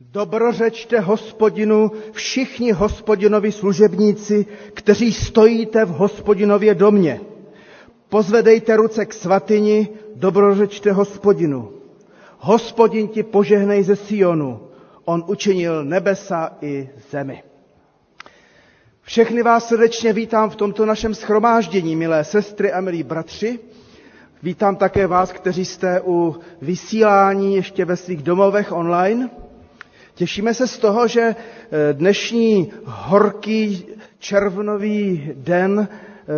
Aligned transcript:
Dobrořečte 0.00 1.00
hospodinu 1.00 1.90
všichni 2.12 2.72
hospodinovi 2.72 3.52
služebníci, 3.52 4.46
kteří 4.74 5.12
stojíte 5.12 5.84
v 5.84 5.88
hospodinově 5.88 6.74
domě. 6.74 7.20
Pozvedejte 8.08 8.76
ruce 8.76 9.06
k 9.06 9.12
svatyni, 9.14 9.88
dobrořečte 10.14 10.92
hospodinu. 10.92 11.72
Hospodin 12.38 13.08
ti 13.08 13.22
požehnej 13.22 13.82
ze 13.82 13.96
Sionu, 13.96 14.60
on 15.04 15.24
učinil 15.26 15.84
nebesa 15.84 16.56
i 16.60 16.88
zemi. 17.10 17.42
Všechny 19.02 19.42
vás 19.42 19.68
srdečně 19.68 20.12
vítám 20.12 20.50
v 20.50 20.56
tomto 20.56 20.86
našem 20.86 21.14
schromáždění, 21.14 21.96
milé 21.96 22.24
sestry 22.24 22.72
a 22.72 22.80
milí 22.80 23.02
bratři. 23.02 23.58
Vítám 24.42 24.76
také 24.76 25.06
vás, 25.06 25.32
kteří 25.32 25.64
jste 25.64 26.00
u 26.04 26.36
vysílání 26.62 27.54
ještě 27.54 27.84
ve 27.84 27.96
svých 27.96 28.22
domovech 28.22 28.72
online. 28.72 29.30
Těšíme 30.16 30.54
se 30.54 30.66
z 30.66 30.78
toho, 30.78 31.08
že 31.08 31.20
eh, 31.20 31.92
dnešní 31.92 32.72
horký 32.84 33.86
červnový 34.18 35.30
den 35.36 35.88
eh, 35.88 36.32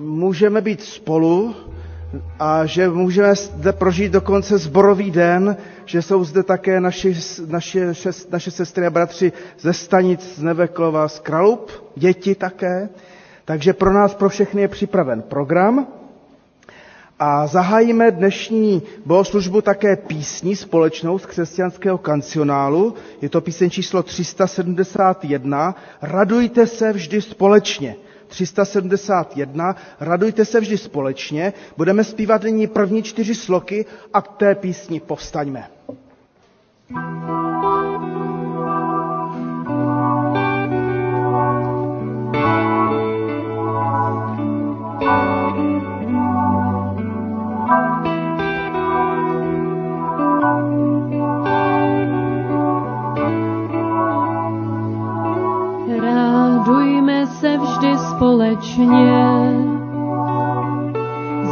můžeme 0.00 0.60
být 0.60 0.82
spolu 0.82 1.54
a 2.38 2.66
že 2.66 2.88
můžeme 2.88 3.34
zde 3.34 3.72
prožít 3.72 4.12
dokonce 4.12 4.58
zborový 4.58 5.10
den, 5.10 5.56
že 5.84 6.02
jsou 6.02 6.24
zde 6.24 6.42
také 6.42 6.80
naši, 6.80 7.16
naše, 7.46 7.92
naše 8.30 8.50
sestry 8.50 8.86
a 8.86 8.90
bratři 8.90 9.32
ze 9.60 9.72
stanic 9.72 10.34
z 10.36 10.42
Neveklova, 10.42 11.08
z 11.08 11.18
Kralup, 11.20 11.70
děti 11.96 12.34
také. 12.34 12.88
Takže 13.44 13.72
pro 13.72 13.92
nás, 13.92 14.14
pro 14.14 14.28
všechny 14.28 14.62
je 14.62 14.68
připraven 14.68 15.22
program. 15.22 15.86
A 17.18 17.46
zahájíme 17.46 18.10
dnešní 18.10 18.82
bohoslužbu 19.06 19.60
také 19.60 19.96
písní 19.96 20.56
společnou 20.56 21.18
z 21.18 21.26
křesťanského 21.26 21.98
kancionálu. 21.98 22.94
Je 23.22 23.28
to 23.28 23.40
píseň 23.40 23.70
číslo 23.70 24.02
371. 24.02 25.74
Radujte 26.02 26.66
se 26.66 26.92
vždy 26.92 27.22
společně. 27.22 27.96
371. 28.28 29.76
Radujte 30.00 30.44
se 30.44 30.60
vždy 30.60 30.78
společně. 30.78 31.52
Budeme 31.76 32.04
zpívat 32.04 32.42
nyní 32.42 32.66
první 32.66 33.02
čtyři 33.02 33.34
sloky 33.34 33.86
a 34.14 34.22
k 34.22 34.28
té 34.28 34.54
písni 34.54 35.00
povstaňme. 35.00 35.68
thank 36.88 38.10
you 38.10 38.15
společně. 58.16 59.26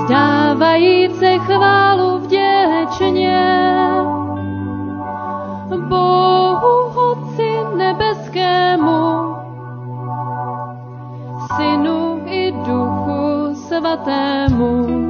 Zdávajíce 0.05 1.39
chválu 1.39 2.19
vděčně 2.19 3.65
Bohu 5.89 7.01
Otci 7.11 7.77
nebeskému, 7.77 9.35
Synu 11.57 12.23
i 12.27 12.53
Duchu 12.53 13.55
svatému. 13.55 15.04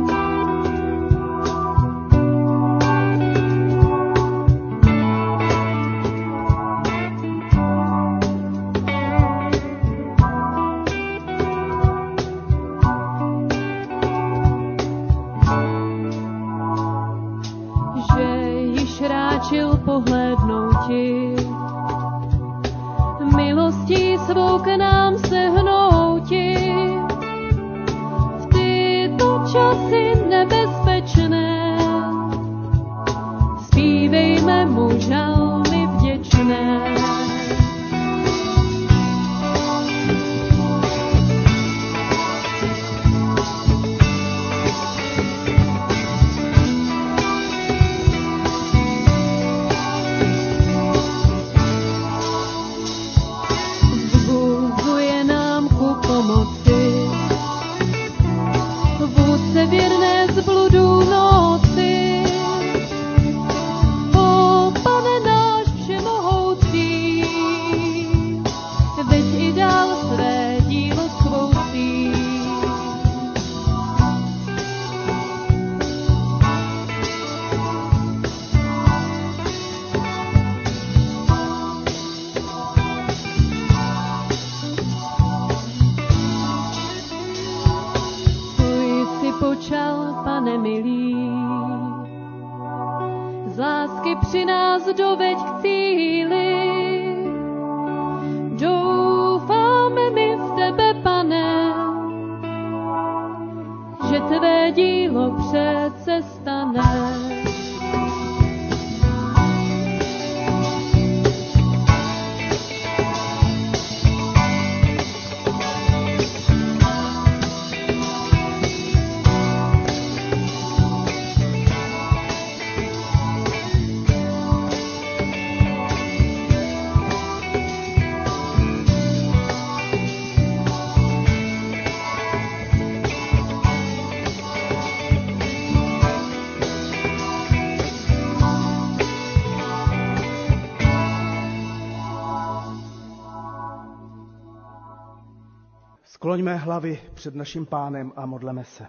Skloňme 146.35 146.57
hlavy 146.57 146.99
před 147.15 147.35
naším 147.35 147.67
pánem 147.67 148.13
a 148.17 148.27
modleme 148.27 148.65
se. 148.65 148.85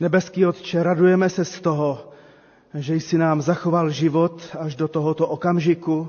Nebeský 0.00 0.46
Otče, 0.46 0.82
radujeme 0.82 1.28
se 1.30 1.44
z 1.44 1.60
toho, 1.60 2.10
že 2.74 2.94
jsi 2.94 3.18
nám 3.18 3.42
zachoval 3.42 3.90
život 3.90 4.56
až 4.58 4.74
do 4.76 4.88
tohoto 4.88 5.28
okamžiku, 5.28 6.08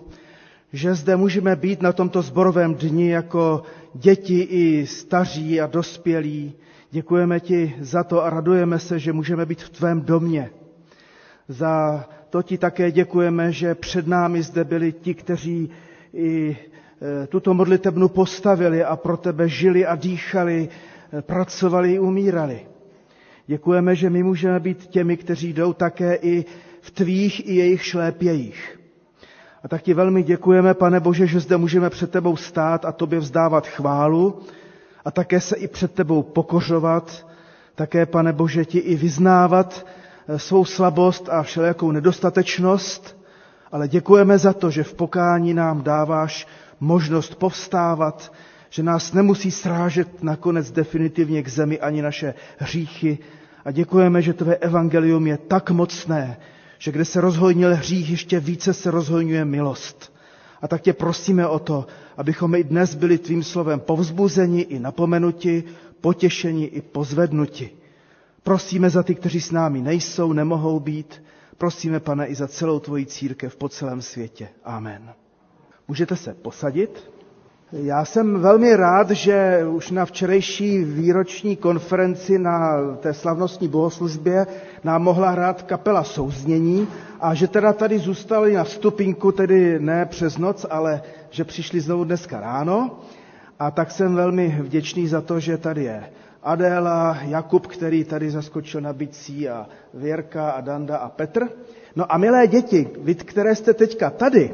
že 0.74 0.96
zde 0.96 1.16
můžeme 1.16 1.56
být 1.56 1.82
na 1.82 1.94
tomto 1.94 2.22
zborovém 2.22 2.76
dni 2.76 3.10
jako 3.10 3.64
děti 3.94 4.40
i 4.42 4.88
staří 4.88 5.62
a 5.62 5.68
dospělí. 5.68 6.54
Děkujeme 6.92 7.40
ti 7.40 7.76
za 7.80 8.04
to 8.04 8.24
a 8.24 8.30
radujeme 8.30 8.80
se, 8.80 9.00
že 9.00 9.14
můžeme 9.14 9.46
být 9.46 9.62
v 9.62 9.70
tvém 9.70 10.02
domě. 10.02 10.50
Za 11.48 12.06
to 12.30 12.42
ti 12.44 12.58
také 12.58 12.92
děkujeme, 12.92 13.52
že 13.52 13.76
před 13.76 14.08
námi 14.08 14.44
zde 14.44 14.64
byli 14.64 14.92
ti, 14.92 15.14
kteří 15.14 15.70
i 16.14 16.58
tuto 17.30 17.54
modlitebnu 17.54 18.08
postavili 18.10 18.84
a 18.84 18.96
pro 18.96 19.18
tebe 19.18 19.50
žili 19.50 19.86
a 19.86 19.96
dýchali, 19.96 20.70
eh, 21.14 21.22
pracovali 21.22 21.94
i 21.94 22.00
umírali. 22.00 22.60
Děkujeme, 23.48 23.96
že 23.96 24.10
my 24.10 24.24
můžeme 24.24 24.60
být 24.60 24.86
těmi, 24.88 25.18
kteří 25.18 25.54
jdou 25.54 25.74
také 25.74 26.16
i 26.16 26.46
v 26.82 26.92
tvých 26.92 27.48
i 27.50 27.56
jejich 27.56 27.84
šlépějích. 27.86 28.80
A 29.64 29.68
tak 29.68 29.82
ti 29.82 29.94
velmi 29.94 30.24
děkujeme, 30.24 30.74
pane 30.74 31.00
Bože, 31.00 31.28
že 31.28 31.40
zde 31.40 31.58
můžeme 31.58 31.90
před 31.90 32.12
tebou 32.12 32.36
stát 32.36 32.86
a 32.86 32.92
tobě 32.92 33.20
vzdávat 33.20 33.68
chválu 33.68 34.40
a 35.06 35.12
také 35.12 35.42
se 35.42 35.56
i 35.56 35.68
před 35.68 35.94
tebou 35.94 36.24
pokořovat, 36.24 37.28
také, 37.76 38.06
pane 38.06 38.34
Bože, 38.34 38.66
ti 38.66 38.78
i 38.80 38.96
vyznávat 38.96 39.86
eh, 40.28 40.40
svou 40.40 40.66
slabost 40.66 41.30
a 41.30 41.44
všelijakou 41.44 41.92
nedostatečnost, 41.92 43.18
ale 43.72 43.88
děkujeme 43.88 44.38
za 44.38 44.54
to, 44.54 44.70
že 44.70 44.84
v 44.84 44.94
pokání 44.94 45.54
nám 45.54 45.84
dáváš 45.84 46.48
možnost 46.80 47.36
povstávat, 47.36 48.34
že 48.70 48.84
nás 48.84 49.14
nemusí 49.14 49.52
srážet 49.52 50.24
nakonec 50.24 50.72
definitivně 50.72 51.44
k 51.44 51.48
zemi 51.48 51.80
ani 51.80 52.02
naše 52.02 52.34
hříchy. 52.58 53.18
A 53.66 53.72
děkujeme, 53.72 54.22
že 54.22 54.34
tvé 54.34 54.56
evangelium 54.56 55.28
je 55.28 55.38
tak 55.38 55.72
mocné, 55.72 56.38
že 56.78 56.92
kde 56.92 57.06
se 57.06 57.22
rozhojnil 57.22 57.76
hřích, 57.76 58.10
ještě 58.10 58.40
více 58.40 58.74
se 58.74 58.92
rozhojňuje 58.92 59.46
milost. 59.46 60.14
A 60.62 60.68
tak 60.68 60.82
tě 60.82 60.94
prosíme 60.94 61.48
o 61.48 61.60
to, 61.60 61.88
abychom 62.18 62.56
i 62.56 62.64
dnes 62.64 62.96
byli 62.96 63.18
tvým 63.18 63.44
slovem 63.44 63.80
povzbuzeni 63.80 64.62
i 64.62 64.80
napomenuti, 64.80 65.64
potěšeni 66.02 66.66
i 66.66 66.82
pozvednuti. 66.82 67.70
Prosíme 68.44 68.90
za 68.90 69.04
ty, 69.04 69.16
kteří 69.16 69.42
s 69.42 69.52
námi 69.52 69.82
nejsou, 69.82 70.34
nemohou 70.34 70.80
být. 70.80 71.24
Prosíme, 71.58 72.00
pane, 72.00 72.28
i 72.28 72.36
za 72.36 72.48
celou 72.48 72.80
tvoji 72.80 73.06
církev 73.06 73.56
po 73.56 73.70
celém 73.70 74.02
světě. 74.02 74.48
Amen. 74.64 75.14
Můžete 75.88 76.16
se 76.16 76.34
posadit. 76.34 77.12
Já 77.72 78.06
jsem 78.06 78.40
velmi 78.40 78.76
rád, 78.76 79.12
že 79.12 79.66
už 79.72 79.92
na 79.92 80.06
včerejší 80.06 80.84
výroční 80.84 81.56
konferenci 81.56 82.40
na 82.40 82.78
té 82.96 83.14
slavnostní 83.14 83.68
bohoslužbě 83.68 84.48
nám 84.84 85.04
mohla 85.04 85.30
hrát 85.30 85.62
kapela 85.62 86.04
souznění 86.04 86.88
a 87.20 87.34
že 87.34 87.48
teda 87.48 87.74
tady 87.74 88.00
zůstali 88.00 88.54
na 88.54 88.64
vstupinku, 88.64 89.32
tedy 89.32 89.80
ne 89.80 90.06
přes 90.06 90.38
noc, 90.38 90.66
ale 90.70 91.02
že 91.30 91.44
přišli 91.44 91.80
znovu 91.82 92.04
dneska 92.04 92.40
ráno. 92.40 93.00
A 93.60 93.72
tak 93.72 93.92
jsem 93.92 94.16
velmi 94.16 94.58
vděčný 94.62 95.08
za 95.08 95.22
to, 95.22 95.40
že 95.40 95.58
tady 95.58 95.84
je 95.84 96.04
Adéla, 96.44 97.18
Jakub, 97.22 97.68
který 97.68 98.04
tady 98.04 98.32
zaskočil 98.32 98.82
na 98.82 98.94
bicí 98.94 99.50
a 99.50 99.68
Věrka 99.94 100.50
a 100.50 100.62
Danda 100.62 100.98
a 100.98 101.10
Petr. 101.10 101.48
No 101.96 102.14
a 102.14 102.18
milé 102.18 102.48
děti, 102.48 102.90
vy, 103.02 103.16
které 103.16 103.56
jste 103.56 103.74
teďka 103.74 104.10
tady, 104.10 104.52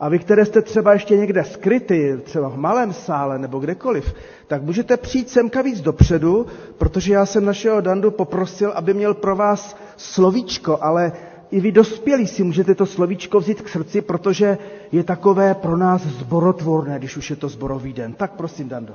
a 0.00 0.08
vy, 0.08 0.18
které 0.18 0.44
jste 0.44 0.62
třeba 0.62 0.92
ještě 0.92 1.16
někde 1.16 1.44
skryty, 1.44 2.18
třeba 2.24 2.48
v 2.48 2.56
malém 2.56 2.92
sále 2.92 3.38
nebo 3.38 3.58
kdekoliv, 3.58 4.14
tak 4.46 4.62
můžete 4.62 4.96
přijít 4.96 5.28
semka 5.30 5.62
víc 5.62 5.80
dopředu, 5.80 6.46
protože 6.78 7.12
já 7.12 7.26
jsem 7.26 7.44
našeho 7.44 7.80
Dandu 7.80 8.10
poprosil, 8.10 8.70
aby 8.74 8.94
měl 8.94 9.14
pro 9.14 9.36
vás 9.36 9.76
slovíčko, 9.96 10.78
ale 10.80 11.12
i 11.50 11.60
vy 11.60 11.72
dospělí 11.72 12.26
si 12.26 12.42
můžete 12.44 12.74
to 12.74 12.86
slovíčko 12.86 13.40
vzít 13.40 13.62
k 13.62 13.68
srdci, 13.68 14.00
protože 14.00 14.58
je 14.92 15.04
takové 15.04 15.54
pro 15.54 15.76
nás 15.76 16.02
zborotvorné, 16.02 16.98
když 16.98 17.16
už 17.16 17.30
je 17.30 17.36
to 17.36 17.48
zborový 17.48 17.92
den. 17.92 18.12
Tak 18.12 18.32
prosím, 18.32 18.68
Dando. 18.68 18.94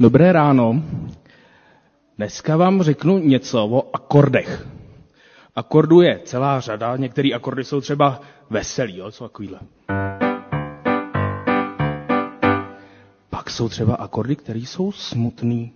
Dobré 0.00 0.32
ráno. 0.32 0.82
Dneska 2.18 2.56
vám 2.56 2.82
řeknu 2.82 3.18
něco 3.18 3.64
o 3.66 3.90
akordech. 3.96 4.66
Akordů 5.56 6.00
je 6.00 6.20
celá 6.24 6.60
řada, 6.60 6.96
některé 6.96 7.28
akordy 7.34 7.64
jsou 7.64 7.80
třeba 7.80 8.20
veselý, 8.50 8.96
jo, 8.96 9.10
co 9.10 9.24
takovýhle. 9.28 9.60
Pak 13.30 13.50
jsou 13.50 13.68
třeba 13.68 13.94
akordy, 13.94 14.36
které 14.36 14.58
jsou 14.58 14.92
smutný. 14.92 15.72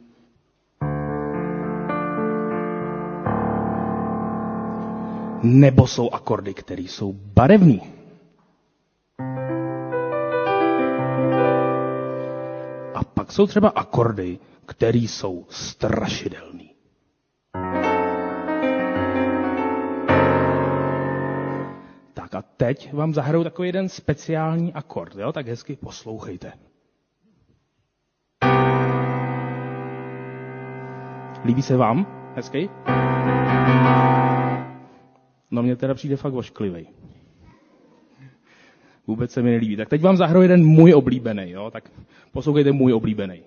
Nebo 5.42 5.86
jsou 5.86 6.10
akordy, 6.10 6.54
které 6.54 6.82
jsou 6.82 7.12
barevný. 7.12 7.80
A 12.94 13.04
pak 13.14 13.32
jsou 13.32 13.46
třeba 13.46 13.68
akordy, 13.68 14.38
které 14.66 14.98
jsou 14.98 15.46
strašidelný. 15.50 16.55
Tak 22.30 22.34
a 22.34 22.42
teď 22.56 22.92
vám 22.92 23.14
zahraju 23.14 23.44
takový 23.44 23.68
jeden 23.68 23.88
speciální 23.88 24.72
akord, 24.72 25.14
jo? 25.16 25.32
tak 25.32 25.46
hezky 25.46 25.76
poslouchejte. 25.76 26.52
Líbí 31.44 31.62
se 31.62 31.76
vám? 31.76 32.06
Hezký? 32.36 32.70
No 35.50 35.62
mně 35.62 35.76
teda 35.76 35.94
přijde 35.94 36.16
fakt 36.16 36.34
ošklivý. 36.34 36.88
Vůbec 39.06 39.32
se 39.32 39.42
mi 39.42 39.50
nelíbí. 39.50 39.76
Tak 39.76 39.88
teď 39.88 40.02
vám 40.02 40.16
zahraju 40.16 40.42
jeden 40.42 40.66
můj 40.66 40.94
oblíbený, 40.94 41.50
jo? 41.50 41.70
tak 41.70 41.90
poslouchejte 42.32 42.72
můj 42.72 42.92
oblíbený. 42.92 43.42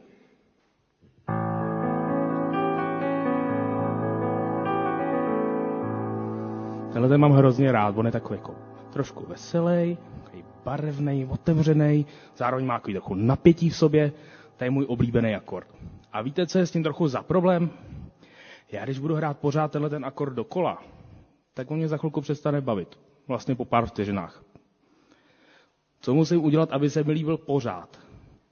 Tenhle 6.94 7.10
ten 7.10 7.22
mám 7.22 7.32
hrozně 7.32 7.72
rád, 7.72 7.98
on 7.98 8.06
je 8.06 8.12
takový 8.12 8.40
jako 8.40 8.69
trošku 8.90 9.26
veselý, 9.26 9.98
barevný, 10.66 11.26
otevřený, 11.26 12.06
zároveň 12.38 12.66
má 12.66 12.74
takový 12.80 12.94
trochu 12.94 13.16
napětí 13.16 13.70
v 13.70 13.76
sobě, 13.76 14.12
to 14.58 14.64
je 14.64 14.70
můj 14.70 14.86
oblíbený 14.90 15.36
akord. 15.36 15.68
A 16.12 16.22
víte, 16.22 16.48
co 16.48 16.58
je 16.58 16.66
s 16.66 16.72
tím 16.72 16.84
trochu 16.84 17.08
za 17.08 17.24
problém? 17.24 17.70
Já 18.72 18.84
když 18.84 19.00
budu 19.00 19.16
hrát 19.16 19.38
pořád 19.40 19.72
tenhle 19.72 19.90
ten 19.90 20.06
akord 20.06 20.34
dokola, 20.34 20.84
tak 21.54 21.72
on 21.72 21.78
mě 21.78 21.88
za 21.88 21.98
chvilku 21.98 22.22
přestane 22.22 22.62
bavit. 22.62 23.00
Vlastně 23.28 23.56
po 23.56 23.66
pár 23.66 23.86
vteřinách. 23.86 24.44
Co 26.02 26.14
musím 26.14 26.44
udělat, 26.44 26.72
aby 26.72 26.90
se 26.90 27.04
mi 27.04 27.12
líbil 27.12 27.38
pořád? 27.38 28.00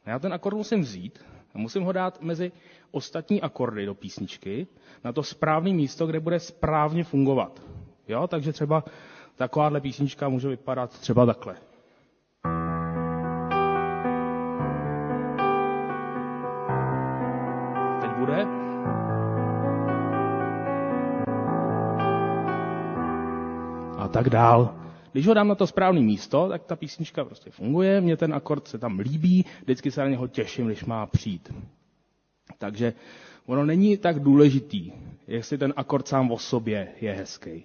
Já 0.05 0.19
ten 0.19 0.33
akord 0.33 0.57
musím 0.57 0.81
vzít 0.81 1.19
a 1.55 1.57
musím 1.57 1.83
ho 1.83 1.91
dát 1.91 2.21
mezi 2.21 2.51
ostatní 2.91 3.41
akordy 3.41 3.85
do 3.85 3.95
písničky 3.95 4.67
na 5.03 5.13
to 5.13 5.23
správné 5.23 5.73
místo, 5.73 6.07
kde 6.07 6.19
bude 6.19 6.39
správně 6.39 7.03
fungovat. 7.03 7.61
Jo? 8.07 8.27
Takže 8.27 8.53
třeba 8.53 8.83
takováhle 9.37 9.81
písnička 9.81 10.29
může 10.29 10.47
vypadat 10.47 10.99
třeba 10.99 11.25
takhle. 11.25 11.55
Teď 18.01 18.11
bude. 18.17 18.45
A 23.97 24.07
tak 24.07 24.29
dál. 24.29 24.75
Když 25.11 25.27
ho 25.27 25.33
dám 25.33 25.47
na 25.47 25.55
to 25.55 25.67
správné 25.67 26.01
místo, 26.01 26.49
tak 26.49 26.63
ta 26.63 26.75
písnička 26.75 27.25
prostě 27.25 27.51
funguje, 27.51 28.01
mě 28.01 28.17
ten 28.17 28.33
akord 28.33 28.67
se 28.67 28.77
tam 28.77 28.99
líbí, 28.99 29.45
vždycky 29.61 29.91
se 29.91 30.01
na 30.01 30.07
něho 30.07 30.27
těším, 30.27 30.65
když 30.65 30.85
má 30.85 31.05
přijít. 31.05 31.53
Takže 32.57 32.93
ono 33.47 33.65
není 33.65 33.97
tak 33.97 34.19
důležitý, 34.19 34.91
jestli 35.27 35.57
ten 35.57 35.73
akord 35.77 36.07
sám 36.07 36.31
o 36.31 36.37
sobě 36.37 36.87
je 37.01 37.13
hezký. 37.13 37.63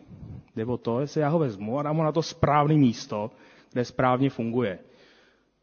Jde 0.56 0.64
o 0.64 0.76
to, 0.76 1.00
jestli 1.00 1.20
já 1.20 1.28
ho 1.28 1.38
vezmu 1.38 1.78
a 1.78 1.82
dám 1.82 1.96
ho 1.96 2.04
na 2.04 2.12
to 2.12 2.22
správné 2.22 2.74
místo, 2.74 3.30
kde 3.72 3.84
správně 3.84 4.30
funguje. 4.30 4.78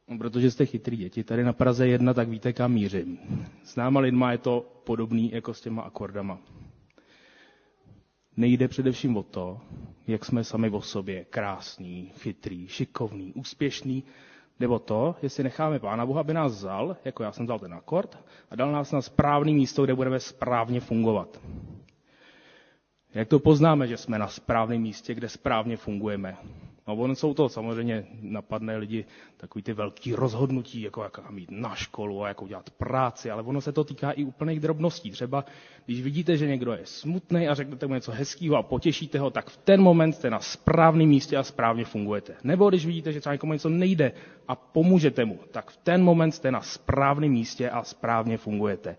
No, 0.07 0.17
protože 0.17 0.51
jste 0.51 0.65
chytrý 0.65 0.97
děti. 0.97 1.23
Tady 1.23 1.43
na 1.43 1.53
Praze 1.53 1.87
jedna, 1.87 2.13
tak 2.13 2.29
víte, 2.29 2.53
kam 2.53 2.71
mířím. 2.73 3.19
S 3.63 3.75
náma 3.75 3.99
lidma 3.99 4.31
je 4.31 4.37
to 4.37 4.81
podobný 4.83 5.31
jako 5.31 5.53
s 5.53 5.61
těma 5.61 5.81
akordama. 5.81 6.39
Nejde 8.37 8.67
především 8.67 9.17
o 9.17 9.23
to, 9.23 9.59
jak 10.07 10.25
jsme 10.25 10.43
sami 10.43 10.69
o 10.69 10.81
sobě 10.81 11.25
krásný, 11.29 12.11
chytrý, 12.19 12.67
šikovný, 12.67 13.33
úspěšný, 13.33 14.03
nebo 14.59 14.79
to, 14.79 15.15
jestli 15.21 15.43
necháme 15.43 15.79
Pána 15.79 16.05
Boha, 16.05 16.21
aby 16.21 16.33
nás 16.33 16.51
vzal, 16.51 16.97
jako 17.05 17.23
já 17.23 17.31
jsem 17.31 17.45
vzal 17.45 17.59
ten 17.59 17.73
akord, 17.73 18.17
a 18.51 18.55
dal 18.55 18.71
nás 18.71 18.91
na 18.91 19.01
správné 19.01 19.51
místo, 19.51 19.83
kde 19.83 19.95
budeme 19.95 20.19
správně 20.19 20.79
fungovat. 20.79 21.39
Jak 23.13 23.27
to 23.27 23.39
poznáme, 23.39 23.87
že 23.87 23.97
jsme 23.97 24.19
na 24.19 24.27
správném 24.27 24.81
místě, 24.81 25.13
kde 25.13 25.29
správně 25.29 25.77
fungujeme? 25.77 26.37
No, 26.89 26.95
ono 26.95 27.15
jsou 27.15 27.33
to 27.33 27.49
samozřejmě 27.49 28.05
napadné 28.21 28.77
lidi 28.77 29.05
takový 29.37 29.63
ty 29.63 29.73
velký 29.73 30.13
rozhodnutí, 30.13 30.81
jako 30.81 31.03
jak 31.03 31.29
mít 31.31 31.51
na 31.51 31.75
školu 31.75 32.23
a 32.23 32.27
jako 32.27 32.47
dělat 32.47 32.69
práci, 32.69 33.31
ale 33.31 33.43
ono 33.43 33.61
se 33.61 33.71
to 33.71 33.83
týká 33.83 34.11
i 34.11 34.23
úplných 34.23 34.59
drobností. 34.59 35.11
Třeba 35.11 35.45
když 35.85 36.01
vidíte, 36.01 36.37
že 36.37 36.47
někdo 36.47 36.71
je 36.71 36.81
smutný 36.83 37.47
a 37.47 37.53
řeknete 37.53 37.87
mu 37.87 37.93
něco 37.93 38.11
hezkého 38.11 38.55
a 38.55 38.63
potěšíte 38.63 39.19
ho, 39.19 39.29
tak 39.29 39.49
v 39.49 39.57
ten 39.57 39.81
moment 39.81 40.13
jste 40.13 40.29
na 40.29 40.39
správném 40.39 41.07
místě 41.07 41.37
a 41.37 41.43
správně 41.43 41.85
fungujete. 41.85 42.35
Nebo 42.43 42.69
když 42.69 42.85
vidíte, 42.85 43.13
že 43.13 43.19
třeba 43.19 43.33
někomu 43.33 43.53
něco 43.53 43.69
nejde 43.69 44.11
a 44.47 44.55
pomůžete 44.55 45.25
mu, 45.25 45.39
tak 45.51 45.71
v 45.71 45.77
ten 45.77 46.03
moment 46.03 46.31
jste 46.31 46.51
na 46.51 46.61
správném 46.61 47.31
místě 47.31 47.69
a 47.69 47.83
správně 47.83 48.37
fungujete. 48.37 48.97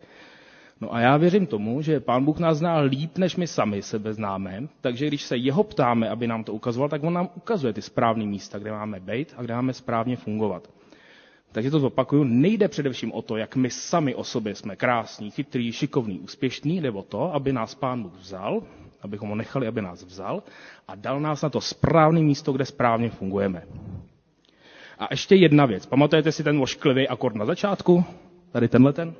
No 0.80 0.94
a 0.94 1.00
já 1.00 1.16
věřím 1.16 1.46
tomu, 1.46 1.82
že 1.82 2.00
Pán 2.00 2.24
Bůh 2.24 2.38
nás 2.38 2.58
zná 2.58 2.78
líp, 2.78 3.18
než 3.18 3.36
my 3.36 3.46
sami 3.46 3.82
sebe 3.82 4.14
známe, 4.14 4.68
takže 4.80 5.06
když 5.06 5.22
se 5.22 5.36
jeho 5.36 5.64
ptáme, 5.64 6.08
aby 6.08 6.26
nám 6.26 6.44
to 6.44 6.52
ukazoval, 6.52 6.88
tak 6.88 7.04
on 7.04 7.14
nám 7.14 7.28
ukazuje 7.34 7.72
ty 7.72 7.82
správné 7.82 8.24
místa, 8.24 8.58
kde 8.58 8.72
máme 8.72 9.00
být 9.00 9.34
a 9.36 9.42
kde 9.42 9.54
máme 9.54 9.72
správně 9.72 10.16
fungovat. 10.16 10.70
Takže 11.52 11.70
to 11.70 11.80
zopakuju, 11.80 12.24
nejde 12.24 12.68
především 12.68 13.12
o 13.12 13.22
to, 13.22 13.36
jak 13.36 13.56
my 13.56 13.70
sami 13.70 14.14
o 14.14 14.24
sobě 14.24 14.54
jsme 14.54 14.76
krásní, 14.76 15.30
chytrý, 15.30 15.72
šikovný, 15.72 16.20
úspěšný, 16.20 16.80
nebo 16.80 17.02
to, 17.02 17.34
aby 17.34 17.52
nás 17.52 17.74
Pán 17.74 18.02
Bůh 18.02 18.14
vzal, 18.18 18.62
abychom 19.02 19.28
ho 19.28 19.34
nechali, 19.34 19.66
aby 19.66 19.82
nás 19.82 20.04
vzal 20.04 20.42
a 20.88 20.94
dal 20.94 21.20
nás 21.20 21.42
na 21.42 21.48
to 21.50 21.60
správné 21.60 22.20
místo, 22.20 22.52
kde 22.52 22.64
správně 22.64 23.10
fungujeme. 23.10 23.62
A 24.98 25.06
ještě 25.10 25.34
jedna 25.34 25.66
věc. 25.66 25.86
Pamatujete 25.86 26.32
si 26.32 26.44
ten 26.44 26.62
ošklivý 26.62 27.08
akord 27.08 27.36
na 27.36 27.44
začátku? 27.44 28.04
Tady 28.52 28.68
tenhle 28.68 28.92
ten? 28.92 29.14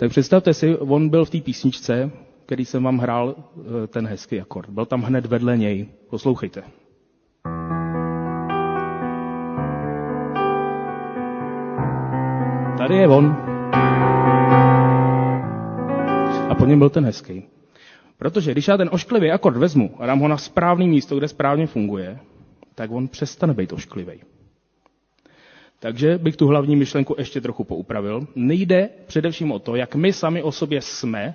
Tak 0.00 0.10
představte 0.10 0.54
si, 0.54 0.76
on 0.76 1.08
byl 1.08 1.24
v 1.24 1.30
té 1.30 1.40
písničce, 1.40 2.10
který 2.46 2.64
jsem 2.64 2.82
vám 2.82 2.98
hrál, 2.98 3.34
eh, 3.36 3.86
ten 3.86 4.06
hezký 4.06 4.40
akord. 4.40 4.70
Byl 4.70 4.86
tam 4.86 5.02
hned 5.02 5.26
vedle 5.26 5.56
něj. 5.58 5.88
Poslouchejte. 6.10 6.62
Tady 12.78 12.96
je 12.96 13.08
on. 13.08 13.36
A 16.48 16.54
po 16.58 16.66
něm 16.66 16.78
byl 16.78 16.90
ten 16.90 17.04
hezký. 17.04 17.42
Protože 18.18 18.52
když 18.52 18.68
já 18.68 18.76
ten 18.76 18.88
ošklivý 18.92 19.30
akord 19.30 19.56
vezmu 19.56 19.90
a 19.98 20.06
dám 20.06 20.18
ho 20.20 20.28
na 20.28 20.36
správné 20.36 20.86
místo, 20.86 21.18
kde 21.18 21.28
správně 21.28 21.66
funguje, 21.66 22.18
tak 22.74 22.90
on 22.90 23.08
přestane 23.08 23.54
být 23.54 23.72
ošklivý. 23.72 24.20
Takže 25.80 26.18
bych 26.18 26.36
tu 26.36 26.46
hlavní 26.46 26.76
myšlenku 26.76 27.14
ještě 27.18 27.40
trochu 27.40 27.64
poupravil. 27.64 28.26
Nejde 28.36 28.88
především 29.06 29.52
o 29.52 29.58
to, 29.58 29.76
jak 29.76 29.94
my 29.94 30.12
sami 30.12 30.42
o 30.42 30.52
sobě 30.52 30.80
jsme, 30.80 31.34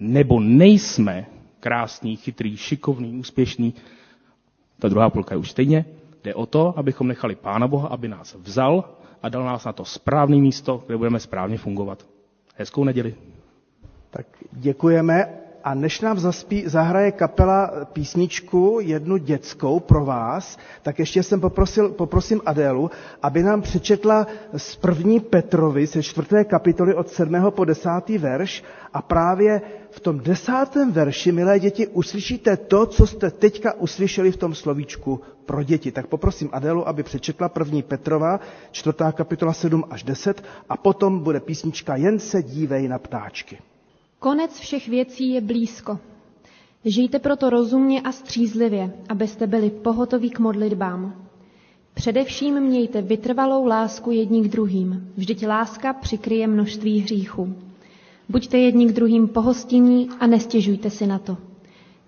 nebo 0.00 0.40
nejsme 0.40 1.26
krásný, 1.60 2.16
chytrý, 2.16 2.56
šikovný, 2.56 3.14
úspěšný. 3.18 3.74
Ta 4.78 4.88
druhá 4.88 5.10
půlka 5.10 5.34
je 5.34 5.38
už 5.38 5.50
stejně. 5.50 5.84
Jde 6.24 6.34
o 6.34 6.46
to, 6.46 6.78
abychom 6.78 7.08
nechali 7.08 7.34
Pána 7.34 7.68
Boha, 7.68 7.88
aby 7.88 8.08
nás 8.08 8.34
vzal 8.34 8.84
a 9.22 9.28
dal 9.28 9.44
nás 9.44 9.64
na 9.64 9.72
to 9.72 9.84
správné 9.84 10.36
místo, 10.36 10.82
kde 10.86 10.96
budeme 10.96 11.20
správně 11.20 11.58
fungovat. 11.58 12.06
Hezkou 12.56 12.84
neděli. 12.84 13.14
Tak 14.10 14.26
děkujeme 14.52 15.43
a 15.64 15.74
než 15.74 16.00
nám 16.00 16.18
zaspí, 16.18 16.64
zahraje 16.66 17.12
kapela 17.12 17.70
písničku, 17.92 18.78
jednu 18.82 19.16
dětskou 19.16 19.80
pro 19.80 20.04
vás, 20.04 20.58
tak 20.82 20.98
ještě 20.98 21.22
jsem 21.22 21.40
poprosil, 21.40 21.88
poprosím 21.88 22.40
Adélu, 22.46 22.90
aby 23.22 23.42
nám 23.42 23.62
přečetla 23.62 24.26
z 24.56 24.76
první 24.76 25.20
Petrovi, 25.20 25.86
ze 25.86 26.02
čtvrté 26.02 26.44
kapitoly 26.44 26.94
od 26.94 27.08
7. 27.08 27.34
po 27.50 27.64
10. 27.64 27.90
verš 28.18 28.64
a 28.92 29.02
právě 29.02 29.60
v 29.90 30.00
tom 30.00 30.20
desátém 30.20 30.92
verši, 30.92 31.32
milé 31.32 31.60
děti, 31.60 31.86
uslyšíte 31.86 32.56
to, 32.56 32.86
co 32.86 33.06
jste 33.06 33.30
teďka 33.30 33.72
uslyšeli 33.72 34.32
v 34.32 34.36
tom 34.36 34.54
slovíčku 34.54 35.20
pro 35.46 35.62
děti. 35.62 35.92
Tak 35.92 36.06
poprosím 36.06 36.48
Adélu, 36.52 36.88
aby 36.88 37.02
přečetla 37.02 37.48
první 37.48 37.82
Petrova, 37.82 38.40
čtvrtá 38.70 39.12
kapitola 39.12 39.52
7 39.52 39.84
až 39.90 40.02
10 40.02 40.42
a 40.68 40.76
potom 40.76 41.18
bude 41.18 41.40
písnička 41.40 41.96
Jen 41.96 42.18
se 42.18 42.42
dívej 42.42 42.88
na 42.88 42.98
ptáčky. 42.98 43.58
Konec 44.24 44.58
všech 44.58 44.88
věcí 44.88 45.30
je 45.30 45.40
blízko. 45.40 45.98
Žijte 46.84 47.18
proto 47.18 47.50
rozumně 47.50 48.00
a 48.00 48.12
střízlivě, 48.12 48.92
abyste 49.08 49.46
byli 49.46 49.70
pohotoví 49.70 50.30
k 50.30 50.38
modlitbám. 50.38 51.26
Především 51.94 52.60
mějte 52.60 53.02
vytrvalou 53.02 53.66
lásku 53.66 54.10
jední 54.10 54.42
k 54.44 54.48
druhým. 54.48 55.12
Vždyť 55.16 55.46
láska 55.46 55.92
přikryje 55.92 56.46
množství 56.46 57.00
hříchů. 57.00 57.54
Buďte 58.28 58.58
jedni 58.58 58.86
k 58.86 58.92
druhým 58.92 59.28
pohostinní 59.28 60.08
a 60.20 60.26
nestěžujte 60.26 60.90
si 60.90 61.06
na 61.06 61.18
to. 61.18 61.36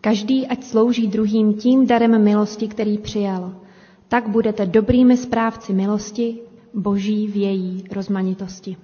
Každý 0.00 0.46
ať 0.46 0.64
slouží 0.64 1.06
druhým 1.06 1.54
tím 1.54 1.86
darem 1.86 2.24
milosti, 2.24 2.68
který 2.68 2.98
přijal. 2.98 3.54
Tak 4.08 4.28
budete 4.28 4.66
dobrými 4.66 5.16
správci 5.16 5.72
milosti, 5.72 6.38
boží 6.74 7.26
v 7.26 7.36
její 7.36 7.84
rozmanitosti. 7.92 8.76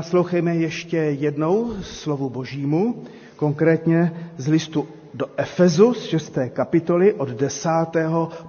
Naslouchejme 0.00 0.56
ještě 0.56 0.96
jednou 0.96 1.72
slovu 1.82 2.30
božímu, 2.30 3.04
konkrétně 3.36 4.28
z 4.36 4.48
listu 4.48 4.88
do 5.14 5.26
Efezu 5.36 5.94
z 5.94 6.04
6. 6.04 6.38
kapitoly 6.52 7.14
od 7.14 7.28
10. 7.28 7.68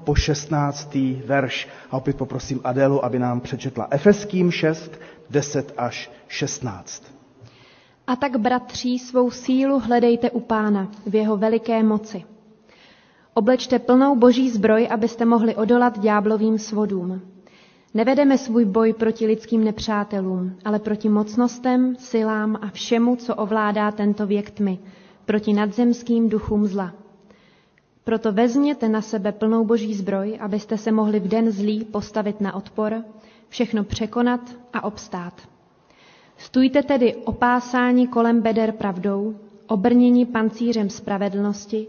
po 0.03 0.15
16. 0.15 0.97
verš. 1.25 1.67
A 1.91 1.97
opět 1.97 2.17
poprosím 2.17 2.59
Adélu, 2.63 3.05
aby 3.05 3.19
nám 3.19 3.39
přečetla 3.39 3.87
Efeským 3.91 4.51
6, 4.51 4.91
10 5.29 5.73
až 5.77 6.11
16. 6.27 7.03
A 8.07 8.15
tak, 8.15 8.37
bratří, 8.39 8.99
svou 8.99 9.31
sílu 9.31 9.79
hledejte 9.79 10.31
u 10.31 10.39
pána 10.39 10.87
v 11.07 11.15
jeho 11.15 11.37
veliké 11.37 11.83
moci. 11.83 12.23
Oblečte 13.33 13.79
plnou 13.79 14.15
boží 14.15 14.49
zbroj, 14.49 14.87
abyste 14.91 15.25
mohli 15.25 15.55
odolat 15.55 15.99
ďáblovým 15.99 16.57
svodům. 16.59 17.21
Nevedeme 17.93 18.37
svůj 18.37 18.65
boj 18.65 18.93
proti 18.93 19.25
lidským 19.25 19.63
nepřátelům, 19.63 20.55
ale 20.65 20.79
proti 20.79 21.09
mocnostem, 21.09 21.95
silám 21.99 22.59
a 22.61 22.69
všemu, 22.69 23.15
co 23.15 23.35
ovládá 23.35 23.91
tento 23.91 24.27
věk 24.27 24.51
tmy, 24.51 24.79
proti 25.25 25.53
nadzemským 25.53 26.29
duchům 26.29 26.65
zla. 26.67 26.93
Proto 28.03 28.31
vezměte 28.31 28.89
na 28.89 29.01
sebe 29.01 29.31
plnou 29.31 29.65
boží 29.65 29.93
zbroj, 29.93 30.37
abyste 30.41 30.77
se 30.77 30.91
mohli 30.91 31.19
v 31.19 31.27
den 31.27 31.51
zlý 31.51 31.85
postavit 31.85 32.41
na 32.41 32.55
odpor, 32.55 33.03
všechno 33.49 33.83
překonat 33.83 34.41
a 34.73 34.83
obstát. 34.83 35.33
Stůjte 36.37 36.83
tedy 36.83 37.15
opásáni 37.15 38.07
kolem 38.07 38.41
beder 38.41 38.71
pravdou, 38.71 39.35
obrněni 39.67 40.25
pancířem 40.25 40.89
spravedlnosti, 40.89 41.87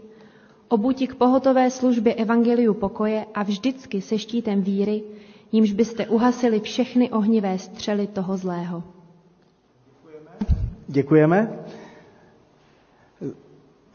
obuti 0.67 1.07
k 1.07 1.15
pohotové 1.15 1.69
službě 1.71 2.13
evangeliu 2.13 2.73
pokoje 2.73 3.25
a 3.33 3.43
vždycky 3.43 4.01
se 4.01 4.17
štítem 4.17 4.61
víry, 4.61 5.03
jímž 5.53 5.71
byste 5.71 6.07
uhasili 6.07 6.59
všechny 6.59 7.09
ohnivé 7.09 7.57
střely 7.57 8.07
toho 8.07 8.37
zlého. 8.37 8.83
Děkujeme. 10.87 11.51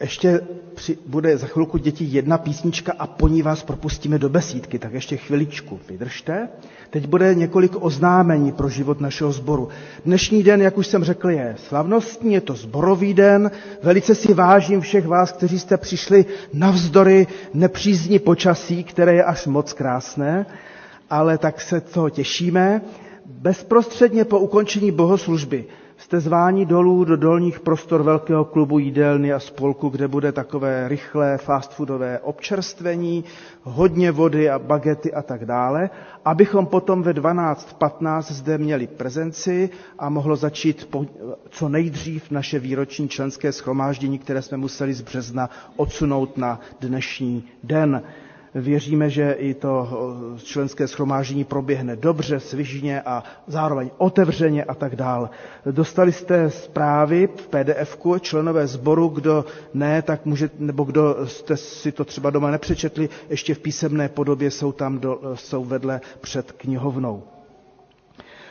Ještě 0.00 0.40
při, 0.74 0.98
bude 1.06 1.36
za 1.38 1.46
chvilku 1.46 1.78
děti 1.78 2.04
jedna 2.04 2.38
písnička 2.38 2.92
a 2.98 3.06
po 3.06 3.28
ní 3.28 3.42
vás 3.42 3.62
propustíme 3.62 4.18
do 4.18 4.28
besídky, 4.28 4.78
tak 4.78 4.92
ještě 4.92 5.16
chviličku 5.16 5.80
vydržte. 5.88 6.48
Teď 6.90 7.06
bude 7.06 7.34
několik 7.34 7.72
oznámení 7.80 8.52
pro 8.52 8.68
život 8.68 9.00
našeho 9.00 9.32
sboru. 9.32 9.68
Dnešní 10.04 10.42
den, 10.42 10.62
jak 10.62 10.78
už 10.78 10.86
jsem 10.86 11.04
řekl, 11.04 11.30
je 11.30 11.54
slavnostní, 11.58 12.34
je 12.34 12.40
to 12.40 12.54
zborový 12.54 13.14
den. 13.14 13.50
Velice 13.82 14.14
si 14.14 14.34
vážím 14.34 14.80
všech 14.80 15.06
vás, 15.06 15.32
kteří 15.32 15.58
jste 15.58 15.76
přišli 15.76 16.26
navzdory 16.52 17.26
nepřízni 17.54 18.18
počasí, 18.18 18.84
které 18.84 19.14
je 19.14 19.24
až 19.24 19.46
moc 19.46 19.72
krásné, 19.72 20.46
ale 21.10 21.38
tak 21.38 21.60
se 21.60 21.80
toho 21.80 22.10
těšíme. 22.10 22.80
Bezprostředně 23.26 24.24
po 24.24 24.38
ukončení 24.38 24.92
bohoslužby 24.92 25.64
jste 25.98 26.20
zváni 26.20 26.66
dolů 26.66 27.04
do 27.04 27.16
dolních 27.16 27.60
prostor 27.60 28.02
velkého 28.02 28.44
klubu 28.44 28.78
jídelny 28.78 29.32
a 29.32 29.40
spolku, 29.40 29.88
kde 29.88 30.08
bude 30.08 30.32
takové 30.32 30.88
rychlé 30.88 31.38
fast 31.38 31.72
foodové 31.74 32.18
občerstvení, 32.18 33.24
hodně 33.62 34.10
vody 34.12 34.50
a 34.50 34.58
bagety 34.58 35.12
a 35.12 35.22
tak 35.22 35.44
dále, 35.44 35.90
abychom 36.24 36.66
potom 36.66 37.02
ve 37.02 37.12
12.15 37.12 38.22
zde 38.22 38.58
měli 38.58 38.86
prezenci 38.86 39.70
a 39.98 40.08
mohlo 40.08 40.36
začít 40.36 40.86
po, 40.90 41.06
co 41.50 41.68
nejdřív 41.68 42.30
naše 42.30 42.58
výroční 42.58 43.08
členské 43.08 43.52
schromáždění, 43.52 44.18
které 44.18 44.42
jsme 44.42 44.56
museli 44.56 44.94
z 44.94 45.00
března 45.00 45.50
odsunout 45.76 46.36
na 46.36 46.60
dnešní 46.80 47.44
den. 47.64 48.02
Věříme, 48.54 49.10
že 49.10 49.32
i 49.32 49.54
to 49.54 49.88
členské 50.42 50.88
schromáždění 50.88 51.44
proběhne 51.44 51.96
dobře, 51.96 52.40
svižně 52.40 53.02
a 53.02 53.22
zároveň 53.46 53.90
otevřeně 53.98 54.64
a 54.64 54.74
tak 54.74 54.96
dál. 54.96 55.30
Dostali 55.70 56.12
jste 56.12 56.50
zprávy 56.50 57.28
v 57.36 57.46
pdf 57.48 57.98
členové 58.20 58.66
sboru, 58.66 59.08
kdo 59.08 59.44
ne, 59.74 60.02
tak 60.02 60.26
může, 60.26 60.50
nebo 60.58 60.84
kdo 60.84 61.16
jste 61.24 61.56
si 61.56 61.92
to 61.92 62.04
třeba 62.04 62.30
doma 62.30 62.50
nepřečetli, 62.50 63.08
ještě 63.30 63.54
v 63.54 63.58
písemné 63.58 64.08
podobě 64.08 64.50
jsou 64.50 64.72
tam 64.72 64.98
do, 64.98 65.20
jsou 65.34 65.64
vedle 65.64 66.00
před 66.20 66.52
knihovnou. 66.52 67.22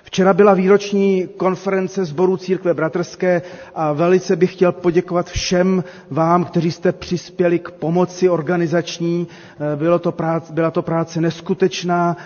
Včera 0.08 0.34
byla 0.34 0.54
výroční 0.54 1.28
konference 1.38 2.06
sboru 2.06 2.38
církve 2.38 2.74
bratrské 2.74 3.42
a 3.76 3.94
velice 3.94 4.36
bych 4.36 4.54
chtěl 4.54 4.72
poděkovat 4.72 5.30
všem 5.30 5.84
vám, 6.10 6.46
kteří 6.46 6.72
jste 6.72 6.92
přispěli 6.92 7.60
k 7.60 7.72
pomoci 7.72 8.30
organizační. 8.30 9.28
Bylo 9.76 10.00
to 10.00 10.12
práce, 10.12 10.54
byla 10.54 10.72
to 10.72 10.82
práce 10.82 11.22
neskutečná, 11.22 12.18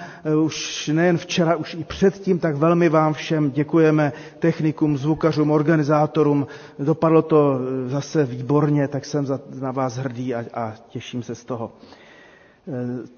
už 0.44 0.88
nejen 0.94 1.18
včera, 1.18 1.56
už 1.56 1.74
i 1.74 1.84
předtím, 1.84 2.40
tak 2.40 2.56
velmi 2.56 2.90
vám 2.90 3.14
všem 3.14 3.52
děkujeme, 3.52 4.14
technikům, 4.40 4.98
zvukařům, 4.98 5.52
organizátorům. 5.52 6.48
Dopadlo 6.80 7.22
to 7.22 7.60
zase 7.88 8.26
výborně, 8.26 8.88
tak 8.88 9.06
jsem 9.06 9.28
na 9.60 9.72
vás 9.72 9.98
hrdý 9.98 10.36
a, 10.36 10.46
a 10.54 10.74
těším 10.90 11.24
se 11.24 11.36
z 11.36 11.44
toho. 11.46 11.72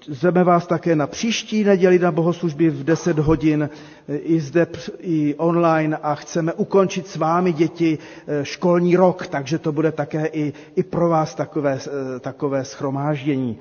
Zveme 0.08 0.44
vás 0.44 0.66
také 0.66 0.96
na 0.96 1.06
příští 1.06 1.64
neděli 1.64 1.98
na 1.98 2.12
bohoslužby 2.12 2.70
v 2.70 2.84
10 2.84 3.18
hodin 3.18 3.68
i 4.08 4.40
zde 4.40 4.66
i 5.00 5.34
online 5.34 5.96
a 5.96 6.14
chceme 6.14 6.52
ukončit 6.52 7.06
s 7.08 7.16
vámi 7.16 7.52
děti 7.52 7.98
školní 8.42 8.96
rok, 8.96 9.26
takže 9.26 9.58
to 9.58 9.72
bude 9.72 9.92
také 9.92 10.26
i, 10.26 10.52
i 10.76 10.82
pro 10.82 11.08
vás 11.08 11.34
takové, 11.34 11.78
takové 12.20 12.64
schromáždění. 12.64 13.58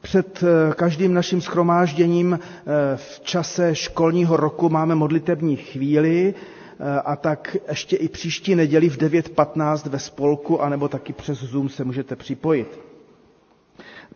Před 0.00 0.44
každým 0.76 1.14
naším 1.14 1.40
schromážděním 1.40 2.38
v 2.96 3.20
čase 3.20 3.74
školního 3.74 4.36
roku 4.36 4.68
máme 4.68 4.94
modlitební 4.94 5.56
chvíli, 5.56 6.34
a 7.04 7.16
tak 7.16 7.56
ještě 7.68 7.96
i 7.96 8.08
příští 8.08 8.54
neděli 8.54 8.88
v 8.88 8.98
9.15 8.98 9.88
ve 9.90 9.98
spolku, 9.98 10.62
anebo 10.62 10.88
taky 10.88 11.12
přes 11.12 11.38
Zoom 11.38 11.68
se 11.68 11.84
můžete 11.84 12.16
připojit. 12.16 12.91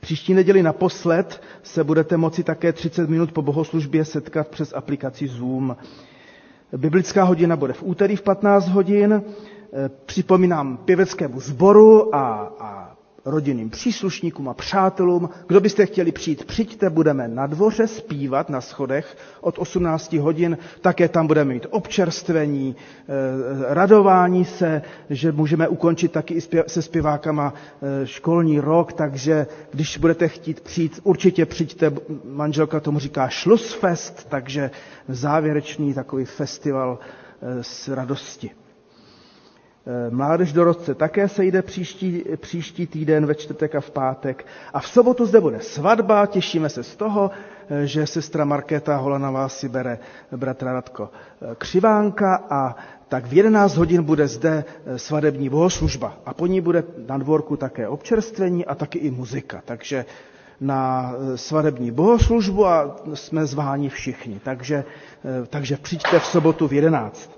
Příští 0.00 0.34
neděli 0.34 0.62
naposled 0.62 1.42
se 1.62 1.84
budete 1.84 2.16
moci 2.16 2.44
také 2.44 2.72
30 2.72 3.10
minut 3.10 3.32
po 3.32 3.42
bohoslužbě 3.42 4.04
setkat 4.04 4.48
přes 4.48 4.72
aplikaci 4.72 5.28
Zoom. 5.28 5.76
Biblická 6.76 7.24
hodina 7.24 7.56
bude 7.56 7.72
v 7.72 7.82
úterý 7.82 8.16
v 8.16 8.22
15 8.22 8.68
hodin. 8.68 9.22
Připomínám 10.06 10.76
pěveckému 10.76 11.40
sboru 11.40 12.14
a, 12.14 12.52
a 12.60 12.95
rodinným 13.26 13.70
příslušníkům 13.70 14.48
a 14.48 14.54
přátelům. 14.54 15.28
Kdo 15.46 15.60
byste 15.60 15.86
chtěli 15.86 16.12
přijít, 16.12 16.44
přijďte, 16.44 16.90
budeme 16.90 17.28
na 17.28 17.46
dvoře 17.46 17.86
zpívat 17.86 18.48
na 18.50 18.60
schodech 18.60 19.16
od 19.40 19.58
18 19.58 20.12
hodin. 20.12 20.58
Také 20.80 21.08
tam 21.08 21.26
budeme 21.26 21.54
mít 21.54 21.66
občerstvení, 21.70 22.76
eh, 22.76 23.74
radování 23.74 24.44
se, 24.44 24.82
že 25.10 25.32
můžeme 25.32 25.68
ukončit 25.68 26.12
taky 26.12 26.34
i 26.34 26.40
se 26.66 26.82
zpěvákama 26.82 27.54
eh, 28.02 28.06
školní 28.06 28.60
rok, 28.60 28.92
takže 28.92 29.46
když 29.72 29.98
budete 29.98 30.28
chtít 30.28 30.60
přijít, 30.60 31.00
určitě 31.02 31.46
přijďte, 31.46 31.92
manželka 32.24 32.80
tomu 32.80 32.98
říká 32.98 33.28
Schlussfest, 33.28 34.28
takže 34.28 34.70
závěrečný 35.08 35.94
takový 35.94 36.24
festival 36.24 36.98
eh, 37.42 37.62
s 37.62 37.88
radosti. 37.88 38.50
Eh, 39.88 40.10
mládež 40.10 40.52
doroste 40.52 40.94
také 40.94 41.28
se 41.28 41.44
jde 41.44 41.62
příští, 41.62 42.24
příští 42.36 42.86
týden 42.86 43.26
ve 43.26 43.34
čtvrtek 43.34 43.74
a 43.74 43.80
v 43.80 43.90
pátek. 43.90 44.46
A 44.72 44.80
v 44.80 44.88
sobotu 44.88 45.26
zde 45.26 45.40
bude 45.40 45.60
svatba, 45.60 46.26
těšíme 46.26 46.68
se 46.68 46.82
z 46.82 46.96
toho, 46.96 47.30
eh, 47.70 47.86
že 47.86 48.06
sestra 48.06 48.44
Markéta 48.44 48.96
Holanová 48.96 49.48
si 49.48 49.68
bere 49.68 49.98
bratra 50.36 50.72
Radko 50.72 51.10
eh, 51.42 51.54
Křivánka 51.58 52.44
a 52.50 52.76
tak 53.08 53.26
v 53.26 53.32
11 53.32 53.76
hodin 53.76 54.02
bude 54.02 54.28
zde 54.28 54.64
svadební 54.96 55.48
bohoslužba. 55.48 56.16
A 56.26 56.34
po 56.34 56.46
ní 56.46 56.60
bude 56.60 56.84
na 57.08 57.18
dvorku 57.18 57.56
také 57.56 57.88
občerstvení 57.88 58.66
a 58.66 58.74
taky 58.74 58.98
i 58.98 59.10
muzika. 59.10 59.62
Takže 59.64 60.04
na 60.60 61.12
svadební 61.34 61.90
bohoslužbu 61.90 62.66
a 62.66 62.96
jsme 63.14 63.46
zváni 63.46 63.88
všichni. 63.88 64.40
Takže, 64.44 64.84
takže 65.50 65.76
přijďte 65.76 66.18
v 66.18 66.26
sobotu 66.26 66.68
v 66.68 66.72
11. 66.72 67.35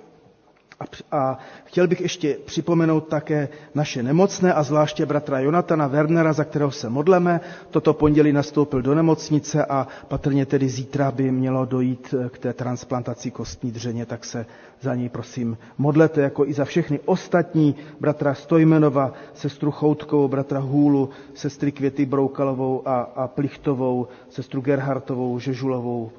A, 0.81 0.85
a 1.19 1.39
chtěl 1.65 1.89
bych 1.89 2.01
ještě 2.01 2.39
připomenout 2.45 3.09
také 3.09 3.49
naše 3.75 4.03
nemocné 4.03 4.55
a 4.55 4.63
zvláště 4.63 5.07
bratra 5.07 5.41
Jonatana 5.41 5.87
Wernera, 5.87 6.33
za 6.33 6.45
kterého 6.45 6.71
se 6.71 6.89
modleme. 6.89 7.41
Toto 7.71 7.95
pondělí 7.95 8.33
nastoupil 8.33 8.83
do 8.83 8.95
nemocnice 8.95 9.65
a 9.65 9.87
patrně 10.09 10.47
tedy 10.47 10.69
zítra 10.69 11.11
by 11.11 11.31
mělo 11.31 11.65
dojít 11.65 12.15
k 12.31 12.39
té 12.39 12.53
transplantaci 12.53 13.31
kostní 13.31 13.71
dřeně, 13.73 14.07
tak 14.07 14.25
se 14.25 14.47
za 14.81 14.95
něj 14.95 15.09
prosím 15.09 15.59
modlete, 15.79 16.21
jako 16.21 16.47
i 16.47 16.53
za 16.53 16.65
všechny 16.65 17.01
ostatní, 17.05 17.75
bratra 18.01 18.35
Stojmenova, 18.35 19.13
sestru 19.35 19.71
Choutkovou, 19.71 20.29
bratra 20.29 20.59
Hůlu, 20.59 21.11
sestry 21.35 21.73
Květy 21.73 22.07
Broukalovou 22.07 22.89
a, 22.89 23.01
a 23.01 23.29
Plichtovou, 23.29 24.09
sestru 24.29 24.61
Gerhartovou, 24.61 25.39
Žežulovou, 25.39 26.11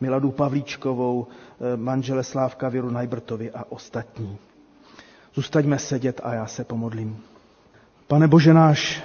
Miladu 0.00 0.30
Pavlíčkovou, 0.30 1.26
eh, 1.26 1.76
manžele 1.76 2.24
Slávka 2.24 2.68
Věru 2.68 2.90
Najbrtovi 2.90 3.50
a 3.50 3.64
ostatní. 3.68 4.38
Zůstaňme 5.34 5.78
sedět 5.78 6.20
a 6.24 6.34
já 6.34 6.46
se 6.46 6.64
pomodlím. 6.64 7.16
Pane 8.08 8.28
Bože 8.28 8.54
náš, 8.54 9.02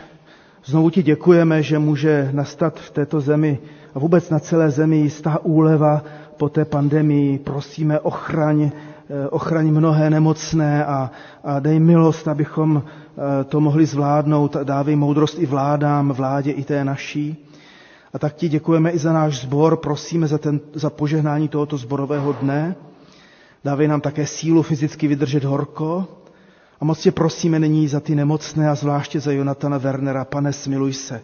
znovu 0.65 0.89
ti 0.89 1.03
děkujeme, 1.03 1.63
že 1.63 1.79
může 1.79 2.29
nastat 2.33 2.79
v 2.79 2.91
této 2.91 3.21
zemi 3.21 3.59
a 3.95 3.99
vůbec 3.99 4.29
na 4.29 4.39
celé 4.39 4.71
zemi 4.71 4.97
jistá 4.97 5.39
úleva 5.43 6.03
po 6.37 6.49
té 6.49 6.65
pandemii. 6.65 7.39
Prosíme, 7.39 7.99
ochraň, 7.99 8.71
eh, 8.71 9.27
ochraň 9.29 9.67
mnohé 9.71 10.09
nemocné 10.09 10.85
a, 10.85 11.11
a 11.43 11.59
dej 11.59 11.79
milost, 11.79 12.27
abychom 12.27 12.83
eh, 12.83 13.43
to 13.43 13.61
mohli 13.61 13.85
zvládnout. 13.85 14.55
Dávej 14.63 14.95
moudrost 14.95 15.39
i 15.39 15.45
vládám, 15.45 16.11
vládě 16.11 16.51
i 16.51 16.63
té 16.63 16.83
naší. 16.83 17.48
A 18.13 18.19
tak 18.19 18.35
ti 18.35 18.49
děkujeme 18.49 18.91
i 18.91 18.97
za 18.99 19.13
náš 19.13 19.41
sbor, 19.41 19.77
prosíme 19.77 20.27
za, 20.27 20.37
ten, 20.37 20.59
za 20.73 20.89
požehnání 20.89 21.47
tohoto 21.47 21.77
zborového 21.77 22.33
dne. 22.33 22.75
Dávej 23.63 23.87
nám 23.87 24.01
také 24.01 24.25
sílu 24.27 24.61
fyzicky 24.63 25.07
vydržet 25.07 25.43
horko. 25.43 26.07
A 26.79 26.85
moc 26.85 26.99
tě 26.99 27.11
prosíme 27.11 27.59
nyní 27.59 27.87
za 27.87 27.99
ty 27.99 28.15
nemocné 28.15 28.69
a 28.69 28.75
zvláště 28.75 29.19
za 29.19 29.31
Jonatana 29.31 29.77
Wernera. 29.77 30.25
Pane, 30.25 30.53
smiluj 30.53 30.93
se. 30.93 31.21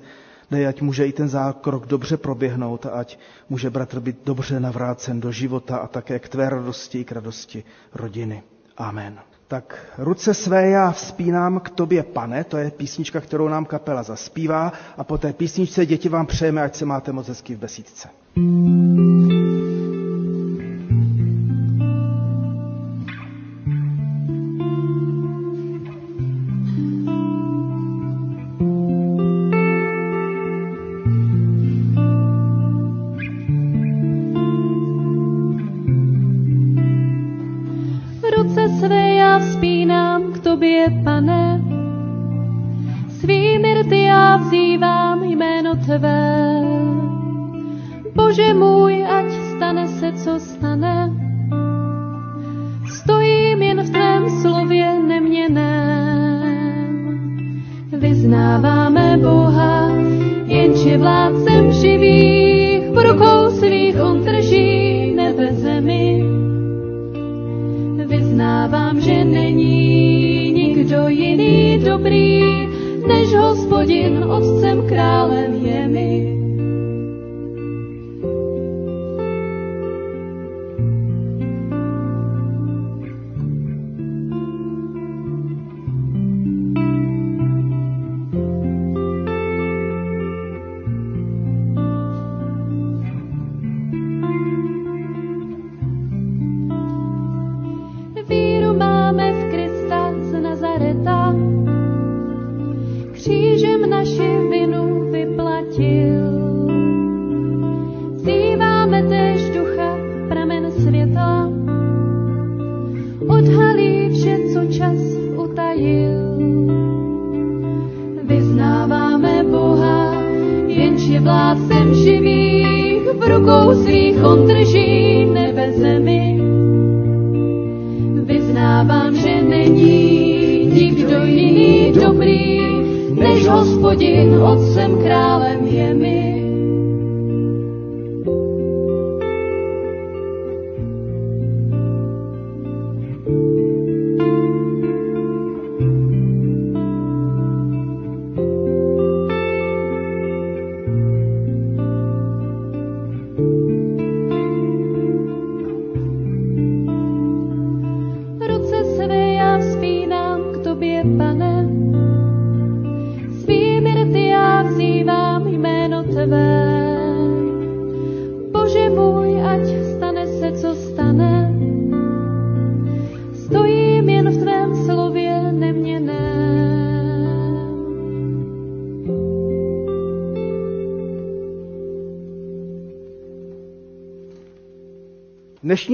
Dej, 0.51 0.67
ať 0.67 0.81
může 0.81 1.05
i 1.07 1.11
ten 1.11 1.27
zákrok 1.29 1.85
dobře 1.87 2.17
proběhnout 2.17 2.85
a 2.85 2.89
ať 2.89 3.19
může 3.49 3.69
bratr 3.69 3.99
být 3.99 4.17
dobře 4.25 4.59
navrácen 4.59 5.19
do 5.19 5.31
života 5.31 5.77
a 5.77 5.87
také 5.87 6.19
k 6.19 6.29
tvé 6.29 6.49
radosti 6.49 6.99
i 6.99 7.03
k 7.03 7.11
radosti 7.11 7.63
rodiny. 7.93 8.43
Amen. 8.77 9.19
Tak 9.47 9.85
ruce 9.97 10.33
své 10.33 10.69
já 10.69 10.91
vzpínám 10.91 11.59
k 11.59 11.69
tobě, 11.69 12.03
pane, 12.03 12.43
to 12.43 12.57
je 12.57 12.71
písnička, 12.71 13.21
kterou 13.21 13.47
nám 13.47 13.65
kapela 13.65 14.03
zaspívá 14.03 14.73
a 14.97 15.03
po 15.03 15.17
té 15.17 15.33
písničce 15.33 15.85
děti 15.85 16.09
vám 16.09 16.25
přejeme, 16.25 16.61
ať 16.61 16.75
se 16.75 16.85
máte 16.85 17.11
moc 17.11 17.27
hezky 17.27 17.55
v 17.55 17.59
besídce. 17.59 18.07
Ruce 18.35 19.34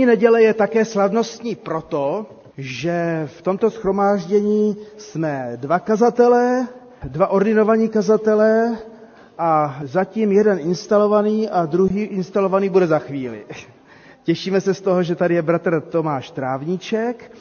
Dnešní 0.01 0.15
neděle 0.15 0.43
je 0.43 0.53
také 0.53 0.85
slavnostní 0.85 1.55
proto, 1.55 2.25
že 2.57 3.23
v 3.37 3.41
tomto 3.41 3.71
schromáždění 3.71 4.77
jsme 4.97 5.51
dva 5.55 5.79
kazatelé, 5.79 6.67
dva 7.03 7.27
ordinovaní 7.27 7.89
kazatelé 7.89 8.77
a 9.37 9.79
zatím 9.83 10.31
jeden 10.31 10.59
instalovaný 10.59 11.49
a 11.49 11.65
druhý 11.65 12.01
instalovaný 12.01 12.69
bude 12.69 12.87
za 12.87 12.99
chvíli. 12.99 13.45
Těšíme 14.23 14.61
se 14.61 14.73
z 14.73 14.81
toho, 14.81 15.03
že 15.03 15.15
tady 15.15 15.35
je 15.35 15.41
bratr 15.41 15.81
Tomáš 15.81 16.31
Trávníček. 16.31 17.31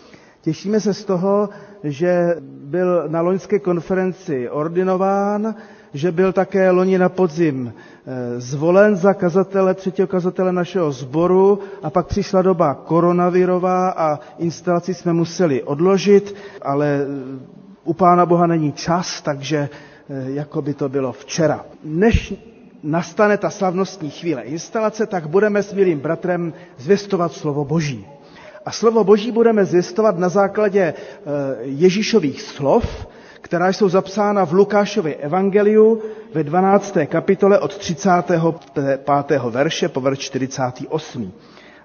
Těšíme 0.40 0.81
se 0.81 0.94
z 0.94 1.05
toho, 1.05 1.49
že 1.84 2.36
byl 2.64 3.04
na 3.08 3.20
loňské 3.20 3.58
konferenci 3.58 4.50
ordinován, 4.50 5.54
že 5.94 6.12
byl 6.12 6.32
také 6.32 6.70
loni 6.70 6.98
na 6.98 7.08
podzim 7.08 7.72
eh, 8.06 8.40
zvolen 8.40 8.96
za 8.96 9.14
kazatele, 9.14 9.74
třetího 9.74 10.08
kazatele 10.08 10.52
našeho 10.52 10.92
sboru 10.92 11.58
a 11.82 11.90
pak 11.90 12.06
přišla 12.06 12.42
doba 12.42 12.74
koronavirová 12.74 13.90
a 13.90 14.18
instalaci 14.38 14.94
jsme 14.94 15.12
museli 15.12 15.62
odložit, 15.62 16.34
ale 16.62 16.86
eh, 17.02 17.06
u 17.84 17.94
Pána 17.94 18.26
Boha 18.26 18.46
není 18.46 18.72
čas, 18.72 19.22
takže 19.22 19.68
eh, 20.10 20.30
jako 20.30 20.62
by 20.62 20.74
to 20.74 20.88
bylo 20.88 21.12
včera. 21.12 21.64
Než 21.84 22.34
nastane 22.82 23.36
ta 23.38 23.50
slavnostní 23.50 24.10
chvíle 24.10 24.42
instalace, 24.42 25.06
tak 25.06 25.26
budeme 25.28 25.62
s 25.62 25.72
milým 25.74 25.98
bratrem 26.00 26.52
zvěstovat 26.78 27.32
slovo 27.32 27.64
Boží. 27.64 28.06
A 28.64 28.70
slovo 28.70 29.05
Boží 29.05 29.33
budeme 29.33 29.64
zvěstovat 29.64 30.18
na 30.18 30.29
základě 30.29 30.94
Ježíšových 31.61 32.42
slov, 32.42 33.07
která 33.40 33.68
jsou 33.68 33.88
zapsána 33.88 34.46
v 34.46 34.53
Lukášově 34.53 35.14
evangeliu 35.14 36.03
ve 36.35 36.44
12. 36.44 36.96
kapitole 37.07 37.59
od 37.59 37.79
35. 37.79 38.40
verše 39.51 39.88
po 39.88 40.01
verš 40.01 40.18
48. 40.18 41.33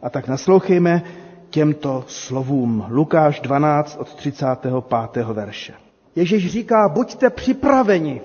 A 0.01 0.09
tak 0.09 0.27
naslouchejme 0.27 1.03
těmto 1.49 2.03
slovům. 2.07 2.85
Lukáš 2.89 3.39
12 3.39 3.97
od 3.99 4.13
35. 4.13 5.25
verše. 5.25 5.73
Ježíš 6.15 6.51
říká, 6.51 6.89
buďte 6.89 7.29
připraveni 7.29 8.21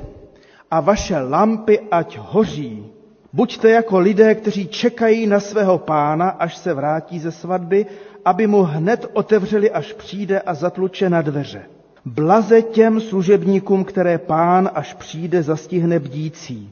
a 0.71 0.81
vaše 0.81 1.19
lampy 1.19 1.81
ať 1.91 2.19
hoří. 2.19 2.87
Buďte 3.33 3.71
jako 3.71 3.99
lidé, 3.99 4.35
kteří 4.35 4.69
čekají 4.69 5.27
na 5.27 5.41
svého 5.41 5.79
pána, 5.79 6.29
až 6.29 6.57
se 6.57 6.75
vrátí 6.75 7.19
ze 7.19 7.33
svatby, 7.33 7.87
aby 8.24 8.46
mu 8.46 8.62
hned 8.62 9.06
otevřeli, 9.12 9.70
až 9.70 9.92
přijde 9.92 10.40
a 10.40 10.54
zatluče 10.54 11.11
na 11.11 11.22
dveře. 11.22 11.62
Blaze 12.04 12.62
těm 12.62 13.00
služebníkům, 13.00 13.85
které 13.85 14.18
pán, 14.18 14.70
až 14.74 14.94
přijde, 14.94 15.42
zastihne 15.42 15.98
bdící. 15.98 16.70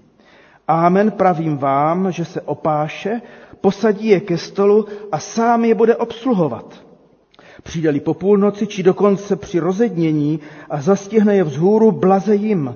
Amen 0.68 1.11
pravím 1.11 1.58
vám, 1.58 2.12
že 2.12 2.24
se 2.24 2.40
opáše, 2.40 3.20
posadí 3.61 4.08
je 4.08 4.20
ke 4.20 4.38
stolu 4.38 4.87
a 5.12 5.18
sám 5.18 5.64
je 5.64 5.74
bude 5.74 5.96
obsluhovat. 5.96 6.74
Přijde-li 7.62 8.00
po 8.00 8.14
půlnoci, 8.14 8.66
či 8.66 8.82
dokonce 8.82 9.37
při 9.37 9.58
rozednění 9.58 10.40
a 10.70 10.80
zastihne 10.80 11.37
je 11.37 11.44
vzhůru, 11.44 11.92
blaze 11.92 12.34
jim. 12.34 12.74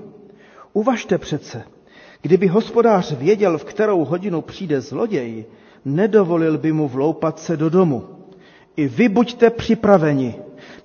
Uvažte 0.73 1.19
přece, 1.19 1.63
kdyby 2.23 2.47
hospodář 2.47 3.13
věděl, 3.13 3.59
v 3.59 3.65
kterou 3.65 4.05
hodinu 4.05 4.41
přijde 4.41 4.81
zloděj, 4.81 5.45
nedovolil 5.85 6.59
by 6.59 6.73
mu 6.73 6.89
vloupat 6.89 7.39
se 7.41 7.57
do 7.57 7.71
domu. 7.71 8.22
I 8.77 8.89
vy 8.89 9.09
buďte 9.09 9.51
připraveni, 9.51 10.35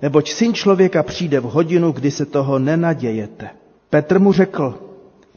neboť 0.02 0.30
syn 0.30 0.54
člověka 0.54 1.02
přijde 1.02 1.40
v 1.40 1.44
hodinu, 1.44 1.92
kdy 1.92 2.10
se 2.10 2.26
toho 2.26 2.58
nenadějete. 2.58 3.48
Petr 3.90 4.18
mu 4.18 4.32
řekl, 4.32 4.78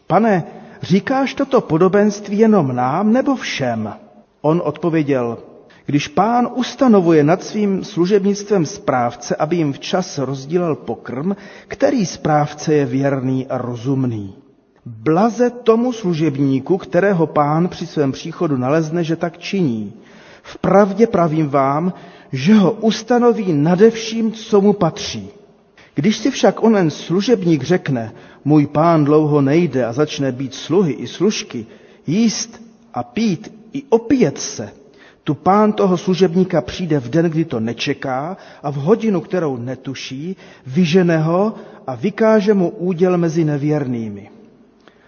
pane, 0.07 0.43
říkáš 0.81 1.33
toto 1.33 1.61
podobenství 1.61 2.37
jenom 2.37 2.75
nám 2.75 3.13
nebo 3.13 3.35
všem? 3.35 3.93
On 4.41 4.61
odpověděl, 4.65 5.37
když 5.85 6.07
pán 6.07 6.47
ustanovuje 6.55 7.23
nad 7.23 7.43
svým 7.43 7.83
služebnictvem 7.83 8.65
správce, 8.65 9.35
aby 9.35 9.55
jim 9.55 9.73
včas 9.73 10.17
rozdílel 10.17 10.75
pokrm, 10.75 11.31
který 11.67 12.05
správce 12.05 12.73
je 12.73 12.85
věrný 12.85 13.47
a 13.47 13.57
rozumný. 13.57 14.35
Blaze 14.85 15.49
tomu 15.49 15.93
služebníku, 15.93 16.77
kterého 16.77 17.27
pán 17.27 17.67
při 17.67 17.87
svém 17.87 18.11
příchodu 18.11 18.57
nalezne, 18.57 19.03
že 19.03 19.15
tak 19.15 19.37
činí. 19.37 19.93
Vpravdě 20.43 21.07
pravím 21.07 21.49
vám, 21.49 21.93
že 22.32 22.54
ho 22.54 22.72
ustanoví 22.72 23.54
nade 23.54 23.91
vším, 23.91 24.32
co 24.32 24.62
mu 24.62 24.74
patří. 24.74 25.30
Když 25.96 26.17
si 26.17 26.32
však 26.32 26.63
onen 26.63 26.89
služebník 26.89 27.63
řekne, 27.63 28.12
můj 28.46 28.67
pán 28.67 29.06
dlouho 29.06 29.41
nejde 29.41 29.86
a 29.86 29.94
začne 29.94 30.32
být 30.32 30.54
sluhy 30.54 30.91
i 30.94 31.08
služky, 31.08 31.65
jíst 32.08 32.62
a 32.94 33.04
pít 33.04 33.54
i 33.74 33.84
opět 33.89 34.38
se, 34.38 34.70
tu 35.24 35.34
pán 35.34 35.74
toho 35.74 35.98
služebníka 35.98 36.62
přijde 36.62 37.00
v 37.00 37.10
den, 37.10 37.26
kdy 37.26 37.46
to 37.46 37.60
nečeká 37.60 38.38
a 38.63 38.72
v 38.72 38.76
hodinu, 38.76 39.22
kterou 39.22 39.58
netuší, 39.58 40.36
vyžene 40.67 41.17
ho 41.17 41.54
a 41.88 41.96
vykáže 41.96 42.54
mu 42.54 42.70
úděl 42.70 43.17
mezi 43.17 43.44
nevěrnými. 43.46 44.30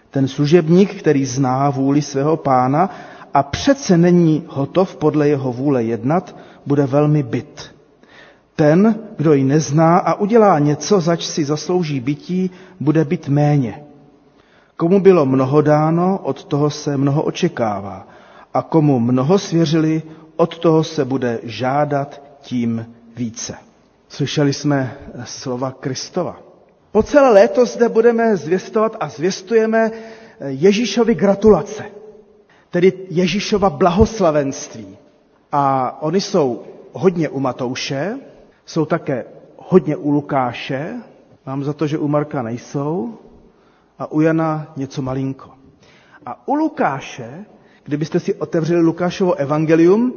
Ten 0.09 0.27
služebník, 0.27 0.93
který 0.95 1.25
zná 1.25 1.69
vůli 1.69 2.01
svého 2.01 2.37
pána 2.37 2.89
a 3.33 3.43
přece 3.43 3.97
není 3.97 4.43
hotov 4.47 4.95
podle 4.95 5.29
jeho 5.29 5.53
vůle 5.53 5.83
jednat, 5.83 6.35
bude 6.65 6.85
velmi 6.85 7.23
byt. 7.23 7.75
Ten, 8.55 8.95
kdo 9.17 9.33
ji 9.33 9.43
nezná 9.43 9.97
a 9.97 10.13
udělá 10.13 10.59
něco, 10.59 10.99
zač 11.01 11.25
si 11.25 11.45
zaslouží 11.45 11.99
bytí, 11.99 12.51
bude 12.79 13.05
být 13.05 13.27
méně. 13.27 13.83
Komu 14.77 14.99
bylo 14.99 15.25
mnoho 15.25 15.61
dáno, 15.61 16.19
od 16.23 16.43
toho 16.43 16.69
se 16.69 16.97
mnoho 16.97 17.23
očekává. 17.23 18.07
A 18.53 18.61
komu 18.61 18.99
mnoho 18.99 19.39
svěřili, 19.39 20.01
od 20.35 20.57
toho 20.57 20.83
se 20.83 21.05
bude 21.05 21.39
žádat 21.43 22.21
tím 22.41 22.85
více. 23.15 23.55
Slyšeli 24.09 24.53
jsme 24.53 24.97
slova 25.23 25.71
Kristova. 25.71 26.39
Po 26.91 27.03
celé 27.03 27.29
léto 27.29 27.65
zde 27.65 27.89
budeme 27.89 28.37
zvěstovat 28.37 28.95
a 28.99 29.09
zvěstujeme 29.09 29.91
Ježíšovi 30.47 31.15
gratulace, 31.15 31.83
tedy 32.69 32.93
Ježíšova 33.09 33.69
blahoslavenství. 33.69 34.97
A 35.55 35.97
oni 36.01 36.21
jsou 36.21 36.63
hodně 36.93 37.29
u 37.29 37.39
Matouše, 37.39 38.17
jsou 38.65 38.85
také 38.85 39.25
hodně 39.57 39.95
u 39.97 40.09
Lukáše, 40.11 40.93
mám 41.45 41.63
za 41.63 41.73
to, 41.73 41.87
že 41.87 41.97
u 41.97 42.07
Marka 42.07 42.41
nejsou, 42.41 43.17
a 43.99 44.11
u 44.11 44.21
Jana 44.21 44.73
něco 44.77 45.01
malinko. 45.01 45.49
A 46.25 46.47
u 46.47 46.53
Lukáše, 46.55 47.45
kdybyste 47.83 48.19
si 48.19 48.33
otevřeli 48.35 48.81
Lukášovo 48.81 49.33
evangelium, 49.35 50.13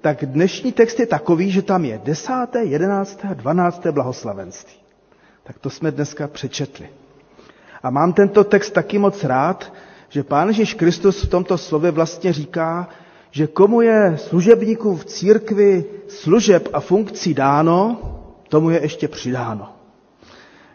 tak 0.00 0.24
dnešní 0.24 0.72
text 0.72 1.00
je 1.00 1.06
takový, 1.06 1.50
že 1.50 1.62
tam 1.62 1.84
je 1.84 2.00
desáté, 2.04 2.64
jedenácté 2.64 3.28
a 3.28 3.34
dvanácté 3.34 3.92
blahoslavenství. 3.92 4.74
Tak 5.44 5.58
to 5.58 5.70
jsme 5.70 5.90
dneska 5.90 6.28
přečetli. 6.28 6.88
A 7.82 7.90
mám 7.90 8.12
tento 8.12 8.44
text 8.44 8.70
taky 8.70 8.98
moc 8.98 9.24
rád, 9.24 9.72
že 10.08 10.22
Pán 10.22 10.48
Ježíš 10.48 10.74
Kristus 10.74 11.24
v 11.24 11.28
tomto 11.30 11.58
slově 11.58 11.90
vlastně 11.90 12.32
říká, 12.32 12.88
že 13.38 13.46
komu 13.46 13.80
je 13.80 14.16
služebníků 14.18 14.96
v 14.96 15.04
církvi 15.04 15.84
služeb 16.08 16.68
a 16.72 16.80
funkcí 16.80 17.34
dáno, 17.34 17.96
tomu 18.48 18.70
je 18.70 18.82
ještě 18.82 19.08
přidáno. 19.08 19.72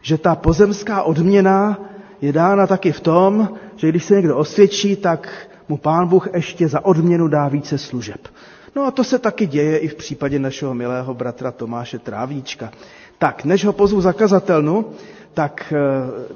Že 0.02 0.17
ta 0.17 0.36
pozemská 0.36 1.04
odměna 1.04 1.80
je 2.21 2.32
dána 2.34 2.67
taky 2.67 2.91
v 2.91 2.99
tom, 2.99 3.49
že 3.76 3.89
když 3.89 4.04
se 4.06 4.15
někdo 4.15 4.38
osvědčí, 4.38 4.95
tak 4.95 5.47
mu 5.69 5.78
pán 5.78 6.08
Bůh 6.08 6.28
ještě 6.34 6.67
za 6.67 6.86
odměnu 6.86 7.28
dá 7.28 7.47
více 7.47 7.78
služeb. 7.78 8.28
No 8.76 8.86
a 8.86 8.91
to 8.91 9.04
se 9.04 9.19
taky 9.19 9.45
děje 9.47 9.78
i 9.78 9.88
v 9.88 9.95
případě 9.95 10.39
našeho 10.39 10.73
milého 10.73 11.13
bratra 11.13 11.52
Tomáše 11.52 11.99
Trávíčka. 11.99 12.71
Tak, 13.17 13.45
než 13.45 13.65
ho 13.65 13.73
pozvu 13.73 14.02
zakazatelnu, 14.02 14.86
tak 15.34 15.73
eh, 15.76 15.80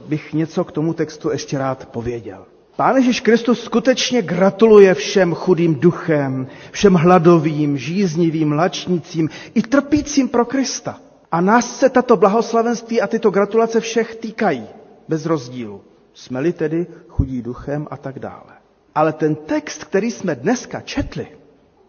bych 0.08 0.34
něco 0.34 0.63
k 0.63 0.72
tomu 0.72 0.94
textu 0.94 1.32
ještě 1.32 1.58
rád 1.58 1.86
pověděl. 1.92 2.46
Pán 2.78 2.96
Ježíš 2.96 3.20
Kristus 3.20 3.63
skutečně 3.63 4.22
gratuluje 4.22 4.94
všem 4.94 5.34
chudým 5.34 5.76
duchem, 5.76 6.48
všem 6.72 6.94
hladovým, 6.94 7.78
žíznivým, 7.78 8.52
lačnicím 8.52 9.30
i 9.54 9.62
trpícím 9.62 10.30
pro 10.30 10.46
Krista. 10.46 11.00
A 11.32 11.42
nás 11.42 11.80
se 11.80 11.90
tato 11.90 12.18
blahoslavenství 12.18 13.02
a 13.02 13.08
tyto 13.08 13.30
gratulace 13.32 13.80
všech 13.80 14.16
týkají, 14.16 14.68
bez 15.08 15.26
rozdílu. 15.26 15.82
Jsme-li 16.13 16.54
tedy 16.54 16.88
chudí 17.08 17.42
duchem 17.42 17.88
a 17.92 17.98
tak 17.98 18.20
dále. 18.20 18.54
Ale 18.96 19.13
ten 19.13 19.36
text, 19.36 19.84
který 19.84 20.12
jsme 20.12 20.36
dneska 20.36 20.82
četli, 20.82 21.28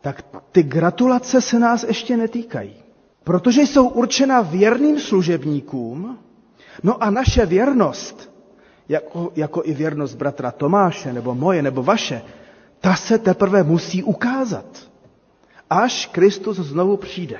tak 0.01 0.25
ty 0.53 0.63
gratulace 0.63 1.41
se 1.41 1.59
nás 1.59 1.83
ještě 1.85 2.17
netýkají. 2.17 2.75
Protože 3.25 3.63
jsou 3.63 3.89
určena 3.89 4.41
věrným 4.41 5.01
služebníkům, 5.01 6.19
no 6.83 7.03
a 7.03 7.11
naše 7.11 7.47
věrnost 7.47 8.38
jako, 8.89 9.33
jako 9.37 9.63
i 9.65 9.73
věrnost 9.75 10.15
bratra 10.15 10.51
Tomáše, 10.51 11.13
nebo 11.13 11.35
moje, 11.35 11.63
nebo 11.63 11.83
vaše, 11.83 12.23
ta 12.81 12.97
se 12.97 13.19
teprve 13.19 13.63
musí 13.63 14.03
ukázat, 14.03 14.67
až 15.71 16.07
Kristus 16.07 16.57
znovu 16.57 16.97
přijde. 16.97 17.39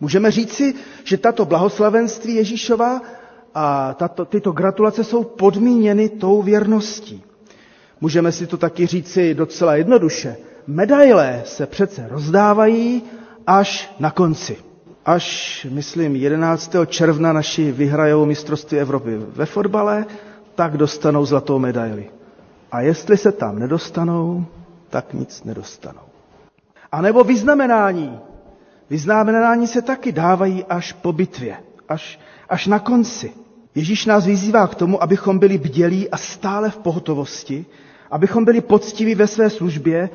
Můžeme 0.00 0.30
říci, 0.30 0.74
že 1.04 1.16
tato 1.16 1.44
blahoslavenství 1.44 2.34
Ježíšova 2.34 3.00
a 3.54 3.94
tato, 3.94 4.24
tyto 4.24 4.52
gratulace 4.52 5.04
jsou 5.04 5.24
podmíněny 5.24 6.08
tou 6.08 6.42
věrností. 6.42 7.22
Můžeme 8.00 8.32
si 8.32 8.46
to 8.46 8.56
taky 8.56 8.86
říci 8.86 9.34
docela 9.34 9.76
jednoduše. 9.76 10.36
Medaile 10.66 11.42
se 11.44 11.66
přece 11.66 12.08
rozdávají 12.08 13.02
až 13.46 13.94
na 14.00 14.10
konci 14.10 14.67
až, 15.08 15.66
myslím, 15.70 16.16
11. 16.16 16.72
června 16.86 17.32
naši 17.32 17.72
vyhrajou 17.72 18.26
mistrovství 18.26 18.78
Evropy 18.78 19.16
ve 19.18 19.46
fotbale, 19.46 20.06
tak 20.54 20.76
dostanou 20.76 21.24
zlatou 21.24 21.58
medaili. 21.58 22.10
A 22.72 22.80
jestli 22.80 23.16
se 23.16 23.32
tam 23.32 23.58
nedostanou, 23.58 24.44
tak 24.90 25.14
nic 25.14 25.44
nedostanou. 25.44 26.00
A 26.92 27.02
nebo 27.02 27.24
vyznamenání. 27.24 28.18
Vyznamenání 28.90 29.66
se 29.66 29.82
taky 29.82 30.12
dávají 30.12 30.64
až 30.64 30.92
po 30.92 31.12
bitvě, 31.12 31.56
až, 31.88 32.20
až 32.48 32.66
na 32.66 32.78
konci. 32.78 33.32
Ježíš 33.74 34.06
nás 34.06 34.26
vyzývá 34.26 34.66
k 34.66 34.74
tomu, 34.74 35.02
abychom 35.02 35.38
byli 35.38 35.58
bdělí 35.58 36.10
a 36.10 36.16
stále 36.16 36.70
v 36.70 36.78
pohotovosti, 36.78 37.66
abychom 38.10 38.44
byli 38.44 38.60
poctiví 38.60 39.14
ve 39.14 39.26
své 39.26 39.50
službě 39.50 40.10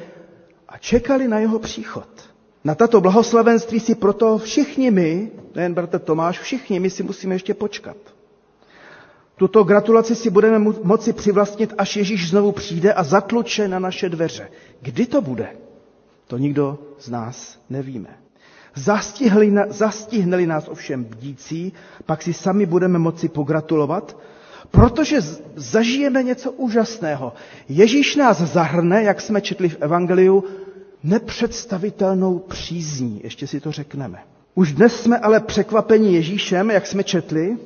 a 0.69 0.77
čekali 0.77 1.27
na 1.27 1.39
jeho 1.39 1.59
příchod. 1.59 2.32
Na 2.63 2.75
tato 2.75 3.01
blahoslavenství 3.01 3.79
si 3.79 3.95
proto 3.95 4.37
všichni 4.37 4.91
my, 4.91 5.31
nejen 5.55 5.73
bratr 5.73 5.99
Tomáš, 5.99 6.39
všichni 6.39 6.79
my 6.79 6.89
si 6.89 7.03
musíme 7.03 7.35
ještě 7.35 7.53
počkat. 7.53 7.97
Tuto 9.35 9.63
gratulaci 9.63 10.15
si 10.15 10.29
budeme 10.29 10.59
moci 10.83 11.13
přivlastnit, 11.13 11.73
až 11.77 11.95
Ježíš 11.95 12.29
znovu 12.29 12.51
přijde 12.51 12.93
a 12.93 13.03
zatluče 13.03 13.67
na 13.67 13.79
naše 13.79 14.09
dveře. 14.09 14.49
Kdy 14.81 15.05
to 15.05 15.21
bude? 15.21 15.47
To 16.27 16.37
nikdo 16.37 16.79
z 16.99 17.09
nás 17.09 17.59
nevíme. 17.69 18.09
Zastihne-li 19.69 20.47
nás 20.47 20.67
ovšem 20.67 21.03
bdící, 21.03 21.73
pak 22.05 22.21
si 22.21 22.33
sami 22.33 22.65
budeme 22.65 22.99
moci 22.99 23.29
pogratulovat, 23.29 24.17
protože 24.71 25.17
zažijeme 25.55 26.23
něco 26.23 26.51
úžasného. 26.51 27.33
Ježíš 27.69 28.15
nás 28.15 28.37
zahrne, 28.41 29.03
jak 29.03 29.21
jsme 29.21 29.41
četli 29.41 29.69
v 29.69 29.77
Evangeliu, 29.81 30.43
nepředstavitelnou 31.03 32.39
přízní. 32.39 33.21
Ještě 33.23 33.47
si 33.47 33.59
to 33.59 33.71
řekneme. 33.71 34.19
Už 34.55 34.73
dnes 34.73 35.01
jsme 35.01 35.17
ale 35.19 35.39
překvapeni 35.39 36.13
Ježíšem, 36.13 36.71
jak 36.71 36.87
jsme 36.87 37.03
četli, 37.03 37.57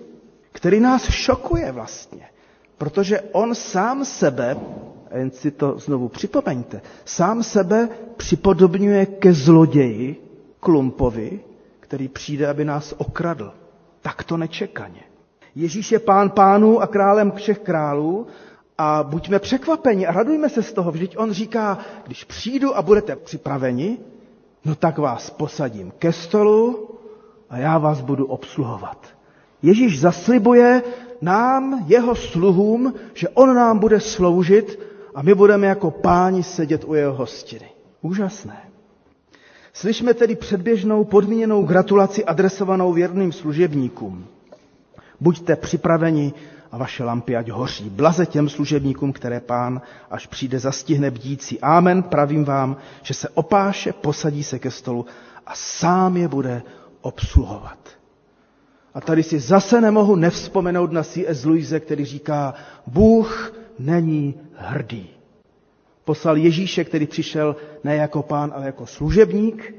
který 0.52 0.80
nás 0.80 1.10
šokuje 1.10 1.72
vlastně. 1.72 2.22
Protože 2.78 3.22
on 3.22 3.56
sám 3.56 4.06
sebe, 4.06 4.58
jen 5.16 5.32
si 5.32 5.52
to 5.52 5.80
znovu 5.80 6.08
připomeňte, 6.10 6.82
sám 7.06 7.44
sebe 7.44 7.90
připodobňuje 8.18 9.06
ke 9.06 9.34
zloději, 9.34 10.16
klumpovi, 10.60 11.40
který 11.80 12.08
přijde, 12.08 12.48
aby 12.48 12.66
nás 12.66 12.94
okradl. 12.98 13.54
Tak 14.02 14.24
to 14.24 14.38
nečekaně. 14.38 15.02
Ježíš 15.56 15.92
je 15.92 16.00
pán 16.00 16.30
pánů 16.30 16.82
a 16.82 16.88
králem 16.88 17.32
všech 17.32 17.60
králů 17.60 18.28
a 18.78 19.04
buďme 19.04 19.40
překvapeni 19.40 20.08
a 20.08 20.12
radujme 20.12 20.50
se 20.50 20.64
z 20.64 20.74
toho. 20.74 20.92
Vždyť 20.92 21.18
on 21.18 21.32
říká, 21.32 21.78
když 22.06 22.24
přijdu 22.24 22.78
a 22.78 22.82
budete 22.82 23.16
připraveni, 23.16 23.98
no 24.66 24.76
tak 24.76 24.98
vás 24.98 25.30
posadím 25.30 25.92
ke 26.00 26.14
stolu 26.14 26.90
a 27.50 27.58
já 27.58 27.78
vás 27.78 28.02
budu 28.02 28.26
obsluhovat. 28.26 29.08
Ježíš 29.62 30.00
zaslibuje 30.00 30.84
nám, 31.22 31.84
jeho 31.88 32.16
sluhům, 32.16 32.94
že 33.14 33.30
on 33.30 33.56
nám 33.56 33.80
bude 33.80 34.00
sloužit 34.00 34.80
a 35.16 35.22
my 35.22 35.36
budeme 35.36 35.68
jako 35.68 35.92
páni 35.92 36.44
sedět 36.44 36.84
u 36.88 36.94
jeho 36.94 37.14
hostiny. 37.14 37.70
Úžasné. 38.02 38.58
Slyšme 39.74 40.14
tedy 40.14 40.36
předběžnou 40.36 41.04
podmíněnou 41.04 41.64
gratulaci 41.64 42.26
adresovanou 42.26 42.94
věrným 42.94 43.32
služebníkům. 43.32 44.26
Buďte 45.20 45.56
připraveni 45.56 46.34
a 46.72 46.78
vaše 46.78 47.04
lampy 47.04 47.36
ať 47.36 47.50
hoří. 47.50 47.90
Blaze 47.90 48.26
těm 48.26 48.50
služebníkům, 48.50 49.14
které 49.14 49.40
pán, 49.40 49.82
až 50.12 50.28
přijde, 50.28 50.60
zastihne 50.60 51.12
bdící. 51.12 51.60
Amen, 51.62 52.04
pravím 52.04 52.46
vám, 52.46 52.78
že 53.02 53.14
se 53.14 53.30
opáše, 53.30 53.94
posadí 53.94 54.44
se 54.44 54.60
ke 54.60 54.72
stolu 54.72 55.06
a 55.48 55.52
sám 55.56 56.18
je 56.18 56.28
bude 56.28 56.62
obsluhovat. 57.02 57.78
A 58.94 59.02
tady 59.02 59.24
si 59.24 59.40
zase 59.40 59.82
nemohu 59.82 60.16
nevzpomenout 60.16 60.92
na 60.92 61.04
C.S. 61.04 61.46
Louise, 61.46 61.80
který 61.80 62.06
říká, 62.06 62.54
Bůh 62.88 63.54
není 63.80 64.36
hrdý. 64.56 65.10
Poslal 66.06 66.38
Ježíše, 66.38 66.84
který 66.84 67.08
přišel 67.08 67.56
ne 67.84 67.96
jako 67.96 68.24
pán, 68.24 68.52
ale 68.56 68.66
jako 68.66 68.86
služebník 68.86 69.74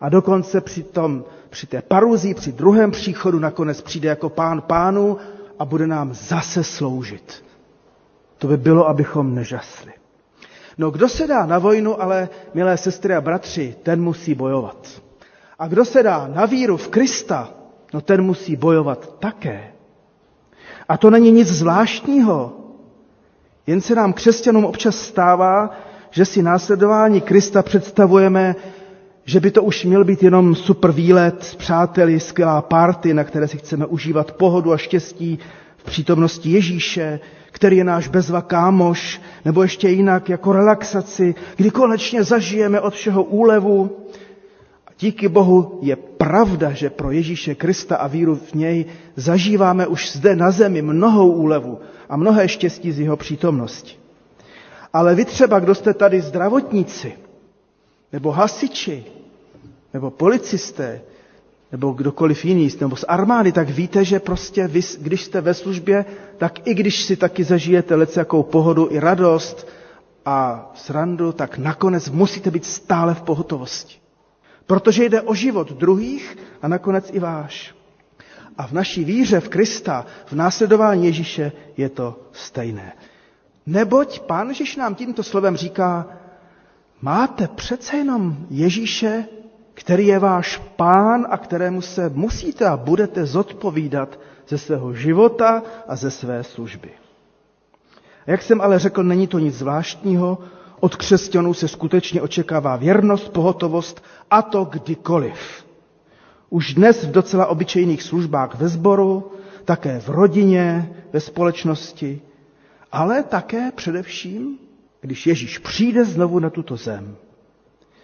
a 0.00 0.08
dokonce 0.08 0.60
při, 0.60 0.82
tom, 0.82 1.24
při 1.50 1.66
té 1.66 1.82
paruzí, 1.82 2.34
při 2.34 2.52
druhém 2.52 2.90
příchodu 2.90 3.38
nakonec 3.38 3.80
přijde 3.82 4.08
jako 4.08 4.28
pán 4.28 4.60
pánu 4.60 5.16
a 5.58 5.64
bude 5.64 5.86
nám 5.86 6.14
zase 6.14 6.64
sloužit. 6.64 7.44
To 8.38 8.46
by 8.46 8.56
bylo, 8.56 8.88
abychom 8.88 9.34
nežasli. 9.34 9.92
No 10.78 10.90
kdo 10.90 11.08
se 11.08 11.26
dá 11.26 11.46
na 11.46 11.58
vojnu, 11.58 12.02
ale 12.02 12.28
milé 12.54 12.76
sestry 12.76 13.14
a 13.14 13.20
bratři, 13.20 13.76
ten 13.82 14.02
musí 14.02 14.34
bojovat. 14.34 15.02
A 15.58 15.66
kdo 15.68 15.84
se 15.84 16.02
dá 16.02 16.28
na 16.34 16.46
víru 16.46 16.76
v 16.76 16.88
Krista, 16.88 17.50
no 17.94 18.00
ten 18.00 18.22
musí 18.22 18.56
bojovat 18.56 19.18
také. 19.18 19.72
A 20.88 20.96
to 20.96 21.10
není 21.10 21.30
nic 21.30 21.48
zvláštního. 21.48 22.52
Jen 23.66 23.80
se 23.80 23.94
nám 23.94 24.12
křesťanům 24.12 24.64
občas 24.64 24.96
stává, 24.96 25.70
že 26.10 26.24
si 26.24 26.42
následování 26.42 27.20
Krista 27.20 27.62
představujeme, 27.62 28.56
že 29.28 29.40
by 29.40 29.50
to 29.50 29.62
už 29.62 29.84
měl 29.84 30.04
být 30.04 30.22
jenom 30.22 30.54
super 30.54 30.92
výlet 30.92 31.44
s 31.44 31.54
přáteli, 31.54 32.20
skvělá 32.20 32.62
party, 32.62 33.14
na 33.14 33.24
které 33.24 33.48
si 33.48 33.58
chceme 33.58 33.86
užívat 33.86 34.32
pohodu 34.32 34.72
a 34.72 34.76
štěstí 34.76 35.38
v 35.76 35.84
přítomnosti 35.84 36.50
Ježíše, 36.50 37.20
který 37.52 37.76
je 37.76 37.84
náš 37.84 38.08
bezva 38.08 38.42
kámoš, 38.42 39.20
nebo 39.44 39.62
ještě 39.62 39.88
jinak 39.88 40.28
jako 40.28 40.52
relaxaci, 40.52 41.34
kdy 41.56 41.70
konečně 41.70 42.24
zažijeme 42.24 42.80
od 42.80 42.94
všeho 42.94 43.22
úlevu. 43.24 43.96
A 44.86 44.90
díky 44.98 45.28
Bohu 45.28 45.78
je 45.82 45.96
pravda, 45.96 46.70
že 46.70 46.90
pro 46.90 47.10
Ježíše 47.10 47.54
Krista 47.54 47.96
a 47.96 48.06
víru 48.06 48.34
v 48.36 48.54
něj 48.54 48.84
zažíváme 49.16 49.86
už 49.86 50.12
zde 50.12 50.36
na 50.36 50.50
zemi 50.50 50.82
mnohou 50.82 51.32
úlevu 51.32 51.78
a 52.08 52.16
mnohé 52.16 52.48
štěstí 52.48 52.92
z 52.92 53.00
jeho 53.00 53.16
přítomnosti. 53.16 53.92
Ale 54.92 55.14
vy 55.14 55.24
třeba, 55.24 55.58
kdo 55.60 55.74
jste 55.74 55.94
tady 55.94 56.20
zdravotníci, 56.20 57.12
nebo 58.12 58.30
hasiči, 58.30 59.04
nebo 59.94 60.10
policisté, 60.10 61.00
nebo 61.72 61.90
kdokoliv 61.92 62.44
jiný, 62.44 62.68
nebo 62.80 62.96
z 62.96 63.04
armády, 63.08 63.52
tak 63.52 63.70
víte, 63.70 64.04
že 64.04 64.20
prostě 64.20 64.68
vy, 64.68 64.80
když 65.00 65.24
jste 65.24 65.40
ve 65.40 65.54
službě, 65.54 66.04
tak 66.38 66.66
i 66.68 66.74
když 66.74 67.02
si 67.04 67.16
taky 67.16 67.44
zažijete 67.44 67.94
jakou 68.16 68.42
pohodu 68.42 68.88
i 68.90 68.98
radost 69.00 69.68
a 70.24 70.70
srandu, 70.74 71.32
tak 71.32 71.58
nakonec 71.58 72.08
musíte 72.10 72.50
být 72.50 72.64
stále 72.64 73.14
v 73.14 73.22
pohotovosti. 73.22 73.94
Protože 74.66 75.04
jde 75.04 75.22
o 75.22 75.34
život 75.34 75.72
druhých 75.72 76.36
a 76.62 76.68
nakonec 76.68 77.10
i 77.12 77.18
váš. 77.18 77.74
A 78.58 78.66
v 78.66 78.72
naší 78.72 79.04
víře 79.04 79.40
v 79.40 79.48
Krista, 79.48 80.06
v 80.26 80.32
následování 80.32 81.06
Ježíše 81.06 81.52
je 81.76 81.88
to 81.88 82.20
stejné. 82.32 82.92
Neboť 83.66 84.20
Pán 84.20 84.48
Ježíš 84.48 84.76
nám 84.76 84.94
tímto 84.94 85.22
slovem 85.22 85.56
říká, 85.56 86.06
máte 87.02 87.48
přece 87.48 87.96
jenom 87.96 88.36
Ježíše, 88.50 89.24
který 89.74 90.06
je 90.06 90.18
váš 90.18 90.56
pán 90.76 91.26
a 91.30 91.36
kterému 91.38 91.80
se 91.80 92.08
musíte 92.08 92.66
a 92.66 92.76
budete 92.76 93.26
zodpovídat 93.26 94.18
ze 94.48 94.58
svého 94.58 94.94
života 94.94 95.62
a 95.88 95.96
ze 95.96 96.10
své 96.10 96.44
služby. 96.44 96.90
Jak 98.26 98.42
jsem 98.42 98.60
ale 98.60 98.78
řekl, 98.78 99.02
není 99.04 99.26
to 99.26 99.38
nic 99.38 99.54
zvláštního, 99.54 100.38
od 100.80 100.96
křesťanů 100.96 101.54
se 101.54 101.68
skutečně 101.68 102.22
očekává 102.22 102.76
věrnost, 102.76 103.28
pohotovost 103.28 104.02
a 104.30 104.42
to 104.42 104.64
kdykoliv. 104.64 105.64
Už 106.50 106.74
dnes 106.74 107.04
v 107.04 107.10
docela 107.10 107.46
obyčejných 107.46 108.02
službách 108.02 108.54
ve 108.54 108.68
sboru, 108.68 109.32
také 109.64 110.00
v 110.00 110.08
rodině, 110.08 110.96
ve 111.12 111.20
společnosti, 111.20 112.20
ale 112.92 113.22
také 113.22 113.70
především, 113.74 114.58
když 115.00 115.26
Ježíš 115.26 115.58
přijde 115.58 116.04
znovu 116.04 116.38
na 116.38 116.50
tuto 116.50 116.76
zem. 116.76 117.16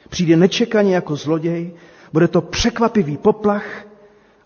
Přijde 0.09 0.37
nečekaně 0.37 0.95
jako 0.95 1.17
zloděj, 1.17 1.73
bude 2.13 2.29
to 2.29 2.41
překvapivý 2.41 3.17
poplach, 3.17 3.87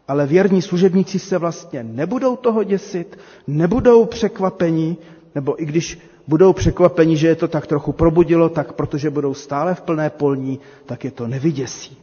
ale 0.08 0.26
věrní 0.26 0.62
služebníci 0.62 1.18
se 1.18 1.38
vlastně 1.38 1.82
nebudou 1.82 2.36
toho 2.36 2.64
děsit, 2.64 3.18
nebudou 3.46 4.04
překvapeni, 4.04 4.96
nebo 5.34 5.62
i 5.62 5.66
když 5.66 5.98
budou 6.28 6.52
překvapeni, 6.52 7.16
že 7.16 7.26
je 7.28 7.34
to 7.36 7.48
tak 7.48 7.66
trochu 7.66 7.92
probudilo, 7.92 8.48
tak 8.48 8.72
protože 8.72 9.10
budou 9.10 9.34
stále 9.34 9.74
v 9.74 9.80
plné 9.80 10.10
polní, 10.10 10.60
tak 10.86 11.04
je 11.04 11.10
to 11.10 11.26
nevyděsí. 11.26 11.96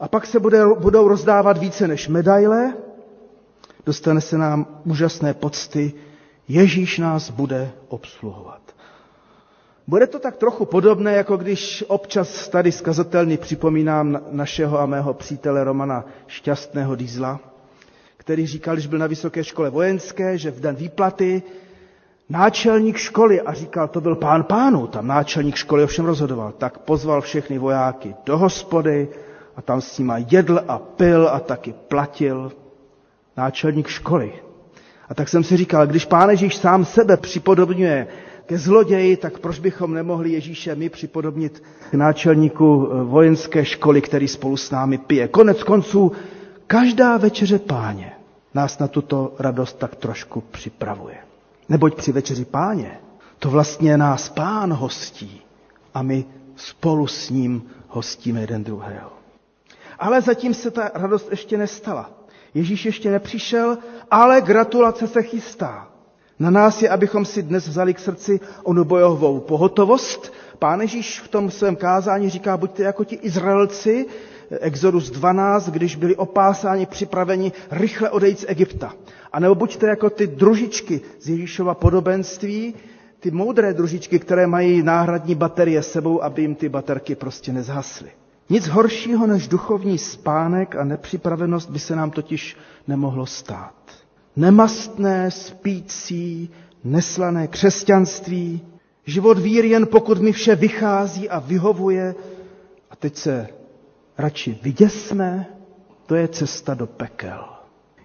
A 0.00 0.08
pak 0.08 0.26
se 0.26 0.40
bude, 0.40 0.64
budou 0.78 1.08
rozdávat 1.08 1.58
více 1.58 1.88
než 1.88 2.08
medaile, 2.08 2.74
dostane 3.86 4.20
se 4.20 4.38
nám 4.38 4.66
úžasné 4.84 5.34
pocty, 5.34 5.92
Ježíš 6.48 6.98
nás 6.98 7.30
bude 7.30 7.70
obsluhovat. 7.88 8.60
Bude 9.88 10.06
to 10.06 10.18
tak 10.18 10.36
trochu 10.36 10.64
podobné, 10.64 11.12
jako 11.12 11.36
když 11.36 11.84
občas 11.88 12.48
tady 12.48 12.72
skazatelný 12.72 13.36
připomínám 13.36 14.20
našeho 14.30 14.80
a 14.80 14.86
mého 14.86 15.14
přítele 15.14 15.64
Romana 15.64 16.04
Šťastného 16.26 16.94
Dýzla, 16.96 17.40
který 18.16 18.46
říkal, 18.46 18.74
když 18.74 18.86
byl 18.86 18.98
na 18.98 19.06
vysoké 19.06 19.44
škole 19.44 19.70
vojenské, 19.70 20.38
že 20.38 20.50
v 20.50 20.60
den 20.60 20.74
výplaty 20.74 21.42
náčelník 22.28 22.96
školy, 22.96 23.40
a 23.40 23.52
říkal, 23.52 23.88
to 23.88 24.00
byl 24.00 24.16
pán 24.16 24.44
pánu, 24.44 24.86
tam 24.86 25.06
náčelník 25.06 25.54
školy 25.56 25.84
ovšem 25.84 26.04
rozhodoval, 26.04 26.52
tak 26.52 26.78
pozval 26.78 27.20
všechny 27.20 27.58
vojáky 27.58 28.14
do 28.24 28.38
hospody 28.38 29.08
a 29.56 29.62
tam 29.62 29.80
s 29.80 29.98
nima 29.98 30.18
jedl 30.30 30.60
a 30.68 30.78
pil 30.78 31.28
a 31.28 31.40
taky 31.40 31.74
platil 31.88 32.52
náčelník 33.36 33.88
školy. 33.88 34.32
A 35.08 35.14
tak 35.14 35.28
jsem 35.28 35.44
si 35.44 35.56
říkal, 35.56 35.86
když 35.86 36.04
pán 36.04 36.30
Ježíš 36.30 36.56
sám 36.56 36.84
sebe 36.84 37.16
připodobňuje 37.16 38.06
ke 38.46 38.58
zloději, 38.58 39.16
tak 39.16 39.38
proč 39.38 39.58
bychom 39.58 39.94
nemohli 39.94 40.30
Ježíše 40.32 40.74
my 40.74 40.88
připodobnit 40.88 41.62
k 41.90 41.94
náčelníku 41.94 42.88
eh, 42.92 43.04
vojenské 43.04 43.64
školy, 43.64 44.02
který 44.02 44.28
spolu 44.28 44.56
s 44.56 44.70
námi 44.70 44.98
pije. 44.98 45.28
Konec 45.28 45.62
konců, 45.62 46.12
každá 46.66 47.16
večeře 47.16 47.58
páně 47.58 48.12
nás 48.54 48.78
na 48.78 48.88
tuto 48.88 49.34
radost 49.38 49.78
tak 49.78 49.94
trošku 49.96 50.40
připravuje. 50.40 51.16
Neboť 51.68 51.94
při 51.94 52.12
večeři 52.12 52.44
páně 52.44 52.98
to 53.38 53.50
vlastně 53.50 53.98
nás 53.98 54.28
pán 54.28 54.72
hostí 54.72 55.40
a 55.94 56.02
my 56.02 56.24
spolu 56.56 57.06
s 57.06 57.30
ním 57.30 57.62
hostíme 57.88 58.40
jeden 58.40 58.64
druhého. 58.64 59.12
Ale 59.98 60.20
zatím 60.20 60.54
se 60.54 60.70
ta 60.70 60.90
radost 60.94 61.30
ještě 61.30 61.58
nestala. 61.58 62.10
Ježíš 62.54 62.84
ještě 62.84 63.10
nepřišel, 63.10 63.78
ale 64.10 64.40
gratulace 64.40 65.06
se 65.06 65.22
chystá. 65.22 65.88
Na 66.38 66.50
nás 66.50 66.82
je, 66.82 66.88
abychom 66.88 67.24
si 67.24 67.42
dnes 67.42 67.68
vzali 67.68 67.94
k 67.94 67.98
srdci 67.98 68.40
onu 68.62 68.84
bojovou 68.84 69.40
pohotovost. 69.40 70.32
Pán 70.58 70.80
Ježíš 70.80 71.20
v 71.20 71.28
tom 71.28 71.50
svém 71.50 71.76
kázání 71.76 72.30
říká, 72.30 72.56
buďte 72.56 72.82
jako 72.82 73.04
ti 73.04 73.14
Izraelci, 73.16 74.06
Exodus 74.60 75.10
12, 75.10 75.68
když 75.68 75.96
byli 75.96 76.16
opásáni, 76.16 76.86
připraveni 76.86 77.52
rychle 77.70 78.10
odejít 78.10 78.40
z 78.40 78.44
Egypta. 78.48 78.94
A 79.32 79.40
nebo 79.40 79.54
buďte 79.54 79.86
jako 79.86 80.10
ty 80.10 80.26
družičky 80.26 81.00
z 81.20 81.28
Ježíšova 81.28 81.74
podobenství, 81.74 82.74
ty 83.20 83.30
moudré 83.30 83.74
družičky, 83.74 84.18
které 84.18 84.46
mají 84.46 84.82
náhradní 84.82 85.34
baterie 85.34 85.82
sebou, 85.82 86.22
aby 86.22 86.42
jim 86.42 86.54
ty 86.54 86.68
baterky 86.68 87.14
prostě 87.14 87.52
nezhasly. 87.52 88.10
Nic 88.50 88.68
horšího 88.68 89.26
než 89.26 89.48
duchovní 89.48 89.98
spánek 89.98 90.76
a 90.76 90.84
nepřipravenost 90.84 91.70
by 91.70 91.78
se 91.78 91.96
nám 91.96 92.10
totiž 92.10 92.56
nemohlo 92.88 93.26
stát 93.26 93.85
nemastné, 94.36 95.30
spící, 95.30 96.50
neslané 96.84 97.46
křesťanství, 97.48 98.60
život 99.06 99.38
víry 99.38 99.68
jen 99.68 99.86
pokud 99.86 100.18
mi 100.18 100.32
vše 100.32 100.54
vychází 100.56 101.28
a 101.28 101.38
vyhovuje 101.38 102.14
a 102.90 102.96
teď 102.96 103.16
se 103.16 103.48
radši 104.18 104.58
vyděsme, 104.62 105.46
to 106.06 106.14
je 106.14 106.28
cesta 106.28 106.74
do 106.74 106.86
pekel. 106.86 107.44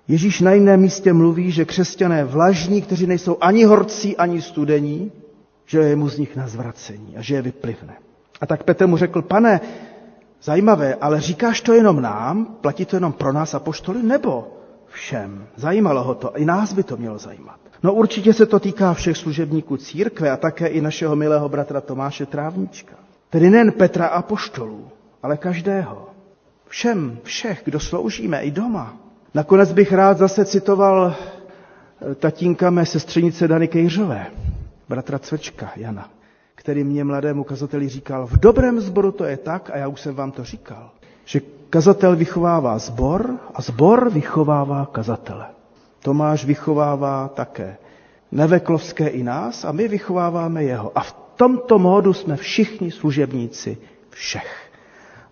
Ježíš 0.07 0.41
na 0.41 0.51
jiném 0.53 0.81
místě 0.81 1.13
mluví, 1.13 1.51
že 1.51 1.65
křesťané 1.65 2.23
vlažní, 2.23 2.81
kteří 2.81 3.07
nejsou 3.07 3.37
ani 3.41 3.63
horcí, 3.63 4.17
ani 4.17 4.41
studení, 4.41 5.11
že 5.65 5.79
je 5.79 5.95
mu 5.95 6.09
z 6.09 6.17
nich 6.17 6.35
na 6.35 6.47
zvracení 6.47 7.17
a 7.17 7.21
že 7.21 7.35
je 7.35 7.41
vyplivne. 7.41 7.93
A 8.41 8.45
tak 8.45 8.63
Petr 8.63 8.87
mu 8.87 8.97
řekl, 8.97 9.21
pane, 9.21 9.61
zajímavé, 10.43 10.95
ale 10.95 11.21
říkáš 11.21 11.61
to 11.61 11.73
jenom 11.73 12.01
nám, 12.01 12.45
platí 12.61 12.85
to 12.85 12.95
jenom 12.95 13.13
pro 13.13 13.33
nás 13.33 13.53
a 13.53 13.59
poštoli, 13.59 14.03
nebo 14.03 14.60
všem. 14.91 15.47
Zajímalo 15.55 16.03
ho 16.03 16.15
to, 16.15 16.35
i 16.37 16.45
nás 16.45 16.73
by 16.73 16.83
to 16.83 16.97
mělo 16.97 17.17
zajímat. 17.17 17.59
No 17.83 17.93
určitě 17.93 18.33
se 18.33 18.45
to 18.45 18.59
týká 18.59 18.93
všech 18.93 19.17
služebníků 19.17 19.77
církve 19.77 20.31
a 20.31 20.37
také 20.37 20.67
i 20.67 20.81
našeho 20.81 21.15
milého 21.15 21.49
bratra 21.49 21.81
Tomáše 21.81 22.25
Trávnička. 22.25 22.95
Tedy 23.29 23.49
nejen 23.49 23.71
Petra 23.71 24.07
a 24.07 24.21
poštolů, 24.21 24.87
ale 25.23 25.37
každého. 25.37 26.09
Všem, 26.67 27.17
všech, 27.23 27.61
kdo 27.65 27.79
sloužíme 27.79 28.41
i 28.43 28.51
doma. 28.51 28.97
Nakonec 29.33 29.71
bych 29.73 29.93
rád 29.93 30.17
zase 30.17 30.45
citoval 30.45 31.15
tatínka 32.19 32.69
mé 32.69 32.85
sestřenice 32.85 33.47
Dany 33.47 33.67
Kejřové, 33.67 34.25
bratra 34.89 35.19
Cvečka 35.19 35.71
Jana, 35.75 36.09
který 36.55 36.83
mě 36.83 37.03
mladému 37.03 37.43
kazateli 37.43 37.89
říkal, 37.89 38.27
v 38.27 38.37
dobrém 38.39 38.79
sboru 38.81 39.11
to 39.11 39.23
je 39.25 39.37
tak, 39.37 39.69
a 39.69 39.77
já 39.77 39.87
už 39.87 40.01
jsem 40.01 40.15
vám 40.15 40.31
to 40.31 40.43
říkal, 40.43 40.89
že 41.25 41.41
kazatel 41.71 42.15
vychovává 42.15 42.77
zbor 42.77 43.39
a 43.55 43.61
zbor 43.61 44.11
vychovává 44.11 44.85
kazatele. 44.91 45.45
Tomáš 46.03 46.45
vychovává 46.45 47.27
také 47.27 47.77
Neveklovské 48.31 49.07
i 49.07 49.23
nás 49.23 49.65
a 49.65 49.71
my 49.71 49.87
vychováváme 49.87 50.63
jeho. 50.63 50.91
A 50.95 51.01
v 51.01 51.11
tomto 51.35 51.79
módu 51.79 52.13
jsme 52.13 52.37
všichni 52.37 52.91
služebníci 52.91 53.77
všech. 54.09 54.71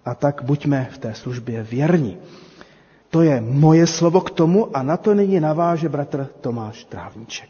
A 0.06 0.16
tak 0.16 0.42
buďme 0.44 0.88
v 0.92 0.98
té 0.98 1.14
službě 1.14 1.64
věrní. 1.64 2.18
To 3.10 3.22
je 3.22 3.42
moje 3.42 3.88
slovo 3.88 4.22
k 4.22 4.30
tomu 4.30 4.78
a 4.78 4.84
na 4.84 4.98
to 4.98 5.14
nyní 5.14 5.40
naváže 5.40 5.90
bratr 5.90 6.28
Tomáš 6.42 6.84
Trávníček. 6.84 7.50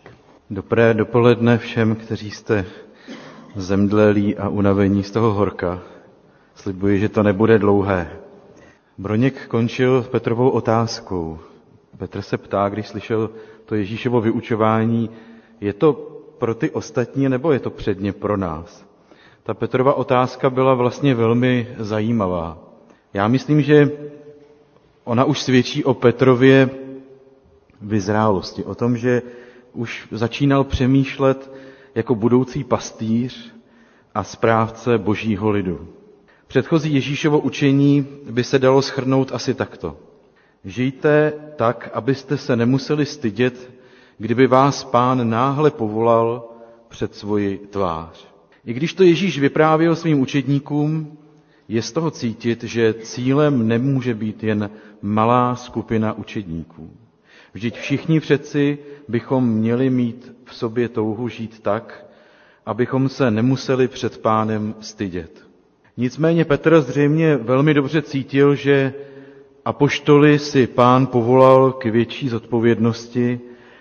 Dobré 0.50 0.94
dopoledne 0.94 1.58
všem, 1.58 1.96
kteří 1.96 2.32
jste 2.32 2.66
zemdlelí 3.56 4.38
a 4.38 4.50
unavení 4.50 5.04
z 5.04 5.12
toho 5.12 5.34
horka. 5.34 5.80
Slibuji, 6.56 7.00
že 7.00 7.10
to 7.10 7.24
nebude 7.24 7.60
dlouhé. 7.60 8.29
Broněk 9.00 9.48
končil 9.48 10.04
Petrovou 10.12 10.50
otázkou. 10.50 11.40
Petr 11.98 12.22
se 12.22 12.38
ptá, 12.38 12.70
když 12.70 12.88
slyšel 12.88 13.30
to 13.66 13.76
Ježíšovo 13.76 14.22
vyučování, 14.22 15.10
je 15.62 15.74
to 15.74 15.94
pro 16.38 16.56
ty 16.56 16.72
ostatní 16.72 17.30
nebo 17.30 17.52
je 17.52 17.60
to 17.60 17.70
předně 17.70 18.14
pro 18.14 18.38
nás? 18.38 18.86
Ta 19.44 19.54
Petrova 19.54 19.94
otázka 19.94 20.50
byla 20.50 20.74
vlastně 20.74 21.16
velmi 21.16 21.68
zajímavá. 21.78 22.58
Já 23.14 23.28
myslím, 23.28 23.62
že 23.62 23.92
ona 25.04 25.24
už 25.26 25.42
svědčí 25.42 25.84
o 25.84 25.94
Petrově 25.94 26.70
vyzrálosti, 27.82 28.64
o 28.64 28.76
tom, 28.76 28.98
že 28.98 29.22
už 29.74 30.08
začínal 30.12 30.64
přemýšlet 30.64 31.52
jako 31.96 32.16
budoucí 32.16 32.64
pastýř 32.64 33.54
a 34.16 34.24
správce 34.24 34.98
božího 34.98 35.50
lidu. 35.50 35.88
Předchozí 36.50 36.94
Ježíšovo 36.94 37.40
učení 37.40 38.08
by 38.32 38.44
se 38.44 38.60
dalo 38.60 38.82
schrnout 38.82 39.32
asi 39.34 39.54
takto. 39.54 39.98
Žijte 40.66 41.34
tak, 41.56 41.90
abyste 41.94 42.38
se 42.38 42.56
nemuseli 42.56 43.06
stydět, 43.06 43.72
kdyby 44.18 44.48
vás 44.48 44.84
pán 44.84 45.30
náhle 45.30 45.72
povolal 45.72 46.50
před 46.88 47.16
svoji 47.16 47.58
tvář. 47.58 48.28
I 48.66 48.74
když 48.74 48.94
to 48.94 49.04
Ježíš 49.04 49.40
vyprávěl 49.40 49.96
svým 49.96 50.20
učedníkům, 50.20 51.18
je 51.68 51.82
z 51.82 51.92
toho 51.92 52.12
cítit, 52.12 52.64
že 52.64 52.94
cílem 52.94 53.68
nemůže 53.68 54.14
být 54.14 54.44
jen 54.44 54.70
malá 55.02 55.56
skupina 55.56 56.14
učedníků. 56.14 56.90
Vždyť 57.54 57.78
všichni 57.80 58.20
přeci 58.20 58.78
bychom 59.08 59.50
měli 59.50 59.90
mít 59.90 60.34
v 60.46 60.56
sobě 60.56 60.90
touhu 60.90 61.28
žít 61.28 61.60
tak, 61.60 62.06
abychom 62.66 63.10
se 63.10 63.32
nemuseli 63.32 63.88
před 63.88 64.18
pánem 64.18 64.76
stydět. 64.80 65.49
Nicméně 66.00 66.46
Petr 66.46 66.82
zřejmě 66.82 67.36
velmi 67.38 67.74
dobře 67.74 68.02
cítil, 68.02 68.56
že 68.56 68.94
apoštoli 69.66 70.40
si 70.40 70.68
pán 70.68 71.08
povolal 71.08 71.72
k 71.72 71.86
větší 71.86 72.30
zodpovědnosti 72.30 73.40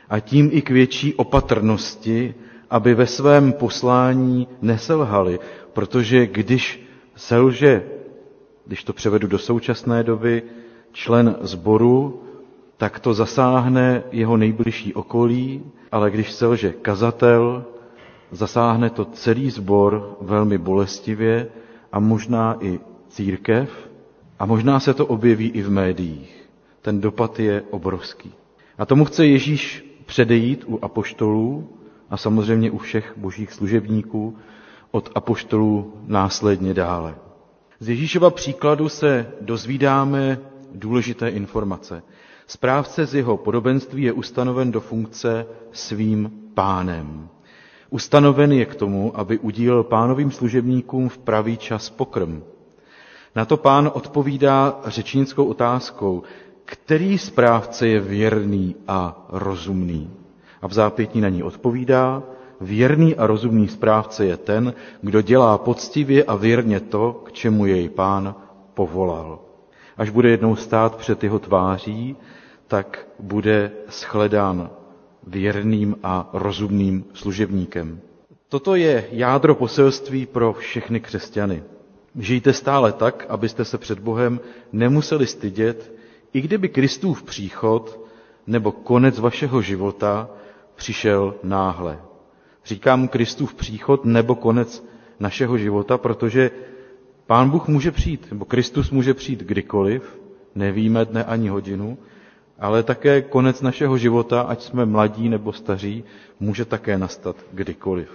a 0.08 0.20
tím 0.20 0.48
i 0.52 0.62
k 0.62 0.70
větší 0.70 1.14
opatrnosti, 1.14 2.34
aby 2.70 2.94
ve 2.94 3.06
svém 3.06 3.52
poslání 3.52 4.48
neselhali, 4.62 5.38
protože 5.72 6.26
když 6.26 6.82
selže, 7.16 7.82
když 8.66 8.84
to 8.84 8.92
převedu 8.92 9.26
do 9.28 9.38
současné 9.38 10.02
doby, 10.02 10.42
člen 10.92 11.36
zboru, 11.40 12.22
tak 12.76 13.00
to 13.00 13.14
zasáhne 13.14 14.02
jeho 14.12 14.36
nejbližší 14.36 14.94
okolí, 14.94 15.62
ale 15.92 16.10
když 16.10 16.32
selže 16.32 16.72
kazatel, 16.82 17.64
zasáhne 18.30 18.90
to 18.90 19.04
celý 19.04 19.50
zbor 19.50 20.16
velmi 20.20 20.58
bolestivě 20.58 21.48
a 21.92 22.00
možná 22.00 22.56
i 22.60 22.80
církev 23.08 23.88
a 24.38 24.46
možná 24.46 24.80
se 24.80 24.94
to 24.94 25.06
objeví 25.06 25.48
i 25.50 25.62
v 25.62 25.70
médiích. 25.70 26.48
Ten 26.82 27.00
dopad 27.00 27.40
je 27.40 27.62
obrovský. 27.70 28.32
A 28.78 28.86
tomu 28.86 29.04
chce 29.04 29.26
Ježíš 29.26 29.84
předejít 30.06 30.64
u 30.66 30.78
apoštolů 30.82 31.68
a 32.10 32.16
samozřejmě 32.16 32.70
u 32.70 32.78
všech 32.78 33.12
božích 33.16 33.52
služebníků, 33.52 34.36
od 34.90 35.10
apoštolů 35.14 35.94
následně 36.06 36.74
dále. 36.74 37.14
Z 37.80 37.88
Ježíšova 37.88 38.30
příkladu 38.30 38.88
se 38.88 39.26
dozvídáme 39.40 40.38
důležité 40.74 41.28
informace. 41.28 42.02
Správce 42.46 43.06
z 43.06 43.14
jeho 43.14 43.36
podobenství 43.36 44.02
je 44.02 44.12
ustanoven 44.12 44.70
do 44.72 44.80
funkce 44.80 45.46
svým 45.72 46.30
pánem. 46.54 47.28
Ustanoven 47.90 48.52
je 48.52 48.64
k 48.64 48.74
tomu, 48.74 49.12
aby 49.14 49.38
udílel 49.38 49.82
pánovým 49.82 50.30
služebníkům 50.30 51.08
v 51.08 51.18
pravý 51.18 51.56
čas 51.56 51.90
pokrm. 51.90 52.42
Na 53.36 53.44
to 53.44 53.56
pán 53.56 53.90
odpovídá 53.94 54.80
řečnickou 54.86 55.44
otázkou, 55.44 56.22
který 56.64 57.18
správce 57.18 57.88
je 57.88 58.00
věrný 58.00 58.76
a 58.88 59.26
rozumný. 59.28 60.10
A 60.62 60.68
v 60.68 60.72
zápětí 60.72 61.20
na 61.20 61.28
ní 61.28 61.42
odpovídá, 61.42 62.22
věrný 62.60 63.16
a 63.16 63.26
rozumný 63.26 63.68
správce 63.68 64.26
je 64.26 64.36
ten, 64.36 64.74
kdo 65.02 65.22
dělá 65.22 65.58
poctivě 65.58 66.24
a 66.24 66.34
věrně 66.36 66.80
to, 66.80 67.22
k 67.24 67.32
čemu 67.32 67.66
jej 67.66 67.88
pán 67.88 68.34
povolal. 68.74 69.38
Až 69.96 70.10
bude 70.10 70.30
jednou 70.30 70.56
stát 70.56 70.96
před 70.96 71.24
jeho 71.24 71.38
tváří, 71.38 72.16
tak 72.66 73.08
bude 73.18 73.70
shledán 73.88 74.70
věrným 75.26 75.96
a 76.02 76.30
rozumným 76.32 77.04
služebníkem. 77.14 78.00
Toto 78.48 78.74
je 78.74 79.08
jádro 79.10 79.54
poselství 79.54 80.26
pro 80.26 80.52
všechny 80.52 81.00
křesťany. 81.00 81.62
Žijte 82.18 82.52
stále 82.52 82.92
tak, 82.92 83.26
abyste 83.28 83.64
se 83.64 83.78
před 83.78 83.98
Bohem 83.98 84.40
nemuseli 84.72 85.26
stydět, 85.26 85.92
i 86.32 86.40
kdyby 86.40 86.68
Kristův 86.68 87.22
příchod 87.22 88.08
nebo 88.46 88.72
konec 88.72 89.18
vašeho 89.18 89.62
života 89.62 90.30
přišel 90.74 91.34
náhle. 91.42 92.00
Říkám 92.64 93.08
Kristův 93.08 93.54
příchod 93.54 94.04
nebo 94.04 94.34
konec 94.34 94.84
našeho 95.20 95.58
života, 95.58 95.98
protože 95.98 96.50
Pán 97.26 97.50
Bůh 97.50 97.68
může 97.68 97.90
přijít, 97.90 98.26
nebo 98.30 98.44
Kristus 98.44 98.90
může 98.90 99.14
přijít 99.14 99.40
kdykoliv, 99.40 100.20
nevíme 100.54 101.04
dne 101.04 101.24
ani 101.24 101.48
hodinu, 101.48 101.98
ale 102.58 102.82
také 102.82 103.22
konec 103.22 103.62
našeho 103.62 103.98
života, 103.98 104.40
ať 104.40 104.62
jsme 104.62 104.86
mladí 104.86 105.28
nebo 105.28 105.52
staří, 105.52 106.04
může 106.40 106.64
také 106.64 106.98
nastat 106.98 107.36
kdykoliv. 107.52 108.08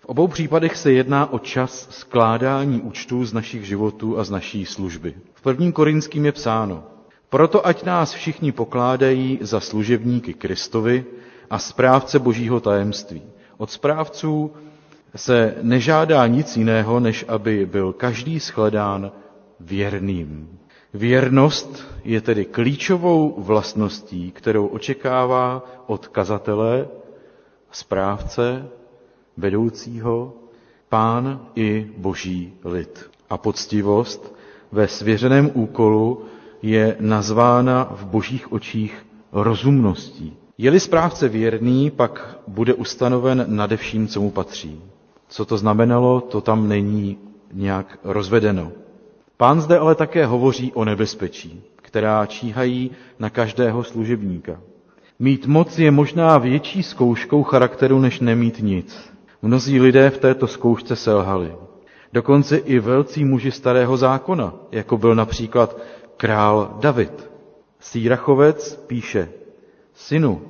V 0.00 0.04
obou 0.04 0.28
případech 0.28 0.76
se 0.76 0.92
jedná 0.92 1.32
o 1.32 1.38
čas 1.38 1.88
skládání 1.90 2.80
účtů 2.80 3.24
z 3.24 3.32
našich 3.32 3.64
životů 3.66 4.18
a 4.18 4.24
z 4.24 4.30
naší 4.30 4.64
služby. 4.64 5.14
V 5.34 5.42
prvním 5.42 5.72
korinským 5.72 6.24
je 6.26 6.32
psáno, 6.32 6.84
proto 7.28 7.66
ať 7.66 7.84
nás 7.84 8.12
všichni 8.12 8.52
pokládají 8.52 9.38
za 9.40 9.60
služebníky 9.60 10.34
Kristovi 10.34 11.04
a 11.50 11.58
správce 11.58 12.18
božího 12.18 12.60
tajemství. 12.60 13.22
Od 13.56 13.70
správců 13.70 14.52
se 15.16 15.54
nežádá 15.62 16.26
nic 16.26 16.56
jiného, 16.56 17.00
než 17.00 17.24
aby 17.28 17.66
byl 17.66 17.92
každý 17.92 18.38
shledán 18.38 19.12
věrným. 19.60 20.58
Věrnost 20.94 21.97
je 22.08 22.20
tedy 22.20 22.44
klíčovou 22.44 23.34
vlastností, 23.38 24.30
kterou 24.30 24.66
očekává 24.66 25.64
od 25.86 26.08
kazatele, 26.08 26.88
správce, 27.70 28.68
vedoucího, 29.36 30.32
pán 30.88 31.40
i 31.54 31.90
boží 31.96 32.52
lid. 32.64 33.10
A 33.30 33.38
poctivost 33.38 34.34
ve 34.72 34.88
svěřeném 34.88 35.50
úkolu 35.54 36.24
je 36.62 36.96
nazvána 37.00 37.84
v 37.90 38.04
božích 38.04 38.52
očích 38.52 39.06
rozumností. 39.32 40.36
Je-li 40.58 40.80
správce 40.80 41.28
věrný, 41.28 41.90
pak 41.90 42.38
bude 42.46 42.74
ustanoven 42.74 43.44
nade 43.48 43.76
vším, 43.76 44.08
co 44.08 44.20
mu 44.20 44.30
patří. 44.30 44.82
Co 45.28 45.44
to 45.44 45.58
znamenalo, 45.58 46.20
to 46.20 46.40
tam 46.40 46.68
není 46.68 47.18
nějak 47.52 47.98
rozvedeno. 48.04 48.72
Pán 49.36 49.60
zde 49.60 49.78
ale 49.78 49.94
také 49.94 50.26
hovoří 50.26 50.72
o 50.72 50.84
nebezpečí, 50.84 51.62
která 51.88 52.26
číhají 52.26 52.90
na 53.18 53.30
každého 53.30 53.84
služebníka. 53.84 54.60
Mít 55.18 55.46
moc 55.46 55.78
je 55.78 55.90
možná 55.90 56.38
větší 56.38 56.82
zkouškou 56.82 57.42
charakteru, 57.42 57.98
než 57.98 58.20
nemít 58.20 58.58
nic. 58.62 59.12
Mnozí 59.42 59.80
lidé 59.80 60.10
v 60.10 60.18
této 60.18 60.46
zkoušce 60.46 60.96
selhali. 60.96 61.54
Dokonce 62.12 62.56
i 62.56 62.78
velcí 62.78 63.24
muži 63.24 63.50
starého 63.50 63.96
zákona, 63.96 64.54
jako 64.72 64.98
byl 64.98 65.14
například 65.14 65.76
král 66.16 66.76
David. 66.80 67.30
Sýrachovec 67.80 68.76
píše, 68.86 69.28
synu, 69.94 70.42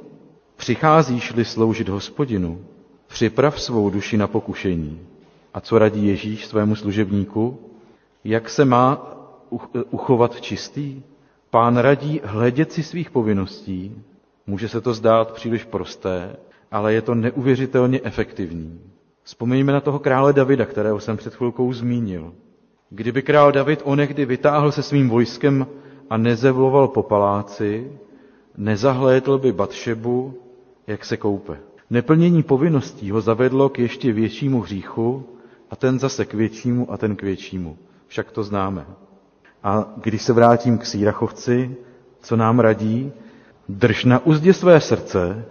přicházíš-li 0.57 1.45
sloužit 1.45 1.89
hospodinu, 1.89 2.64
připrav 3.07 3.61
svou 3.61 3.91
duši 3.91 4.16
na 4.16 4.26
pokušení. 4.26 5.01
A 5.55 5.61
co 5.61 5.78
radí 5.78 6.07
Ježíš 6.07 6.47
svému 6.47 6.76
služebníku? 6.76 7.59
Jak 8.24 8.51
se 8.51 8.64
má 8.64 9.14
uchovat 9.91 10.41
čistý? 10.41 11.03
Pán 11.51 11.76
radí 11.76 12.20
hledět 12.24 12.72
si 12.72 12.82
svých 12.82 13.11
povinností, 13.11 14.03
Může 14.49 14.68
se 14.68 14.80
to 14.80 14.94
zdát 14.94 15.32
příliš 15.32 15.64
prosté, 15.64 16.36
ale 16.70 16.94
je 16.94 17.03
to 17.03 17.14
neuvěřitelně 17.14 18.01
efektivní. 18.03 18.80
Vzpomeňme 19.22 19.72
na 19.72 19.80
toho 19.80 19.99
krále 19.99 20.32
Davida, 20.32 20.66
kterého 20.66 21.01
jsem 21.01 21.16
před 21.16 21.34
chvilkou 21.34 21.72
zmínil. 21.72 22.34
Kdyby 22.90 23.22
král 23.22 23.53
David 23.53 23.80
onehdy 23.84 24.24
vytáhl 24.24 24.72
se 24.72 24.82
svým 24.82 25.09
vojskem 25.09 25.66
a 26.11 26.16
nezevloval 26.16 26.88
po 26.88 27.03
paláci, 27.03 27.92
nezahlédl 28.57 29.38
by 29.38 29.53
Batšebu, 29.53 30.38
jak 30.86 31.05
se 31.05 31.16
koupe. 31.16 31.59
Neplnění 31.90 32.42
povinností 32.42 33.11
ho 33.11 33.20
zavedlo 33.20 33.68
k 33.68 33.78
ještě 33.78 34.12
většímu 34.12 34.61
hříchu 34.61 35.24
a 35.70 35.76
ten 35.76 35.99
zase 35.99 36.24
k 36.24 36.34
většímu 36.34 36.92
a 36.92 36.96
ten 36.96 37.16
k 37.16 37.22
většímu. 37.22 37.78
Však 38.07 38.32
to 38.32 38.42
známe. 38.42 38.86
A 39.62 39.86
když 39.96 40.22
se 40.22 40.32
vrátím 40.32 40.78
k 40.78 40.86
Sýrachovci, 40.86 41.76
co 42.20 42.36
nám 42.36 42.61
radí, 42.61 43.12
drž 43.68 44.04
na 44.04 44.26
uzdě 44.26 44.52
své 44.52 44.80
srdce 44.80 45.44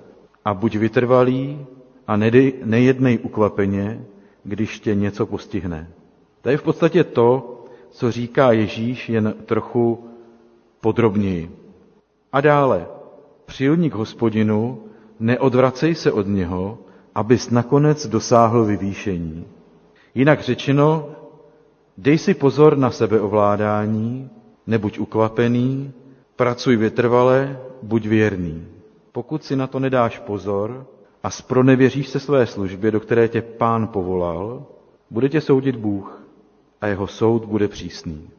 a 0.46 0.54
buď 0.54 0.76
vytrvalý 0.76 1.66
a 2.08 2.16
nejednej 2.64 3.20
ukvapeně, 3.24 4.06
když 4.44 4.80
tě 4.80 4.96
něco 4.96 5.26
postihne. 5.26 5.88
To 6.42 6.50
je 6.50 6.58
v 6.58 6.64
podstatě 6.64 7.04
to, 7.04 7.54
co 7.90 8.12
říká 8.12 8.52
Ježíš, 8.52 9.10
jen 9.10 9.34
trochu 9.46 10.06
podrobněji. 10.82 11.52
A 12.34 12.42
dále, 12.42 12.88
přilní 13.46 13.90
k 13.90 13.94
hospodinu, 13.96 14.84
neodvracej 15.20 15.96
se 15.96 16.12
od 16.12 16.28
něho, 16.28 16.78
abys 17.16 17.50
nakonec 17.50 18.08
dosáhl 18.08 18.66
vyvýšení. 18.66 19.46
Jinak 20.16 20.42
řečeno, 20.42 21.10
dej 21.98 22.18
si 22.18 22.34
pozor 22.34 22.78
na 22.78 22.92
sebeovládání, 22.92 24.30
nebuď 24.68 25.00
ukvapený, 25.00 25.92
pracuj 26.36 26.76
vytrvale, 26.78 27.60
buď 27.84 28.06
věrný. 28.08 28.68
Pokud 29.12 29.44
si 29.44 29.56
na 29.56 29.68
to 29.68 29.80
nedáš 29.80 30.20
pozor 30.20 30.86
a 31.24 31.30
spronevěříš 31.30 32.08
se 32.10 32.20
své 32.20 32.46
službě, 32.46 32.92
do 32.92 33.00
které 33.00 33.28
tě 33.28 33.42
pán 33.42 33.88
povolal, 33.88 34.66
bude 35.12 35.30
tě 35.30 35.42
soudit 35.42 35.76
Bůh 35.76 36.24
a 36.82 36.88
jeho 36.88 37.08
soud 37.08 37.46
bude 37.46 37.68
přísný. 37.68 38.30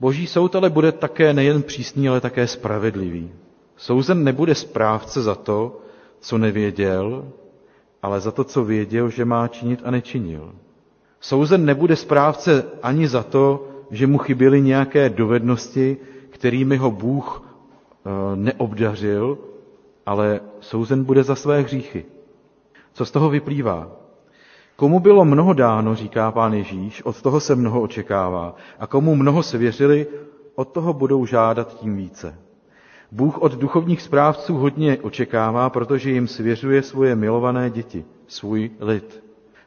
Boží 0.00 0.26
soud 0.26 0.56
ale 0.56 0.70
bude 0.70 0.92
také 0.92 1.32
nejen 1.32 1.62
přísný, 1.62 2.08
ale 2.08 2.20
také 2.20 2.46
spravedlivý. 2.46 3.30
Souzen 3.76 4.24
nebude 4.24 4.54
správce 4.54 5.22
za 5.22 5.34
to, 5.34 5.80
co 6.20 6.38
nevěděl, 6.38 7.32
ale 8.02 8.20
za 8.20 8.30
to, 8.30 8.44
co 8.44 8.64
věděl, 8.64 9.08
že 9.10 9.24
má 9.24 9.48
činit 9.48 9.80
a 9.84 9.90
nečinil. 9.90 10.52
Souzen 11.24 11.64
nebude 11.64 11.96
správce 11.96 12.64
ani 12.82 13.08
za 13.08 13.22
to, 13.22 13.68
že 13.90 14.06
mu 14.06 14.18
chyběly 14.18 14.60
nějaké 14.60 15.10
dovednosti, 15.10 15.96
kterými 16.30 16.76
ho 16.76 16.90
Bůh 16.90 17.42
eh, 17.42 18.10
neobdařil, 18.36 19.38
ale 20.06 20.40
souzen 20.60 21.04
bude 21.04 21.22
za 21.22 21.34
své 21.34 21.60
hříchy. 21.60 22.04
Co 22.92 23.04
z 23.04 23.10
toho 23.10 23.30
vyplývá? 23.30 23.90
Komu 24.76 25.00
bylo 25.00 25.24
mnoho 25.24 25.52
dáno, 25.52 25.94
říká 25.94 26.32
pán 26.32 26.52
Ježíš, 26.54 27.02
od 27.02 27.22
toho 27.22 27.40
se 27.40 27.54
mnoho 27.54 27.82
očekává. 27.82 28.56
A 28.78 28.86
komu 28.86 29.14
mnoho 29.16 29.42
se 29.42 29.58
věřili, 29.58 30.06
od 30.54 30.68
toho 30.68 30.92
budou 30.92 31.26
žádat 31.26 31.80
tím 31.80 31.96
více. 31.96 32.38
Bůh 33.12 33.38
od 33.38 33.52
duchovních 33.52 34.02
správců 34.02 34.56
hodně 34.56 34.98
očekává, 35.02 35.70
protože 35.70 36.10
jim 36.10 36.28
svěřuje 36.28 36.82
svoje 36.82 37.16
milované 37.16 37.70
děti, 37.70 38.04
svůj 38.26 38.70
lid. 38.80 39.23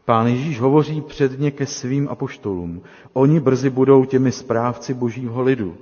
Pán 0.08 0.28
Ježíš 0.28 0.60
hovoří 0.60 1.02
předně 1.02 1.52
ke 1.52 1.66
svým 1.66 2.08
apoštolům. 2.10 2.82
Oni 3.14 3.40
brzy 3.40 3.70
budou 3.70 4.06
těmi 4.06 4.32
správci 4.32 4.94
božího 4.94 5.42
lidu. 5.42 5.78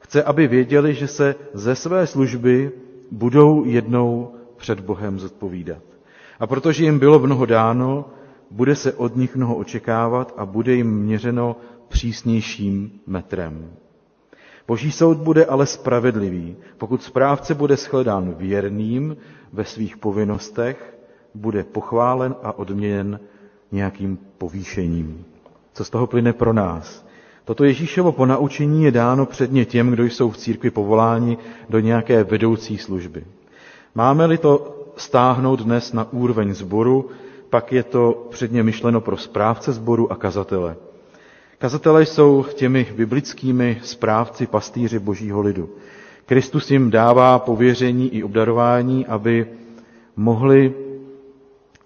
Chce, 0.00 0.22
aby 0.22 0.48
věděli, 0.48 0.94
že 0.94 1.06
se 1.08 1.34
ze 1.54 1.74
své 1.74 2.06
služby 2.06 2.70
budou 3.10 3.64
jednou 3.64 4.32
před 4.56 4.80
Bohem 4.80 5.18
zodpovídat. 5.18 5.82
A 6.40 6.46
protože 6.46 6.84
jim 6.84 6.98
bylo 6.98 7.18
mnoho 7.18 7.46
dáno, 7.46 8.04
bude 8.50 8.76
se 8.76 8.92
od 8.92 9.16
nich 9.16 9.36
mnoho 9.36 9.56
očekávat 9.56 10.34
a 10.36 10.46
bude 10.46 10.74
jim 10.74 10.98
měřeno 10.98 11.56
přísnějším 11.88 12.92
metrem. 13.06 13.70
Boží 14.68 14.92
soud 14.92 15.18
bude 15.18 15.44
ale 15.46 15.66
spravedlivý. 15.66 16.56
Pokud 16.78 17.02
správce 17.02 17.54
bude 17.54 17.76
shledán 17.76 18.34
věrným 18.34 19.16
ve 19.52 19.64
svých 19.64 19.96
povinnostech, 19.96 20.98
bude 21.34 21.64
pochválen 21.64 22.34
a 22.42 22.58
odměněn 22.58 23.20
nějakým 23.76 24.18
povýšením. 24.38 25.24
Co 25.72 25.84
z 25.84 25.90
toho 25.90 26.06
plyne 26.06 26.32
pro 26.32 26.52
nás? 26.52 27.06
Toto 27.44 27.64
Ježíšovo 27.64 28.12
ponaučení 28.12 28.84
je 28.84 28.90
dáno 28.90 29.26
předně 29.26 29.64
těm, 29.64 29.90
kdo 29.90 30.04
jsou 30.04 30.30
v 30.30 30.36
církvi 30.36 30.70
povoláni 30.70 31.38
do 31.68 31.80
nějaké 31.80 32.24
vedoucí 32.24 32.78
služby. 32.78 33.24
Máme-li 33.94 34.38
to 34.38 34.76
stáhnout 34.96 35.60
dnes 35.62 35.92
na 35.92 36.12
úroveň 36.12 36.54
zboru, 36.54 37.10
pak 37.50 37.72
je 37.72 37.82
to 37.82 38.26
předně 38.30 38.62
myšleno 38.62 39.00
pro 39.00 39.16
správce 39.16 39.72
sboru 39.72 40.12
a 40.12 40.16
kazatele. 40.16 40.76
Kazatelé 41.58 42.06
jsou 42.06 42.44
těmi 42.54 42.86
biblickými 42.96 43.80
správci, 43.82 44.46
pastýři 44.46 44.98
božího 44.98 45.40
lidu. 45.40 45.68
Kristus 46.26 46.70
jim 46.70 46.90
dává 46.90 47.38
pověření 47.38 48.08
i 48.14 48.22
obdarování, 48.22 49.06
aby 49.06 49.46
mohli 50.16 50.74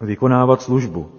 vykonávat 0.01 0.63
službu. 0.63 1.11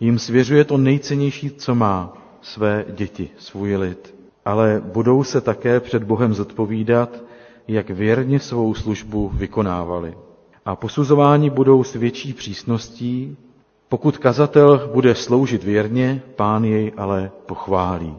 Jim 0.00 0.18
svěřuje 0.18 0.64
to 0.64 0.78
nejcennější, 0.78 1.50
co 1.50 1.74
má, 1.74 2.12
své 2.42 2.84
děti, 2.88 3.30
svůj 3.38 3.76
lid. 3.76 4.14
Ale 4.44 4.82
budou 4.84 5.24
se 5.24 5.40
také 5.40 5.80
před 5.80 6.04
Bohem 6.04 6.34
zodpovídat, 6.34 7.22
jak 7.68 7.90
věrně 7.90 8.40
svou 8.40 8.74
službu 8.74 9.30
vykonávali. 9.34 10.14
A 10.64 10.76
posuzování 10.76 11.50
budou 11.50 11.84
s 11.84 11.94
větší 11.94 12.32
přísností, 12.32 13.36
pokud 13.88 14.18
kazatel 14.18 14.90
bude 14.92 15.14
sloužit 15.14 15.64
věrně, 15.64 16.22
pán 16.36 16.64
jej 16.64 16.92
ale 16.96 17.30
pochválí. 17.46 18.16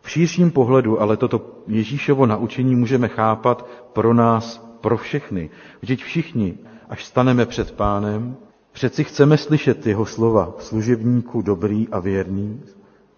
V 0.00 0.10
širším 0.10 0.50
pohledu 0.50 1.00
ale 1.00 1.16
toto 1.16 1.46
Ježíšovo 1.66 2.26
naučení 2.26 2.76
můžeme 2.76 3.08
chápat 3.08 3.68
pro 3.92 4.14
nás, 4.14 4.66
pro 4.80 4.96
všechny. 4.96 5.50
Vždyť 5.80 6.02
všichni, 6.02 6.54
až 6.88 7.04
staneme 7.04 7.46
před 7.46 7.72
pánem, 7.72 8.36
přeci 8.74 9.04
chceme 9.04 9.38
slyšet 9.38 9.86
jeho 9.86 10.06
slova, 10.06 10.54
služebníku 10.58 11.42
dobrý 11.42 11.88
a 11.88 11.98
věrný, 11.98 12.62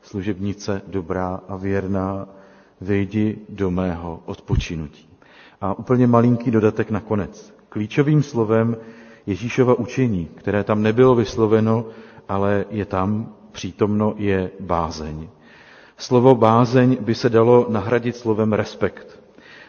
služebnice 0.02 0.82
dobrá 0.86 1.40
a 1.48 1.56
věrná, 1.56 2.28
vejdi 2.80 3.38
do 3.48 3.70
mého 3.70 4.22
odpočinutí. 4.26 5.08
A 5.60 5.78
úplně 5.78 6.06
malinký 6.06 6.50
dodatek 6.50 6.90
nakonec. 6.90 7.54
Klíčovým 7.68 8.22
slovem 8.22 8.76
Ježíšova 9.26 9.74
učení, 9.74 10.28
které 10.34 10.64
tam 10.64 10.82
nebylo 10.82 11.14
vysloveno, 11.14 11.86
ale 12.28 12.64
je 12.70 12.84
tam 12.84 13.34
přítomno, 13.52 14.14
je 14.16 14.50
bázeň. 14.60 15.28
Slovo 15.96 16.34
bázeň 16.34 16.96
by 17.00 17.14
se 17.14 17.28
dalo 17.28 17.66
nahradit 17.68 18.16
slovem 18.16 18.52
respekt. 18.52 19.15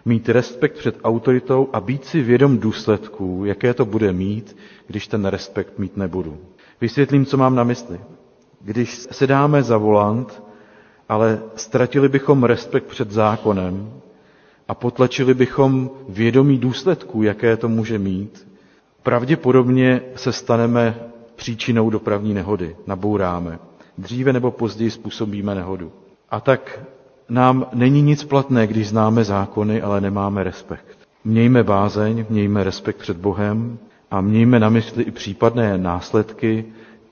Mít 0.08 0.30
respekt 0.30 0.78
před 0.78 0.96
autoritou 1.04 1.70
a 1.74 1.80
být 1.82 2.06
si 2.06 2.22
vědom 2.22 2.58
důsledků, 2.58 3.46
jaké 3.46 3.74
to 3.74 3.86
bude 3.86 4.14
mít, 4.14 4.58
když 4.88 5.08
ten 5.08 5.26
respekt 5.26 5.80
mít 5.80 5.98
nebudu. 5.98 6.38
Vysvětlím, 6.82 7.26
co 7.26 7.38
mám 7.38 7.56
na 7.56 7.64
mysli. 7.64 8.00
Když 8.62 8.96
se 9.12 9.28
dáme 9.28 9.64
za 9.64 9.78
volant, 9.78 10.44
ale 11.10 11.42
ztratili 11.56 12.10
bychom 12.10 12.44
respekt 12.44 12.84
před 12.86 13.12
zákonem 13.12 13.94
a 14.68 14.74
potlačili 14.76 15.34
bychom 15.34 15.90
vědomí 16.10 16.58
důsledků, 16.58 17.24
jaké 17.24 17.58
to 17.58 17.70
může 17.70 18.00
mít, 18.00 18.48
pravděpodobně 19.04 20.02
se 20.16 20.32
staneme 20.34 21.00
příčinou 21.36 21.90
dopravní 21.90 22.34
nehody, 22.34 22.76
nabouráme. 22.88 23.60
Dříve 23.98 24.34
nebo 24.34 24.52
později 24.52 24.92
způsobíme 24.92 25.56
nehodu. 25.56 25.92
A 26.30 26.40
tak 26.40 26.80
nám 27.30 27.66
není 27.74 28.02
nic 28.02 28.24
platné, 28.24 28.68
když 28.68 28.90
známe 28.90 29.24
zákony, 29.24 29.82
ale 29.82 30.02
nemáme 30.02 30.44
respekt. 30.44 30.98
Mějme 31.24 31.64
bázeň, 31.64 32.26
mějme 32.30 32.64
respekt 32.64 32.98
před 32.98 33.18
Bohem 33.18 33.78
a 34.12 34.22
mějme 34.22 34.60
na 34.60 34.70
mysli 34.70 35.04
i 35.04 35.12
případné 35.12 35.78
následky, 35.78 36.66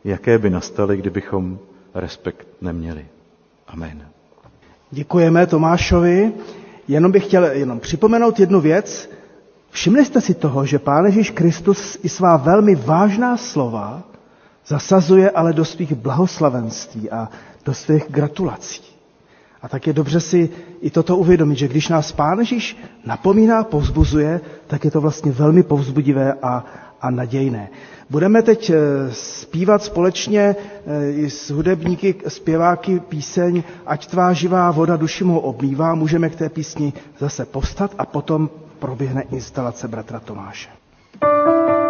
jaké 0.03 0.38
by 0.38 0.49
nastaly, 0.49 0.97
kdybychom 0.97 1.59
respekt 1.93 2.47
neměli. 2.61 3.05
Amen. 3.68 4.07
Děkujeme 4.91 5.47
Tomášovi. 5.47 6.34
Jenom 6.88 7.11
bych 7.11 7.26
chtěl 7.26 7.43
jenom 7.43 7.80
připomenout 7.80 8.39
jednu 8.39 8.61
věc. 8.61 9.09
Všimli 9.70 10.05
jste 10.05 10.22
si 10.22 10.34
toho, 10.34 10.66
že 10.66 10.80
Pán 10.80 11.05
Ježíš 11.05 11.32
Kristus 11.32 11.97
i 12.03 12.09
svá 12.09 12.38
velmi 12.38 12.76
vážná 12.76 13.38
slova 13.38 14.03
zasazuje 14.68 15.30
ale 15.30 15.53
do 15.53 15.66
svých 15.66 15.93
blahoslavenství 15.93 17.11
a 17.11 17.30
do 17.66 17.74
svých 17.74 18.03
gratulací. 18.09 18.95
A 19.66 19.68
tak 19.68 19.88
je 19.88 19.93
dobře 19.93 20.20
si 20.20 20.49
i 20.82 20.89
toto 20.89 21.18
uvědomit, 21.18 21.55
že 21.55 21.68
když 21.68 21.89
nás 21.89 22.11
Pán 22.11 22.39
Ježíš 22.39 22.78
napomíná, 23.05 23.63
povzbuzuje, 23.63 24.41
tak 24.68 24.86
je 24.86 24.91
to 24.91 25.01
vlastně 25.01 25.32
velmi 25.32 25.63
povzbudivé 25.63 26.34
a, 26.41 26.66
a 27.01 27.09
nadějné. 27.11 27.70
Budeme 28.09 28.41
teď 28.41 28.70
eh, 28.70 28.76
zpívat 29.11 29.84
společně 29.84 30.55
eh, 31.26 31.30
s 31.30 31.49
hudebníky, 31.51 32.16
zpěváky 32.28 32.99
píseň 32.99 33.63
Ať 33.86 34.07
tvá 34.07 34.34
živá 34.34 34.72
voda 34.72 34.95
duši 34.95 35.24
mou 35.24 35.38
obmývá. 35.38 35.95
Můžeme 35.95 36.30
k 36.30 36.36
té 36.36 36.49
písni 36.49 36.93
zase 37.20 37.45
povstat 37.45 37.91
a 37.97 38.05
potom 38.05 38.49
proběhne 38.80 39.22
instalace 39.22 39.88
bratra 39.88 40.20
Tomáše. 40.20 40.70
thank 41.22 41.70
you 41.70 41.84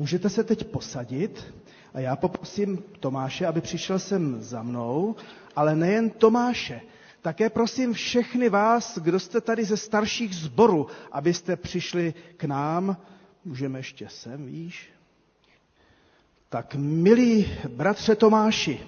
můžete 0.00 0.28
se 0.28 0.44
teď 0.44 0.64
posadit 0.64 1.54
a 1.94 2.00
já 2.00 2.16
poprosím 2.16 2.82
Tomáše, 3.00 3.46
aby 3.46 3.60
přišel 3.60 3.98
sem 3.98 4.42
za 4.42 4.62
mnou, 4.62 5.16
ale 5.56 5.76
nejen 5.76 6.10
Tomáše, 6.10 6.80
také 7.22 7.50
prosím 7.50 7.92
všechny 7.92 8.48
vás, 8.48 8.98
kdo 8.98 9.20
jste 9.20 9.40
tady 9.40 9.64
ze 9.64 9.76
starších 9.76 10.34
zborů, 10.36 10.86
abyste 11.12 11.56
přišli 11.56 12.14
k 12.36 12.44
nám. 12.44 12.96
Můžeme 13.44 13.78
ještě 13.78 14.08
sem, 14.08 14.46
víš? 14.46 14.88
Tak 16.48 16.74
milí 16.78 17.48
bratře 17.68 18.14
Tomáši, 18.16 18.80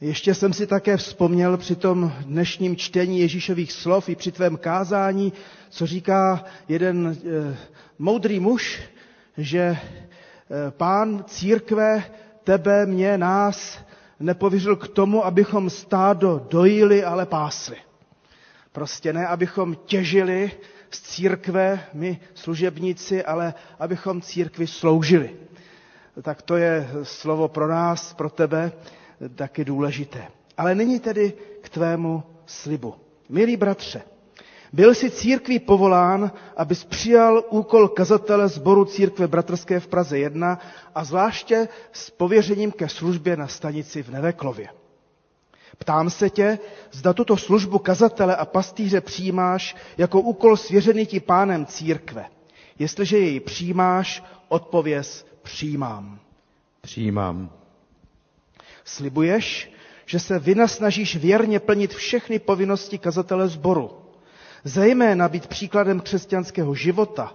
ještě 0.00 0.34
jsem 0.34 0.52
si 0.52 0.66
také 0.66 0.96
vzpomněl 0.96 1.56
při 1.56 1.76
tom 1.76 2.12
dnešním 2.24 2.76
čtení 2.76 3.20
Ježíšových 3.20 3.72
slov 3.72 4.08
i 4.08 4.16
při 4.16 4.32
tvém 4.32 4.56
kázání, 4.56 5.32
co 5.70 5.86
říká 5.86 6.44
jeden 6.68 7.06
e, 7.08 7.56
moudrý 7.98 8.40
muž, 8.40 8.80
že 9.38 9.76
pán 10.70 11.24
církve, 11.26 12.04
tebe, 12.44 12.86
mě, 12.86 13.18
nás 13.18 13.78
nepověřil 14.20 14.76
k 14.76 14.88
tomu, 14.88 15.24
abychom 15.24 15.70
stádo 15.70 16.46
dojili, 16.50 17.04
ale 17.04 17.26
pásli. 17.26 17.76
Prostě 18.72 19.12
ne, 19.12 19.26
abychom 19.26 19.74
těžili 19.74 20.50
z 20.90 21.00
církve, 21.02 21.80
my 21.94 22.20
služebníci, 22.34 23.24
ale 23.24 23.54
abychom 23.78 24.20
církvi 24.20 24.66
sloužili. 24.66 25.36
Tak 26.22 26.42
to 26.42 26.56
je 26.56 26.88
slovo 27.02 27.48
pro 27.48 27.68
nás, 27.68 28.14
pro 28.14 28.30
tebe, 28.30 28.72
taky 29.34 29.64
důležité. 29.64 30.28
Ale 30.56 30.74
nyní 30.74 31.00
tedy 31.00 31.32
k 31.60 31.68
tvému 31.68 32.22
slibu. 32.46 32.94
Milí 33.28 33.56
bratře, 33.56 34.02
byl 34.72 34.94
si 34.94 35.10
církví 35.10 35.58
povolán, 35.58 36.30
abys 36.56 36.84
přijal 36.84 37.44
úkol 37.50 37.88
kazatele 37.88 38.48
sboru 38.48 38.84
církve 38.84 39.28
bratrské 39.28 39.80
v 39.80 39.86
Praze 39.86 40.18
1 40.18 40.58
a 40.94 41.04
zvláště 41.04 41.68
s 41.92 42.10
pověřením 42.10 42.72
ke 42.72 42.88
službě 42.88 43.36
na 43.36 43.48
stanici 43.48 44.02
v 44.02 44.10
Neveklově. 44.10 44.68
Ptám 45.78 46.10
se 46.10 46.30
tě, 46.30 46.58
zda 46.92 47.12
tuto 47.12 47.36
službu 47.36 47.78
kazatele 47.78 48.36
a 48.36 48.44
pastýře 48.44 49.00
přijímáš 49.00 49.76
jako 49.98 50.20
úkol 50.20 50.56
svěřený 50.56 51.06
ti 51.06 51.20
pánem 51.20 51.66
církve. 51.66 52.26
Jestliže 52.78 53.18
jej 53.18 53.40
přijímáš, 53.40 54.22
odpověz 54.48 55.26
přijímám. 55.42 56.18
Přijímám. 56.80 57.50
Slibuješ, 58.84 59.72
že 60.06 60.18
se 60.20 60.38
vynasnažíš 60.38 61.16
věrně 61.16 61.60
plnit 61.60 61.94
všechny 61.94 62.38
povinnosti 62.38 62.98
kazatele 62.98 63.48
sboru, 63.48 63.90
zejména 64.66 65.28
být 65.28 65.46
příkladem 65.46 66.00
křesťanského 66.00 66.74
života, 66.74 67.32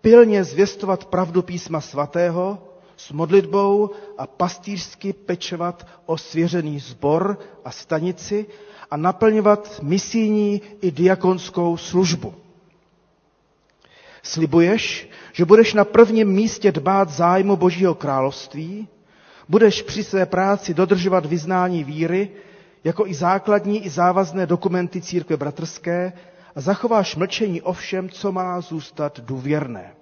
pilně 0.00 0.44
zvěstovat 0.44 1.04
pravdu 1.04 1.42
písma 1.42 1.80
svatého, 1.80 2.58
s 2.96 3.12
modlitbou 3.12 3.90
a 4.18 4.26
pastýřsky 4.26 5.12
pečovat 5.12 5.86
o 6.06 6.18
svěřený 6.18 6.78
sbor 6.80 7.38
a 7.64 7.70
stanici 7.70 8.46
a 8.90 8.96
naplňovat 8.96 9.80
misijní 9.82 10.62
i 10.80 10.90
diakonskou 10.90 11.76
službu. 11.76 12.34
Slibuješ, 14.22 15.08
že 15.32 15.44
budeš 15.44 15.74
na 15.74 15.84
prvním 15.84 16.28
místě 16.28 16.72
dbát 16.72 17.08
zájmu 17.10 17.56
Božího 17.56 17.94
království, 17.94 18.88
budeš 19.48 19.82
při 19.82 20.04
své 20.04 20.26
práci 20.26 20.74
dodržovat 20.74 21.26
vyznání 21.26 21.84
víry, 21.84 22.30
jako 22.84 23.06
i 23.06 23.14
základní 23.14 23.84
i 23.84 23.90
závazné 23.90 24.46
dokumenty 24.46 25.00
církve 25.00 25.36
bratrské 25.36 26.12
a 26.56 26.60
zachováš 26.60 27.16
mlčení 27.16 27.62
o 27.62 27.72
všem, 27.72 28.08
co 28.08 28.32
má 28.32 28.60
zůstat 28.60 29.20
důvěrné. 29.20 29.94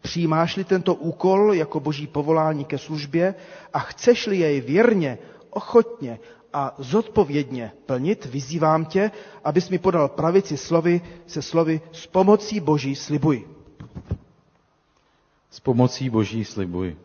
Přijímáš-li 0.00 0.64
tento 0.64 0.94
úkol 0.94 1.54
jako 1.54 1.80
boží 1.80 2.06
povolání 2.06 2.64
ke 2.64 2.78
službě 2.78 3.34
a 3.72 3.78
chceš-li 3.78 4.36
jej 4.36 4.60
věrně, 4.60 5.18
ochotně 5.50 6.18
a 6.52 6.74
zodpovědně 6.78 7.72
plnit, 7.86 8.24
vyzývám 8.24 8.84
tě, 8.84 9.10
abys 9.44 9.68
mi 9.68 9.78
podal 9.78 10.08
pravici 10.08 10.56
slovy 10.56 11.00
se 11.26 11.42
slovy 11.42 11.80
s 11.92 12.06
pomocí 12.06 12.60
boží 12.60 12.94
slibuj. 12.94 13.48
S 15.50 15.60
pomocí 15.60 16.10
boží 16.10 16.44
slibuj. 16.44 16.96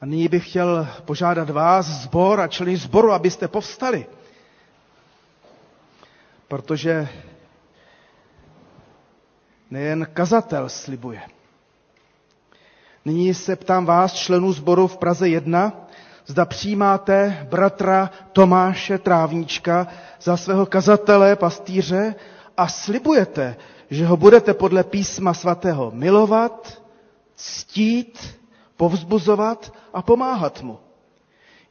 A 0.00 0.06
nyní 0.06 0.28
bych 0.28 0.48
chtěl 0.48 0.88
požádat 1.04 1.50
vás, 1.50 1.86
zbor 1.86 2.40
a 2.40 2.48
členy 2.48 2.76
zboru, 2.76 3.12
abyste 3.12 3.48
povstali. 3.48 4.06
Protože 6.50 7.08
nejen 9.70 10.06
kazatel 10.14 10.68
slibuje. 10.68 11.20
Nyní 13.04 13.34
se 13.34 13.56
ptám 13.56 13.86
vás, 13.86 14.14
členů 14.14 14.52
sboru 14.52 14.86
v 14.86 14.96
Praze 14.96 15.28
1, 15.28 15.72
zda 16.26 16.44
přijímáte 16.44 17.46
bratra 17.50 18.10
Tomáše 18.32 18.98
Trávníčka 18.98 19.86
za 20.20 20.36
svého 20.36 20.66
kazatele, 20.66 21.36
pastýře 21.36 22.14
a 22.56 22.68
slibujete, 22.68 23.56
že 23.90 24.06
ho 24.06 24.16
budete 24.16 24.54
podle 24.54 24.84
písma 24.84 25.34
svatého 25.34 25.90
milovat, 25.94 26.82
ctít, 27.36 28.38
povzbuzovat 28.76 29.72
a 29.94 30.02
pomáhat 30.02 30.62
mu. 30.62 30.78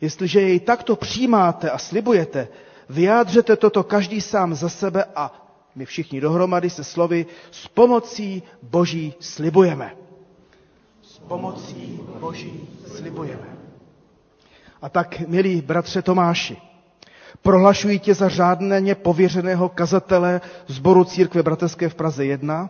Jestliže 0.01 0.41
jej 0.41 0.59
takto 0.59 0.95
přijímáte 0.95 1.71
a 1.71 1.77
slibujete, 1.77 2.47
vyjádřete 2.89 3.55
toto 3.55 3.83
každý 3.83 4.21
sám 4.21 4.55
za 4.55 4.69
sebe 4.69 5.05
a 5.15 5.49
my 5.75 5.85
všichni 5.85 6.21
dohromady 6.21 6.69
se 6.69 6.83
slovy 6.83 7.25
s 7.51 7.67
pomocí 7.67 8.43
Boží 8.63 9.13
slibujeme. 9.19 9.95
S 11.01 11.19
pomocí 11.19 11.99
Boží 12.19 12.67
slibujeme. 12.95 13.47
A 14.81 14.89
tak, 14.89 15.19
milí 15.27 15.61
bratře 15.61 16.01
Tomáši, 16.01 16.57
prohlašuji 17.41 17.99
tě 17.99 18.13
za 18.13 18.29
řádně 18.29 18.95
pověřeného 18.95 19.69
kazatele 19.69 20.41
zboru 20.67 21.03
církve 21.03 21.43
bratrské 21.43 21.89
v 21.89 21.95
Praze 21.95 22.25
1. 22.25 22.69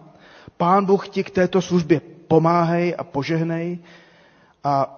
Pán 0.58 0.86
Bůh 0.86 1.10
ti 1.10 1.24
k 1.24 1.30
této 1.30 1.62
službě 1.62 2.02
pomáhej 2.28 2.96
a 2.98 3.04
požehnej. 3.04 3.80
A 4.64 4.98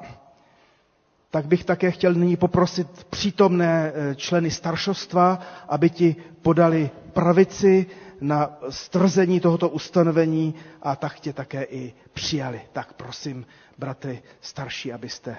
tak 1.32 1.46
bych 1.48 1.64
také 1.66 1.92
chtěl 1.92 2.14
nyní 2.14 2.38
poprosit 2.38 2.88
přítomné 3.10 3.92
eh, 3.96 4.16
členy 4.16 4.52
staršostva, 4.52 5.40
aby 5.70 5.90
ti 5.90 6.16
podali 6.42 6.90
pravici 7.14 7.86
na 8.22 8.58
strzení 8.70 9.40
tohoto 9.40 9.70
ustanovení 9.70 10.56
a 10.82 10.96
tak 10.96 11.20
tě 11.20 11.34
také 11.34 11.64
i 11.64 11.94
přijali. 12.14 12.62
Tak 12.74 12.94
prosím, 12.94 13.46
bratry 13.78 14.24
starší, 14.42 14.94
abyste 14.94 15.38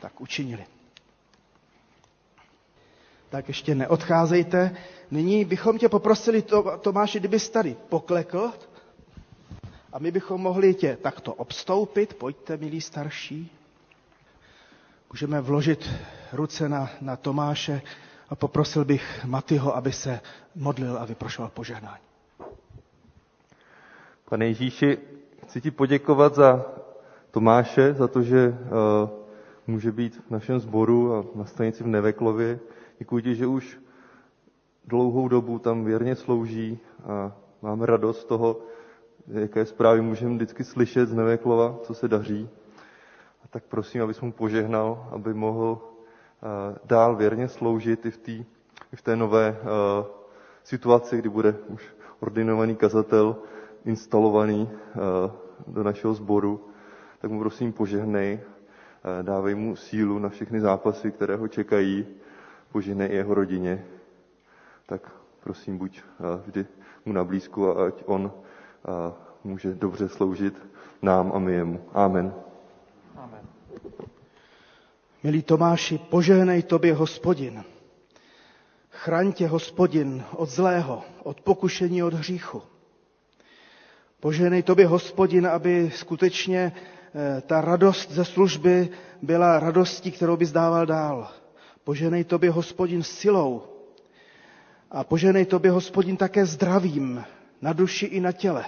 tak 0.00 0.20
učinili. 0.20 0.64
Tak 3.28 3.48
ještě 3.48 3.74
neodcházejte. 3.74 4.76
Nyní 5.10 5.44
bychom 5.44 5.78
tě 5.78 5.88
poprosili, 5.88 6.44
Tomáši, 6.80 7.18
kdybys 7.18 7.48
tady 7.50 7.76
poklekl 7.88 8.52
a 9.92 9.98
my 9.98 10.10
bychom 10.10 10.40
mohli 10.40 10.74
tě 10.74 10.98
takto 11.02 11.34
obstoupit. 11.34 12.14
Pojďte, 12.14 12.56
milí 12.56 12.80
starší. 12.80 13.50
Můžeme 15.12 15.40
vložit 15.40 15.90
ruce 16.32 16.68
na, 16.68 16.90
na 17.00 17.16
Tomáše 17.16 17.82
a 18.28 18.34
poprosil 18.34 18.84
bych 18.84 19.24
Matyho, 19.24 19.76
aby 19.76 19.92
se 19.92 20.20
modlil 20.54 20.98
a 20.98 21.04
vyprošoval 21.04 21.50
požehnání. 21.54 22.02
Pane 24.28 24.46
Ježíši, 24.46 24.98
chci 25.42 25.60
ti 25.60 25.70
poděkovat 25.70 26.34
za 26.34 26.64
Tomáše, 27.30 27.94
za 27.94 28.08
to, 28.08 28.22
že 28.22 28.48
uh, 28.48 29.08
může 29.66 29.92
být 29.92 30.22
v 30.26 30.30
našem 30.30 30.58
sboru 30.60 31.14
a 31.14 31.24
na 31.34 31.44
stanici 31.44 31.84
v 31.84 31.86
Neveklově. 31.86 32.58
Děkuji 32.98 33.22
ti, 33.22 33.34
že 33.34 33.46
už 33.46 33.78
dlouhou 34.84 35.28
dobu 35.28 35.58
tam 35.58 35.84
věrně 35.84 36.14
slouží 36.16 36.78
a 37.04 37.32
máme 37.62 37.86
radost 37.86 38.24
toho, 38.24 38.60
jaké 39.28 39.66
zprávy 39.66 40.00
můžeme 40.00 40.34
vždycky 40.34 40.64
slyšet 40.64 41.08
z 41.08 41.14
Neveklova, 41.14 41.78
co 41.82 41.94
se 41.94 42.08
daří. 42.08 42.48
A 43.46 43.48
tak 43.48 43.64
prosím, 43.64 44.02
abys 44.02 44.20
mu 44.20 44.32
požehnal, 44.32 45.08
aby 45.10 45.34
mohl 45.34 45.78
uh, 45.78 45.78
dál 46.84 47.16
věrně 47.16 47.48
sloužit 47.48 48.06
i 48.06 48.10
v, 48.10 48.16
tý, 48.18 48.44
i 48.92 48.96
v 48.96 49.02
té 49.02 49.16
nové 49.16 49.50
uh, 49.50 50.06
situaci, 50.64 51.18
kdy 51.18 51.28
bude 51.28 51.54
už 51.68 51.94
ordinovaný 52.20 52.76
kazatel 52.76 53.36
instalovaný 53.84 54.66
uh, 54.66 55.30
do 55.74 55.82
našeho 55.82 56.14
sboru. 56.14 56.68
Tak 57.18 57.30
mu 57.30 57.38
prosím 57.40 57.72
požehnej, 57.72 58.40
dávej 59.22 59.54
mu 59.54 59.76
sílu 59.76 60.18
na 60.18 60.28
všechny 60.28 60.60
zápasy, 60.60 61.12
které 61.12 61.36
ho 61.36 61.48
čekají, 61.48 62.06
požehnej 62.72 63.08
i 63.08 63.14
jeho 63.14 63.34
rodině. 63.34 63.84
Tak 64.86 65.10
prosím, 65.40 65.78
buď 65.78 66.02
vždy 66.46 66.66
mu 67.04 67.12
na 67.12 67.24
blízku 67.24 67.68
a 67.68 67.86
ať 67.86 68.02
on 68.06 68.32
může 69.44 69.74
dobře 69.74 70.08
sloužit 70.08 70.66
nám 71.02 71.32
a 71.34 71.38
my 71.38 71.52
jemu. 71.52 71.80
Amen. 71.94 72.45
Milí 75.26 75.42
Tomáši, 75.42 75.98
požehnej 75.98 76.62
tobě 76.62 76.94
hospodin. 76.94 77.64
Chraň 78.90 79.32
tě 79.32 79.46
hospodin 79.46 80.24
od 80.36 80.48
zlého, 80.48 81.02
od 81.22 81.40
pokušení, 81.40 82.02
od 82.02 82.14
hříchu. 82.14 82.62
Požehnej 84.20 84.62
tobě 84.62 84.86
hospodin, 84.86 85.46
aby 85.46 85.90
skutečně 85.94 86.72
eh, 86.72 87.40
ta 87.40 87.60
radost 87.60 88.10
ze 88.10 88.24
služby 88.24 88.88
byla 89.22 89.58
radostí, 89.58 90.10
kterou 90.12 90.36
bys 90.36 90.52
dával 90.52 90.86
dál. 90.86 91.30
Poženej 91.84 92.24
tobě 92.24 92.50
hospodin 92.50 93.02
silou 93.02 93.62
a 94.90 95.04
poženej 95.04 95.44
tobě 95.46 95.70
hospodin 95.70 96.16
také 96.16 96.46
zdravím 96.46 97.24
na 97.62 97.72
duši 97.72 98.06
i 98.06 98.20
na 98.20 98.32
těle. 98.32 98.64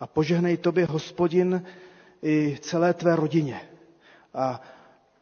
A 0.00 0.06
požehnej 0.06 0.56
tobě 0.56 0.86
hospodin 0.86 1.62
i 2.22 2.58
celé 2.60 2.94
tvé 2.94 3.16
rodině. 3.16 3.60
A 4.34 4.60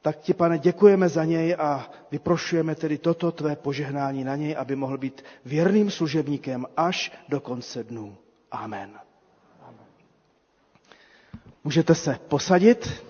tak 0.08 0.16
ti, 0.18 0.34
pane, 0.34 0.58
děkujeme 0.58 1.08
za 1.08 1.24
něj 1.24 1.56
a 1.58 1.90
vyprošujeme 2.10 2.74
tedy 2.74 2.98
toto 2.98 3.32
tvé 3.32 3.56
požehnání 3.56 4.24
na 4.24 4.36
něj, 4.36 4.56
aby 4.58 4.76
mohl 4.76 4.98
být 4.98 5.24
věrným 5.44 5.90
služebníkem 5.90 6.66
až 6.76 7.12
do 7.28 7.40
konce 7.40 7.84
dnů. 7.84 8.16
Amen. 8.50 8.90
Můžete 11.64 11.94
se 11.94 12.16
posadit 12.28 13.04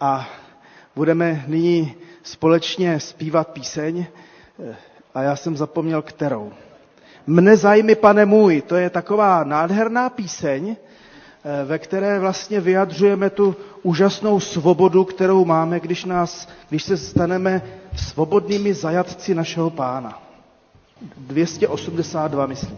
a 0.00 0.28
budeme 0.96 1.44
nyní 1.46 1.94
společně 2.22 3.00
zpívat 3.00 3.48
píseň 3.48 4.06
a 5.14 5.22
já 5.22 5.36
jsem 5.36 5.56
zapomněl 5.56 6.02
kterou. 6.02 6.52
Mne 7.26 7.56
zájmy, 7.56 7.94
pane 7.94 8.26
můj, 8.26 8.62
to 8.62 8.76
je 8.76 8.90
taková 8.90 9.44
nádherná 9.44 10.10
píseň, 10.10 10.76
Eh, 10.76 10.89
ve 11.64 11.78
které 11.78 12.18
vlastně 12.18 12.60
vyjadřujeme 12.60 13.30
tu 13.30 13.56
úžasnou 13.82 14.40
svobodu, 14.40 15.04
kterou 15.04 15.44
máme, 15.44 15.80
když, 15.80 16.04
nás, 16.04 16.48
když 16.68 16.82
se 16.82 16.96
staneme 16.96 17.62
svobodnými 17.96 18.74
zajatci 18.74 19.34
našeho 19.34 19.70
pána. 19.70 20.22
282, 21.16 22.46
myslím. 22.46 22.76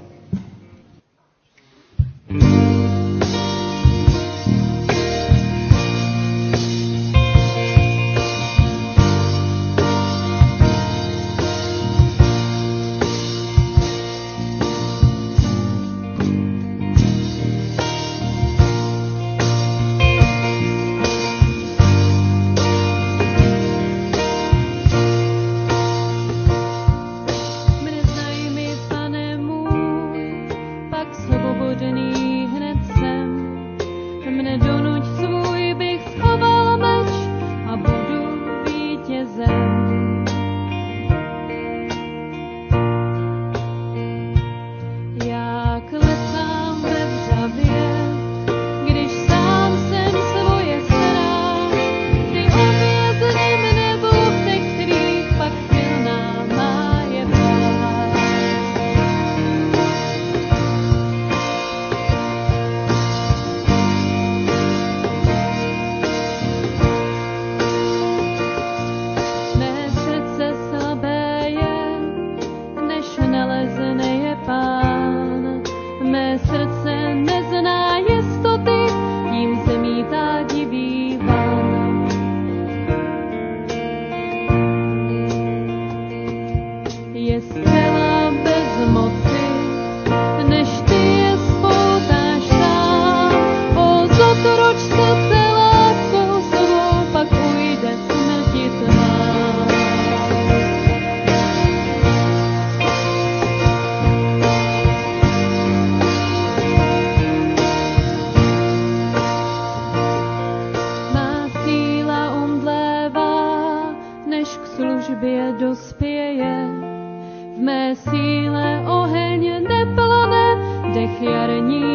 не 121.61 121.91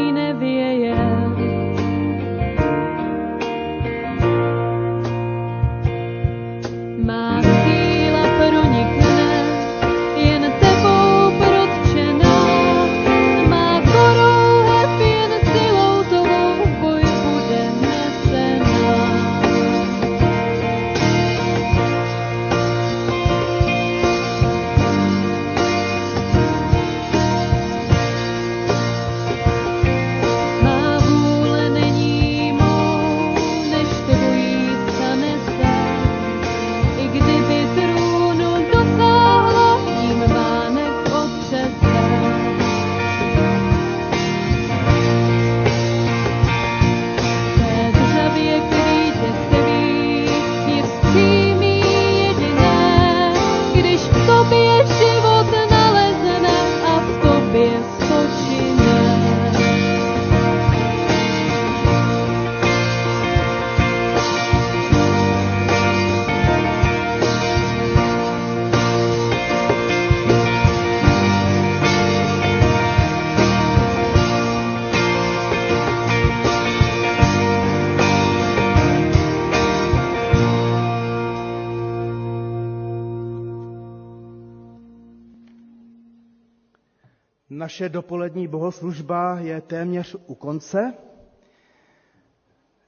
Naše 87.78 87.90
dopolední 87.90 88.48
bohoslužba 88.48 89.38
je 89.40 89.62
téměř 89.62 90.16
u 90.28 90.36
konce. 90.36 90.94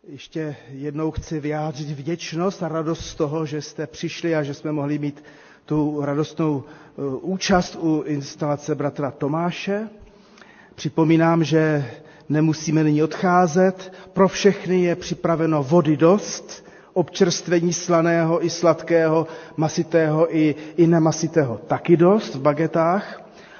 Ještě 0.07 0.55
jednou 0.71 1.11
chci 1.11 1.39
vyjádřit 1.39 1.87
vděčnost 1.89 2.63
a 2.63 2.67
radost 2.67 3.05
z 3.05 3.15
toho, 3.15 3.45
že 3.45 3.61
jste 3.61 3.87
přišli 3.87 4.35
a 4.35 4.43
že 4.43 4.53
jsme 4.53 4.71
mohli 4.71 4.99
mít 4.99 5.23
tu 5.65 6.01
radostnou 6.01 6.63
eh, 6.67 7.01
účast 7.21 7.75
u 7.81 8.01
instalace 8.01 8.75
bratra 8.75 9.11
Tomáše. 9.11 9.89
Připomínám, 10.75 11.43
že 11.43 11.91
nemusíme 12.29 12.83
nyní 12.83 13.03
odcházet. 13.03 13.93
Pro 14.13 14.27
všechny 14.27 14.83
je 14.83 14.95
připraveno 14.95 15.63
vody 15.63 15.97
dost, 15.97 16.65
občerstvení 16.93 17.73
slaného 17.73 18.45
i 18.45 18.49
sladkého, 18.49 19.27
masitého 19.57 20.35
i, 20.37 20.55
i 20.77 20.87
nemasitého 20.87 21.57
taky 21.57 21.97
dost 21.97 22.35
v 22.35 22.41
bagetách 22.41 23.18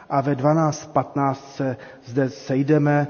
a 0.10 0.22
ve 0.22 0.36
12.15 0.36 1.36
se 1.55 1.78
zde 2.05 2.30
sejdeme 2.30 3.07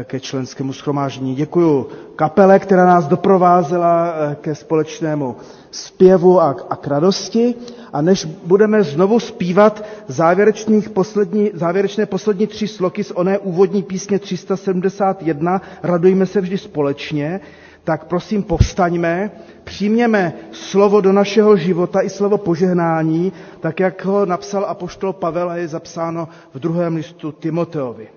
eh, 0.00 0.04
ke 0.04 0.20
členskému 0.20 0.72
schromáždění. 0.72 1.34
Děkuji 1.34 1.88
kapele, 2.16 2.58
která 2.58 2.86
nás 2.86 3.06
doprovázela 3.06 4.14
eh, 4.30 4.34
ke 4.40 4.54
společnému 4.54 5.36
zpěvu 5.70 6.40
a, 6.40 6.56
a 6.70 6.76
k 6.76 6.86
radosti. 6.86 7.54
A 7.92 8.02
než 8.02 8.24
budeme 8.24 8.82
znovu 8.82 9.20
zpívat 9.20 9.84
závěrečných 10.08 10.90
poslední, 10.90 11.50
závěrečné 11.54 12.06
poslední 12.06 12.46
tři 12.46 12.68
sloky 12.68 13.04
z 13.04 13.10
oné 13.14 13.38
úvodní 13.38 13.82
písně 13.82 14.18
371, 14.18 15.60
radujme 15.82 16.26
se 16.26 16.40
vždy 16.40 16.58
společně, 16.58 17.40
tak 17.86 18.04
prosím 18.04 18.42
povstaňme, 18.42 19.30
přijměme 19.64 20.32
slovo 20.52 21.00
do 21.00 21.12
našeho 21.12 21.56
života 21.56 22.02
i 22.02 22.10
slovo 22.10 22.38
požehnání, 22.38 23.32
tak 23.60 23.80
jak 23.80 24.04
ho 24.04 24.26
napsal 24.26 24.64
apoštol 24.64 25.12
Pavel 25.12 25.50
a 25.50 25.56
je 25.56 25.68
zapsáno 25.68 26.28
v 26.54 26.58
druhém 26.58 26.96
listu 26.96 27.32
Timoteovi. 27.32 28.08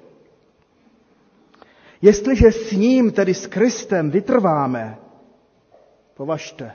Jestliže 2.01 2.51
s 2.51 2.72
ním, 2.72 3.11
tedy 3.11 3.34
s 3.34 3.47
Kristem, 3.47 4.09
vytrváme, 4.11 4.97
považte, 6.17 6.72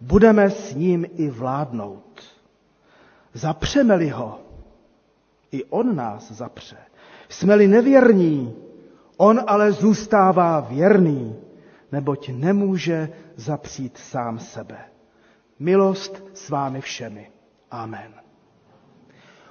budeme 0.00 0.50
s 0.50 0.74
ním 0.74 1.06
i 1.16 1.28
vládnout. 1.30 2.22
Zapřeme-li 3.34 4.08
ho, 4.08 4.40
i 5.52 5.64
on 5.64 5.96
nás 5.96 6.32
zapře. 6.32 6.76
Jsme-li 7.28 7.68
nevěrní, 7.68 8.54
on 9.16 9.40
ale 9.46 9.72
zůstává 9.72 10.60
věrný 10.60 11.47
neboť 11.92 12.28
nemůže 12.28 13.08
zapřít 13.36 13.98
sám 13.98 14.38
sebe. 14.38 14.78
Milost 15.58 16.24
s 16.34 16.50
vámi 16.50 16.80
všemi. 16.80 17.30
Amen. 17.70 18.14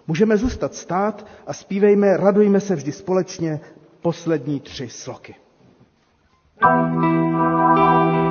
Můžeme 0.07 0.37
zůstat 0.37 0.75
stát 0.75 1.27
a 1.47 1.53
zpívejme, 1.53 2.17
radujme 2.17 2.59
se 2.59 2.75
vždy 2.75 2.91
společně 2.91 3.59
poslední 4.01 4.59
tři 4.59 4.89
sloky. 4.89 5.35
thank 6.59 8.21
you 8.21 8.26